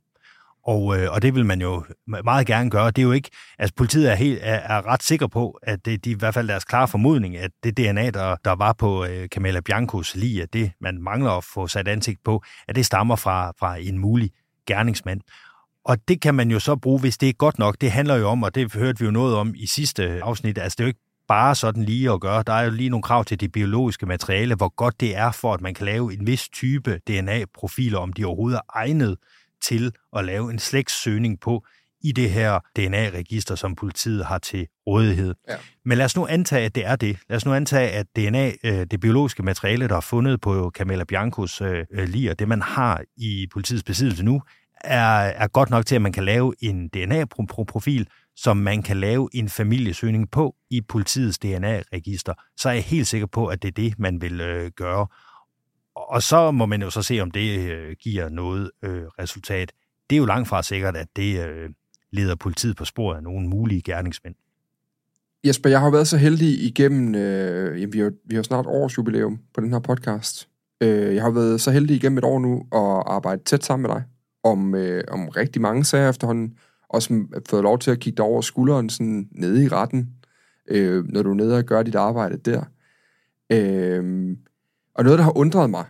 Og, 0.67 0.97
øh, 0.97 1.11
og 1.11 1.21
det 1.21 1.35
vil 1.35 1.45
man 1.45 1.61
jo 1.61 1.83
meget 2.23 2.47
gerne 2.47 2.69
gøre. 2.69 2.87
Det 2.87 2.97
er 2.97 3.03
jo 3.03 3.11
ikke, 3.11 3.29
altså 3.59 3.75
politiet 3.75 4.11
er, 4.11 4.15
helt, 4.15 4.39
er, 4.41 4.55
er 4.55 4.87
ret 4.87 5.03
sikker 5.03 5.27
på, 5.27 5.59
at 5.63 5.85
det, 5.85 6.05
de 6.05 6.11
i 6.11 6.13
hvert 6.13 6.33
fald 6.33 6.47
deres 6.47 6.65
klare 6.65 6.87
formodning, 6.87 7.37
at 7.37 7.51
det 7.63 7.77
DNA, 7.77 8.09
der, 8.09 8.35
der 8.45 8.51
var 8.51 8.73
på 8.73 9.05
øh, 9.05 9.27
Camilla 9.27 9.59
Biancos 9.59 10.15
lige, 10.15 10.43
at 10.43 10.53
det, 10.53 10.71
man 10.81 11.01
mangler 11.01 11.31
at 11.31 11.43
få 11.43 11.67
sat 11.67 11.87
ansigt 11.87 12.23
på, 12.23 12.43
at 12.67 12.75
det 12.75 12.85
stammer 12.85 13.15
fra, 13.15 13.53
fra 13.59 13.75
en 13.75 13.97
mulig 13.97 14.31
gerningsmand. 14.67 15.21
Og 15.85 15.97
det 16.07 16.21
kan 16.21 16.35
man 16.35 16.51
jo 16.51 16.59
så 16.59 16.75
bruge, 16.75 16.99
hvis 16.99 17.17
det 17.17 17.29
er 17.29 17.33
godt 17.33 17.59
nok. 17.59 17.81
Det 17.81 17.91
handler 17.91 18.15
jo 18.15 18.27
om, 18.27 18.43
og 18.43 18.55
det 18.55 18.73
hørte 18.73 18.99
vi 18.99 19.05
jo 19.05 19.11
noget 19.11 19.35
om 19.35 19.53
i 19.55 19.67
sidste 19.67 20.23
afsnit, 20.23 20.57
altså 20.57 20.75
det 20.75 20.83
er 20.83 20.85
jo 20.85 20.87
ikke 20.87 21.06
bare 21.27 21.55
sådan 21.55 21.83
lige 21.83 22.11
at 22.11 22.21
gøre. 22.21 22.43
Der 22.47 22.53
er 22.53 22.63
jo 22.63 22.71
lige 22.71 22.89
nogle 22.89 23.03
krav 23.03 23.25
til 23.25 23.39
det 23.39 23.51
biologiske 23.51 24.05
materiale, 24.05 24.55
hvor 24.55 24.75
godt 24.75 24.99
det 24.99 25.17
er 25.17 25.31
for, 25.31 25.53
at 25.53 25.61
man 25.61 25.73
kan 25.73 25.85
lave 25.85 26.13
en 26.13 26.27
vis 26.27 26.49
type 26.49 26.99
DNA-profiler, 27.07 27.97
om 27.97 28.13
de 28.13 28.25
overhovedet 28.25 28.57
er 28.57 28.61
egnet 28.73 29.17
til 29.63 29.91
at 30.17 30.25
lave 30.25 30.51
en 30.51 30.59
slægtssøgning 30.59 31.39
på 31.39 31.65
i 32.01 32.11
det 32.11 32.29
her 32.29 32.59
DNA-register, 32.75 33.55
som 33.55 33.75
politiet 33.75 34.25
har 34.25 34.37
til 34.37 34.67
rådighed. 34.87 35.35
Ja. 35.49 35.55
Men 35.85 35.97
lad 35.97 36.05
os 36.05 36.15
nu 36.15 36.27
antage, 36.27 36.65
at 36.65 36.75
det 36.75 36.85
er 36.85 36.95
det. 36.95 37.17
Lad 37.29 37.37
os 37.37 37.45
nu 37.45 37.53
antage, 37.53 37.89
at 37.89 38.05
DNA, 38.15 38.51
øh, 38.63 38.85
det 38.91 38.99
biologiske 38.99 39.43
materiale, 39.43 39.87
der 39.87 39.95
er 39.95 40.01
fundet 40.01 40.41
på 40.41 40.71
Camilla 40.75 41.03
Biancos 41.03 41.61
øh, 41.61 41.85
øh 41.91 42.29
og 42.29 42.39
det 42.39 42.47
man 42.47 42.61
har 42.61 43.01
i 43.17 43.47
politiets 43.53 43.83
besiddelse 43.83 44.23
nu, 44.23 44.41
er, 44.83 45.19
er 45.19 45.47
godt 45.47 45.69
nok 45.69 45.85
til, 45.85 45.95
at 45.95 46.01
man 46.01 46.11
kan 46.11 46.25
lave 46.25 46.53
en 46.59 46.87
DNA-profil, 46.87 48.07
som 48.37 48.57
man 48.57 48.83
kan 48.83 48.97
lave 48.97 49.29
en 49.33 49.49
familiesøgning 49.49 50.31
på 50.31 50.55
i 50.69 50.81
politiets 50.81 51.39
DNA-register, 51.39 52.33
så 52.57 52.69
er 52.69 52.73
jeg 52.73 52.83
helt 52.83 53.07
sikker 53.07 53.27
på, 53.27 53.47
at 53.47 53.61
det 53.61 53.67
er 53.67 53.71
det, 53.71 53.99
man 53.99 54.21
vil 54.21 54.41
øh, 54.41 54.71
gøre. 54.75 55.07
Og 55.95 56.23
så 56.23 56.51
må 56.51 56.65
man 56.65 56.81
jo 56.81 56.89
så 56.89 57.01
se, 57.01 57.19
om 57.19 57.31
det 57.31 57.59
øh, 57.59 57.95
giver 57.99 58.29
noget 58.29 58.71
øh, 58.83 59.03
resultat. 59.19 59.71
Det 60.09 60.15
er 60.15 60.17
jo 60.17 60.25
langt 60.25 60.47
fra 60.47 60.63
sikkert, 60.63 60.95
at 60.95 61.07
det 61.15 61.47
øh, 61.47 61.69
leder 62.11 62.35
politiet 62.35 62.77
på 62.77 62.85
sporet 62.85 63.17
af 63.17 63.23
nogle 63.23 63.47
mulige 63.47 63.81
gerningsmænd. 63.81 64.35
Jesper, 65.45 65.69
jeg 65.69 65.79
har 65.79 65.89
været 65.89 66.07
så 66.07 66.17
heldig 66.17 66.63
igennem, 66.63 67.15
øh, 67.15 67.81
jamen, 67.81 67.93
vi, 67.93 67.99
har, 67.99 68.11
vi 68.25 68.35
har 68.35 68.43
snart 68.43 68.65
års 68.65 68.97
jubilæum 68.97 69.39
på 69.53 69.61
den 69.61 69.73
her 69.73 69.79
podcast. 69.79 70.49
Øh, 70.81 71.15
jeg 71.15 71.23
har 71.23 71.31
været 71.31 71.61
så 71.61 71.71
heldig 71.71 71.95
igennem 71.95 72.17
et 72.17 72.23
år 72.23 72.39
nu 72.39 72.59
at 72.71 73.03
arbejde 73.13 73.43
tæt 73.43 73.63
sammen 73.63 73.87
med 73.87 73.95
dig 73.95 74.03
om, 74.43 74.75
øh, 74.75 75.03
om 75.11 75.29
rigtig 75.29 75.61
mange 75.61 75.85
sager 75.85 76.09
efterhånden, 76.09 76.57
og 76.89 77.03
som 77.03 77.33
fået 77.49 77.63
lov 77.63 77.79
til 77.79 77.91
at 77.91 77.99
kigge 77.99 78.17
dig 78.17 78.25
over 78.25 78.41
skulderen 78.41 78.89
sådan 78.89 79.29
nede 79.31 79.63
i 79.63 79.67
retten, 79.67 80.09
øh, 80.67 81.05
når 81.07 81.23
du 81.23 81.29
er 81.29 81.35
nede 81.35 81.57
og 81.57 81.63
gør 81.63 81.83
dit 81.83 81.95
arbejde 81.95 82.37
der. 82.37 82.63
Øh, 83.49 84.37
og 84.95 85.03
noget, 85.03 85.19
der 85.19 85.23
har 85.23 85.37
undret 85.37 85.69
mig 85.69 85.85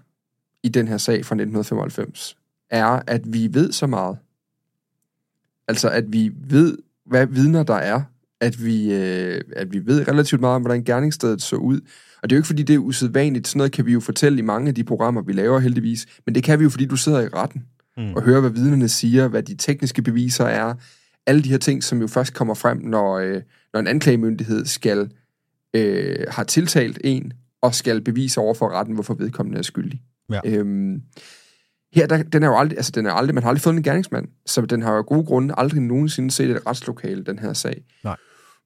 i 0.64 0.70
den 0.70 0.88
her 0.88 0.98
sag 0.98 1.26
fra 1.26 1.36
1995, 1.36 2.38
er, 2.70 3.02
at 3.08 3.22
vi 3.26 3.50
ved 3.52 3.72
så 3.72 3.88
meget. 3.88 4.18
Altså, 5.68 5.90
at 5.90 6.14
vi 6.14 6.32
ved, 6.50 6.78
hvad 7.06 7.28
vidner 7.28 7.64
der 7.64 7.76
er, 7.76 8.02
at 8.40 8.66
vi, 8.66 8.94
øh, 8.94 9.42
at 9.56 9.74
vi 9.74 9.86
ved 9.86 10.08
relativt 10.08 10.42
meget 10.42 10.56
om, 10.56 10.62
hvordan 10.62 10.84
gerningsstedet 10.84 11.42
så 11.42 11.56
ud. 11.56 11.82
Og 12.24 12.30
det 12.30 12.36
er 12.36 12.38
jo 12.38 12.40
ikke, 12.40 12.48
fordi 12.48 12.64
det 12.64 12.74
er 12.74 12.80
usædvanligt. 12.80 13.48
Sådan 13.48 13.58
noget 13.58 13.72
kan 13.72 13.86
vi 13.86 13.94
jo 13.94 14.00
fortælle 14.00 14.40
i 14.40 14.42
mange 14.42 14.68
af 14.70 14.76
de 14.76 14.84
programmer, 14.84 15.22
vi 15.22 15.34
laver 15.34 15.60
heldigvis. 15.60 16.06
Men 16.26 16.36
det 16.36 16.44
kan 16.44 16.60
vi 16.60 16.64
jo, 16.64 16.70
fordi 16.70 16.86
du 16.86 16.96
sidder 16.96 17.22
i 17.22 17.28
retten 17.28 17.66
mm. 17.98 18.14
og 18.14 18.22
hører, 18.22 18.42
hvad 18.42 18.50
vidnerne 18.50 18.90
siger, 18.90 19.28
hvad 19.28 19.44
de 19.44 19.56
tekniske 19.56 20.02
beviser 20.02 20.46
er. 20.46 20.74
Alle 21.26 21.44
de 21.44 21.50
her 21.50 21.58
ting, 21.58 21.84
som 21.84 22.02
jo 22.02 22.08
først 22.08 22.34
kommer 22.34 22.54
frem, 22.54 22.78
når, 22.78 23.18
øh, 23.18 23.42
når 23.74 23.80
en 23.80 23.88
anklagemyndighed 23.88 24.66
skal 24.66 25.12
øh, 25.74 26.26
har 26.30 26.44
tiltalt 26.44 27.00
en, 27.04 27.34
og 27.62 27.76
skal 27.76 28.02
bevise 28.02 28.40
over 28.40 28.54
for 28.54 28.70
retten, 28.70 28.94
hvorfor 28.94 29.14
vedkommende 29.14 29.58
er 29.58 29.64
skyldig. 29.64 30.02
Ja. 30.32 30.40
Øhm, 30.46 31.02
her, 31.94 32.08
der, 32.08 32.24
den 32.24 32.44
er 32.44 32.48
jo 32.48 32.58
aldrig, 32.58 32.78
altså 32.78 32.92
den 32.96 33.06
er 33.06 33.12
aldrig, 33.12 33.36
man 33.36 33.44
har 33.44 33.50
aldrig 33.50 33.62
fået 33.62 33.76
en 33.76 33.84
gerningsmand, 33.84 34.28
så 34.46 34.62
den 34.62 34.82
har 34.82 34.96
jo 34.96 35.04
gode 35.08 35.26
grunde 35.26 35.54
aldrig 35.58 35.82
nogensinde 35.82 36.32
set 36.32 36.50
et 36.50 36.68
retslokale, 36.68 37.24
den 37.24 37.40
her 37.40 37.54
sag. 37.54 37.84
Nej. 38.04 38.16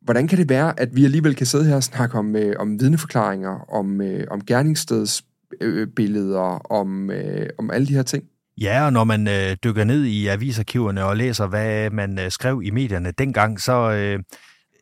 Hvordan 0.01 0.27
kan 0.27 0.37
det 0.37 0.49
være, 0.49 0.79
at 0.79 0.95
vi 0.95 1.05
alligevel 1.05 1.35
kan 1.35 1.45
sidde 1.45 1.65
her 1.65 1.75
og 1.75 1.83
snakke 1.83 2.17
om, 2.17 2.35
øh, 2.35 2.55
om 2.59 2.79
vidneforklaringer, 2.79 3.73
om, 3.73 4.01
øh, 4.01 4.27
om 4.31 4.45
gerningsstedsbilleder, 4.45 6.53
øh, 6.53 6.59
om, 6.69 7.11
øh, 7.11 7.49
om 7.57 7.71
alle 7.71 7.87
de 7.87 7.93
her 7.93 8.03
ting? 8.03 8.23
Ja, 8.57 8.85
og 8.85 8.93
når 8.93 9.03
man 9.03 9.27
øh, 9.27 9.57
dykker 9.63 9.83
ned 9.83 10.03
i 10.03 10.27
avisarkiverne 10.27 11.05
og 11.05 11.17
læser, 11.17 11.47
hvad 11.47 11.89
man 11.89 12.19
øh, 12.19 12.31
skrev 12.31 12.61
i 12.63 12.69
medierne 12.69 13.11
dengang, 13.11 13.61
så, 13.61 13.91
øh, 13.91 14.19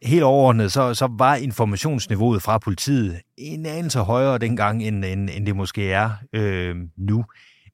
helt 0.03 0.23
overordnet, 0.23 0.71
så, 0.71 0.93
så 0.93 1.09
var 1.17 1.35
informationsniveauet 1.35 2.41
fra 2.41 2.57
politiet 2.57 3.21
en 3.37 3.65
anelse 3.65 3.99
højere 3.99 4.37
dengang, 4.37 4.83
end, 4.83 5.05
end, 5.05 5.29
end 5.33 5.45
det 5.45 5.55
måske 5.55 5.91
er 5.91 6.11
øh, 6.33 6.75
nu. 6.97 7.25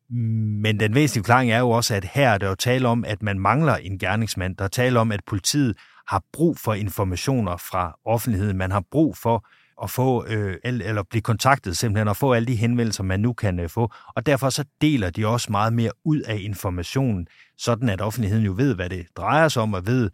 Men 0.10 0.79
den 0.79 0.95
væsentlige 0.95 1.23
forklaring 1.23 1.51
er 1.51 1.60
jo 1.60 1.69
også, 1.69 1.95
at 1.95 2.05
her 2.13 2.29
er 2.29 2.38
der 2.38 2.47
jo 2.47 2.55
tale 2.55 2.88
om, 2.88 3.05
at 3.08 3.23
man 3.23 3.39
mangler 3.39 3.75
en 3.75 3.99
gerningsmand. 3.99 4.58
Der 4.58 4.63
er 4.63 4.67
tale 4.67 4.99
om, 4.99 5.12
at 5.12 5.19
politiet 5.27 5.77
har 6.08 6.23
brug 6.34 6.58
for 6.58 6.73
informationer 6.73 7.58
fra 7.58 7.97
offentligheden. 8.05 8.58
Man 8.58 8.71
har 8.71 8.84
brug 8.91 9.17
for 9.17 9.45
at 9.83 9.89
få, 9.89 10.25
øh, 10.27 10.57
eller 10.63 11.03
blive 11.03 11.21
kontaktet 11.21 11.77
simpelthen, 11.77 12.07
og 12.07 12.17
få 12.17 12.33
alle 12.33 12.47
de 12.47 12.55
henvendelser, 12.55 13.03
man 13.03 13.19
nu 13.19 13.33
kan 13.33 13.59
øh, 13.59 13.69
få. 13.69 13.91
Og 14.15 14.25
derfor 14.25 14.49
så 14.49 14.63
deler 14.81 15.09
de 15.09 15.27
også 15.27 15.51
meget 15.51 15.73
mere 15.73 15.91
ud 16.05 16.19
af 16.19 16.38
informationen, 16.41 17.27
sådan 17.57 17.89
at 17.89 18.01
offentligheden 18.01 18.45
jo 18.45 18.53
ved, 18.57 18.75
hvad 18.75 18.89
det 18.89 19.07
drejer 19.17 19.47
sig 19.47 19.63
om, 19.63 19.73
og 19.73 19.88
ved, 19.88 20.09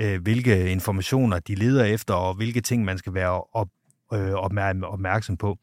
øh, 0.00 0.22
hvilke 0.22 0.70
informationer 0.70 1.38
de 1.38 1.54
leder 1.54 1.84
efter, 1.84 2.14
og 2.14 2.34
hvilke 2.34 2.60
ting 2.60 2.84
man 2.84 2.98
skal 2.98 3.14
være 3.14 3.42
op, 3.54 3.68
øh, 4.14 4.32
opmærksom 4.32 5.36
på. 5.36 5.58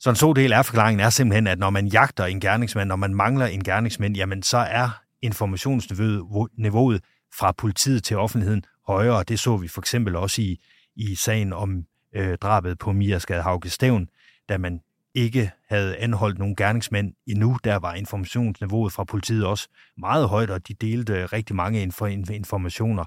Så 0.00 0.10
en 0.10 0.16
stor 0.16 0.32
del 0.32 0.52
af 0.52 0.66
forklaringen 0.66 1.00
er 1.00 1.10
simpelthen, 1.10 1.46
at 1.46 1.58
når 1.58 1.70
man 1.70 1.86
jagter 1.86 2.24
en 2.24 2.40
gerningsmand, 2.40 2.88
når 2.88 2.96
man 2.96 3.14
mangler 3.14 3.46
en 3.46 3.64
gerningsmand, 3.64 4.16
jamen 4.16 4.42
så 4.42 4.56
er 4.56 4.88
informationsniveauet 5.22 7.00
fra 7.38 7.52
politiet 7.52 8.04
til 8.04 8.16
offentligheden 8.16 8.64
højere. 8.86 9.22
Det 9.22 9.38
så 9.38 9.56
vi 9.56 9.68
for 9.68 9.80
eksempel 9.80 10.16
også 10.16 10.42
i, 10.42 10.60
i 10.96 11.14
sagen 11.14 11.52
om 11.52 11.84
øh, 12.14 12.38
drabet 12.38 12.78
på 12.78 12.92
Mia 12.92 13.18
Skadhauke 13.18 13.70
Stævn, 13.70 14.08
da 14.48 14.58
man 14.58 14.80
ikke 15.14 15.50
havde 15.68 15.96
anholdt 15.96 16.38
nogen 16.38 16.56
gerningsmænd 16.56 17.14
endnu. 17.26 17.56
Der 17.64 17.76
var 17.76 17.94
informationsniveauet 17.94 18.92
fra 18.92 19.04
politiet 19.04 19.46
også 19.46 19.68
meget 19.96 20.28
højt, 20.28 20.50
og 20.50 20.68
de 20.68 20.74
delte 20.74 21.12
øh, 21.12 21.24
rigtig 21.32 21.56
mange 21.56 21.82
informationer 22.30 23.04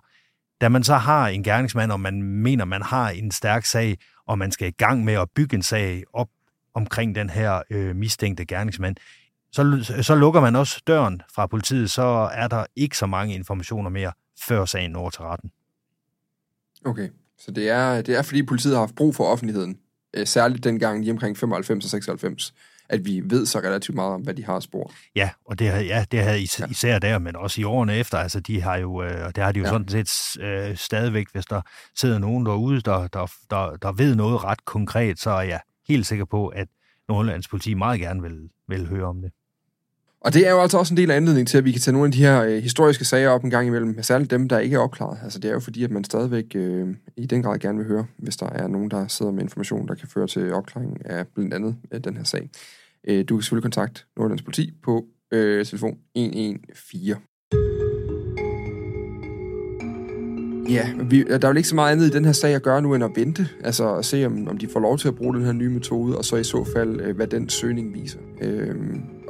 da 0.61 0.69
man 0.69 0.83
så 0.83 0.95
har 0.95 1.27
en 1.27 1.43
gerningsmand, 1.43 1.91
og 1.91 1.99
man 1.99 2.23
mener, 2.23 2.65
man 2.65 2.81
har 2.81 3.09
en 3.09 3.31
stærk 3.31 3.65
sag, 3.65 3.97
og 4.25 4.37
man 4.37 4.51
skal 4.51 4.67
i 4.67 4.71
gang 4.71 5.03
med 5.03 5.13
at 5.13 5.29
bygge 5.35 5.55
en 5.55 5.61
sag 5.61 6.03
op 6.13 6.29
omkring 6.73 7.15
den 7.15 7.29
her 7.29 7.61
øh, 7.69 7.95
mistænkte 7.95 8.45
gerningsmand, 8.45 8.95
så, 9.51 9.93
så 10.01 10.15
lukker 10.15 10.41
man 10.41 10.55
også 10.55 10.81
døren 10.87 11.21
fra 11.35 11.47
politiet, 11.47 11.91
så 11.91 12.29
er 12.33 12.47
der 12.47 12.65
ikke 12.75 12.97
så 12.97 13.05
mange 13.05 13.35
informationer 13.35 13.89
mere, 13.89 14.11
før 14.47 14.65
sagen 14.65 14.91
når 14.91 15.09
til 15.09 15.21
retten. 15.21 15.51
Okay, 16.85 17.09
så 17.39 17.51
det 17.51 17.69
er, 17.69 18.01
det 18.01 18.17
er 18.17 18.21
fordi 18.21 18.43
politiet 18.43 18.73
har 18.73 18.79
haft 18.79 18.95
brug 18.95 19.15
for 19.15 19.23
offentligheden, 19.25 19.77
øh, 20.17 20.27
særligt 20.27 20.63
dengang 20.63 20.99
lige 20.99 21.11
omkring 21.11 21.37
95 21.37 21.83
og 21.85 21.89
96, 21.89 22.53
at 22.89 23.05
vi 23.05 23.21
ved 23.25 23.45
så 23.45 23.59
relativt 23.59 23.95
meget 23.95 24.13
om, 24.13 24.21
hvad 24.21 24.33
de 24.33 24.45
har 24.45 24.59
spor. 24.59 24.91
Ja, 25.15 25.29
og 25.45 25.59
det, 25.59 25.65
ja, 25.65 26.05
det 26.11 26.23
havde 26.23 26.41
is- 26.41 26.61
især 26.71 26.99
der, 26.99 27.19
men 27.19 27.35
også 27.35 27.61
i 27.61 27.63
årene 27.63 27.95
efter, 27.95 28.17
altså 28.17 28.39
de 28.39 28.61
har 28.61 28.77
jo, 28.77 29.03
øh, 29.03 29.25
og 29.25 29.35
det 29.35 29.43
har 29.43 29.51
de 29.51 29.59
jo 29.59 29.65
ja. 29.65 29.71
sådan 29.71 29.87
set 30.05 30.41
øh, 30.43 30.77
stadigvæk, 30.77 31.27
hvis 31.31 31.45
der 31.45 31.61
sidder 31.95 32.19
nogen 32.19 32.45
derude, 32.45 32.81
der, 32.81 33.07
der, 33.07 33.31
der, 33.49 33.75
der 33.81 33.91
ved 33.91 34.15
noget 34.15 34.43
ret 34.43 34.65
konkret, 34.65 35.19
så 35.19 35.29
er 35.29 35.41
jeg 35.41 35.59
helt 35.87 36.05
sikker 36.05 36.25
på, 36.25 36.47
at 36.47 36.67
Nordlands 37.09 37.47
politi 37.47 37.73
meget 37.73 37.99
gerne 37.99 38.21
vil, 38.21 38.49
vil 38.67 38.87
høre 38.87 39.05
om 39.05 39.21
det. 39.21 39.31
Og 40.27 40.33
det 40.33 40.47
er 40.47 40.51
jo 40.51 40.61
altså 40.61 40.77
også 40.77 40.93
en 40.93 40.97
del 40.97 41.11
af 41.11 41.15
anledningen 41.15 41.45
til, 41.45 41.57
at 41.57 41.65
vi 41.65 41.71
kan 41.71 41.81
tage 41.81 41.93
nogle 41.93 42.05
af 42.05 42.11
de 42.11 42.17
her 42.17 42.43
øh, 42.43 42.63
historiske 42.63 43.05
sager 43.05 43.29
op 43.29 43.43
en 43.43 43.49
gang 43.49 43.67
imellem, 43.67 44.03
særligt 44.03 44.31
dem, 44.31 44.49
der 44.49 44.59
ikke 44.59 44.75
er 44.75 44.79
opklaret. 44.79 45.17
Altså 45.23 45.39
det 45.39 45.49
er 45.49 45.53
jo 45.53 45.59
fordi, 45.59 45.83
at 45.83 45.91
man 45.91 46.03
stadigvæk 46.03 46.45
øh, 46.55 46.87
i 47.17 47.25
den 47.25 47.43
grad 47.43 47.59
gerne 47.59 47.77
vil 47.77 47.87
høre, 47.87 48.05
hvis 48.17 48.37
der 48.37 48.49
er 48.49 48.67
nogen, 48.67 48.91
der 48.91 49.07
sidder 49.07 49.31
med 49.31 49.43
information, 49.43 49.87
der 49.87 49.95
kan 49.95 50.07
føre 50.07 50.27
til 50.27 50.53
opklaring 50.53 51.05
af 51.05 51.27
blandt 51.27 51.53
andet 51.53 51.75
øh, 51.91 51.99
den 52.03 52.17
her 52.17 52.23
sag. 52.23 52.49
Øh, 53.07 53.25
du 53.29 53.35
kan 53.35 53.41
selvfølgelig 53.41 53.63
kontakte 53.63 54.01
Nordlands 54.17 54.41
politi 54.41 54.73
på 54.83 55.05
øh, 55.31 55.65
telefon 55.65 55.97
114. 56.15 57.23
Ja, 60.69 60.89
vi, 61.09 61.23
der 61.23 61.47
er 61.47 61.51
jo 61.51 61.53
ikke 61.53 61.69
så 61.69 61.75
meget 61.75 61.91
andet 61.91 62.07
i 62.07 62.09
den 62.09 62.25
her 62.25 62.31
sag 62.31 62.55
at 62.55 62.63
gøre 62.63 62.81
nu, 62.81 62.95
end 62.95 63.03
at 63.03 63.11
vente. 63.15 63.47
Altså 63.63 63.95
at 63.95 64.05
se, 64.05 64.25
om, 64.25 64.47
om 64.47 64.57
de 64.57 64.67
får 64.67 64.79
lov 64.79 64.97
til 64.97 65.07
at 65.07 65.15
bruge 65.15 65.35
den 65.35 65.45
her 65.45 65.51
nye 65.51 65.69
metode, 65.69 66.17
og 66.17 66.25
så 66.25 66.35
i 66.35 66.43
så 66.43 66.63
fald, 66.73 67.01
øh, 67.01 67.15
hvad 67.15 67.27
den 67.27 67.49
søgning 67.49 67.93
viser. 67.93 68.19
Øh, 68.41 68.75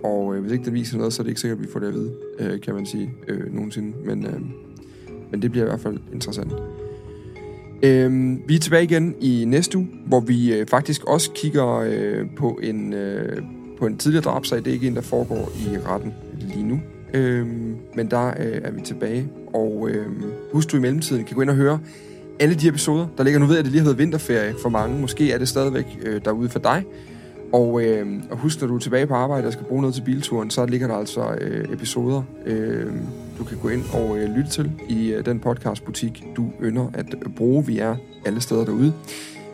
og 0.04 0.36
øh, 0.36 0.42
hvis 0.42 0.52
ikke 0.52 0.66
den 0.66 0.74
viser 0.74 0.98
noget, 0.98 1.14
så 1.14 1.22
er 1.22 1.24
det 1.24 1.30
ikke 1.30 1.42
sikkert, 1.42 1.60
at 1.60 1.64
vi 1.64 1.72
får 1.72 1.80
det 1.80 1.88
at 1.88 1.94
vide, 1.94 2.12
øh, 2.40 2.62
kan 2.62 2.74
man 2.74 2.86
sige, 2.86 3.14
øh, 3.28 3.54
nogensinde. 3.54 3.94
Men, 4.06 4.26
øh, 4.26 4.42
men 5.32 5.42
det 5.42 5.52
bliver 5.52 5.66
i 5.66 5.70
hvert 5.70 5.80
fald 5.80 6.00
interessant. 6.14 6.52
Øh, 7.84 8.38
vi 8.48 8.56
er 8.56 8.60
tilbage 8.60 8.84
igen 8.84 9.16
i 9.22 9.46
næste 9.48 9.78
uge, 9.78 9.88
hvor 10.06 10.20
vi 10.20 10.54
øh, 10.54 10.68
faktisk 10.68 11.04
også 11.04 11.32
kigger 11.32 11.68
øh, 11.68 12.26
på, 12.38 12.60
en, 12.64 12.94
øh, 12.94 13.42
på 13.80 13.86
en 13.86 13.98
tidligere 13.98 14.24
drabsag. 14.24 14.58
Det 14.58 14.68
er 14.68 14.72
ikke 14.72 14.88
en, 14.88 14.96
der 14.96 15.02
foregår 15.02 15.52
i 15.56 15.78
retten 15.78 16.14
lige 16.40 16.64
nu. 16.64 16.80
Øh, 17.14 17.48
men 17.96 18.12
der 18.12 18.28
øh, 18.28 18.62
er 18.64 18.72
vi 18.72 18.82
tilbage. 18.82 19.30
Og 19.54 19.90
øh, 19.90 20.06
husk 20.54 20.72
du 20.72 20.78
i 20.78 20.80
mellemtiden 20.80 21.24
kan 21.26 21.36
gå 21.36 21.42
ind 21.42 21.50
og 21.50 21.56
høre 21.56 21.80
alle 22.40 22.56
de 22.56 22.68
episoder, 22.68 23.08
der 23.18 23.24
ligger. 23.24 23.40
Nu 23.40 23.46
ved 23.46 23.56
jeg, 23.56 23.60
at 23.60 23.66
det 23.66 23.72
lige 23.72 23.82
har 23.82 23.88
været 23.88 23.98
vinterferie 23.98 24.54
for 24.62 24.70
mange. 24.70 25.02
Måske 25.02 25.32
er 25.32 25.38
det 25.38 25.48
stadigvæk 25.48 25.86
øh, 26.06 26.22
derude 26.26 26.50
for 26.50 26.60
dig. 26.60 26.84
Og, 27.54 27.84
øh, 27.84 28.08
og 28.32 28.38
husk, 28.38 28.62
når 28.62 28.68
du 28.68 28.76
er 28.76 28.80
tilbage 28.80 29.08
på 29.08 29.14
arbejde 29.14 29.48
og 29.48 29.54
skal 29.54 29.66
bruge 29.66 29.82
noget 29.82 29.96
til 29.96 30.02
bilturen, 30.02 30.50
så 30.50 30.66
ligger 30.66 30.88
der 30.88 30.96
altså 30.96 31.36
øh, 31.42 31.74
episoder, 31.74 32.24
øh, 32.46 32.86
du 33.40 33.44
kan 33.44 33.58
gå 33.62 33.70
ind 33.70 33.84
og 33.94 34.18
øh, 34.18 34.36
lytte 34.36 34.50
til 34.52 34.72
i 34.90 35.14
øh, 35.14 35.26
den 35.26 35.40
podcastbutik, 35.40 36.24
du 36.36 36.52
ynder 36.64 36.88
at 36.94 37.06
bruge. 37.36 37.66
Vi 37.66 37.80
er 37.80 37.96
alle 38.26 38.42
steder 38.42 38.66
derude. 38.66 38.94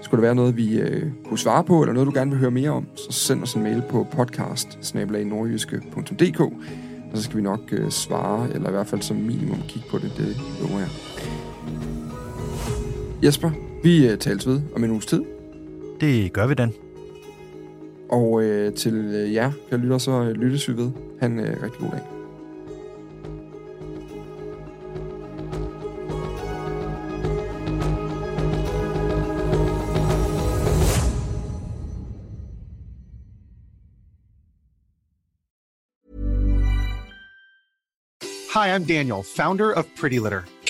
Skulle 0.01 0.21
der 0.21 0.27
være 0.27 0.35
noget, 0.35 0.57
vi 0.57 0.79
øh, 0.79 1.11
kunne 1.25 1.39
svare 1.39 1.63
på, 1.63 1.81
eller 1.81 1.93
noget, 1.93 2.07
du 2.07 2.11
gerne 2.13 2.31
vil 2.31 2.39
høre 2.39 2.51
mere 2.51 2.69
om, 2.69 2.87
så 2.95 3.11
send 3.11 3.43
os 3.43 3.53
en 3.53 3.63
mail 3.63 3.83
på 3.89 4.07
podcast 4.11 4.77
og 7.13 7.19
så 7.19 7.23
skal 7.23 7.37
vi 7.37 7.41
nok 7.41 7.59
øh, 7.71 7.89
svare, 7.89 8.53
eller 8.53 8.69
i 8.69 8.71
hvert 8.71 8.87
fald 8.87 9.01
som 9.01 9.17
minimum 9.17 9.61
kigge 9.67 9.89
på 9.89 9.97
det, 9.97 10.13
det 10.17 10.37
lover 10.61 10.79
jeg. 10.79 10.89
Jesper, 13.23 13.51
vi 13.83 14.07
øh, 14.07 14.17
tales 14.17 14.47
ved 14.47 14.61
om 14.75 14.83
en 14.83 14.91
uges 14.91 15.05
tid. 15.05 15.23
Det 16.01 16.33
gør 16.33 16.47
vi, 16.47 16.53
Dan. 16.53 16.82
Og 18.13 18.43
øh, 18.43 18.73
til 18.73 18.93
øh, 18.93 19.33
jer, 19.33 19.51
kan 19.69 19.79
lytter, 19.79 19.97
så 19.97 20.11
øh, 20.11 20.31
lyttes 20.31 20.69
vi 20.69 20.77
ved. 20.77 20.91
Han 21.19 21.31
en 21.31 21.39
øh, 21.39 21.63
rigtig 21.63 21.79
god 21.79 21.89
dag. 21.89 22.01
Hi, 38.53 38.67
I'm 38.75 38.85
Daniel, 38.85 39.23
founder 39.23 39.73
of 39.73 39.85
Pretty 39.99 40.19
Litter. 40.19 40.52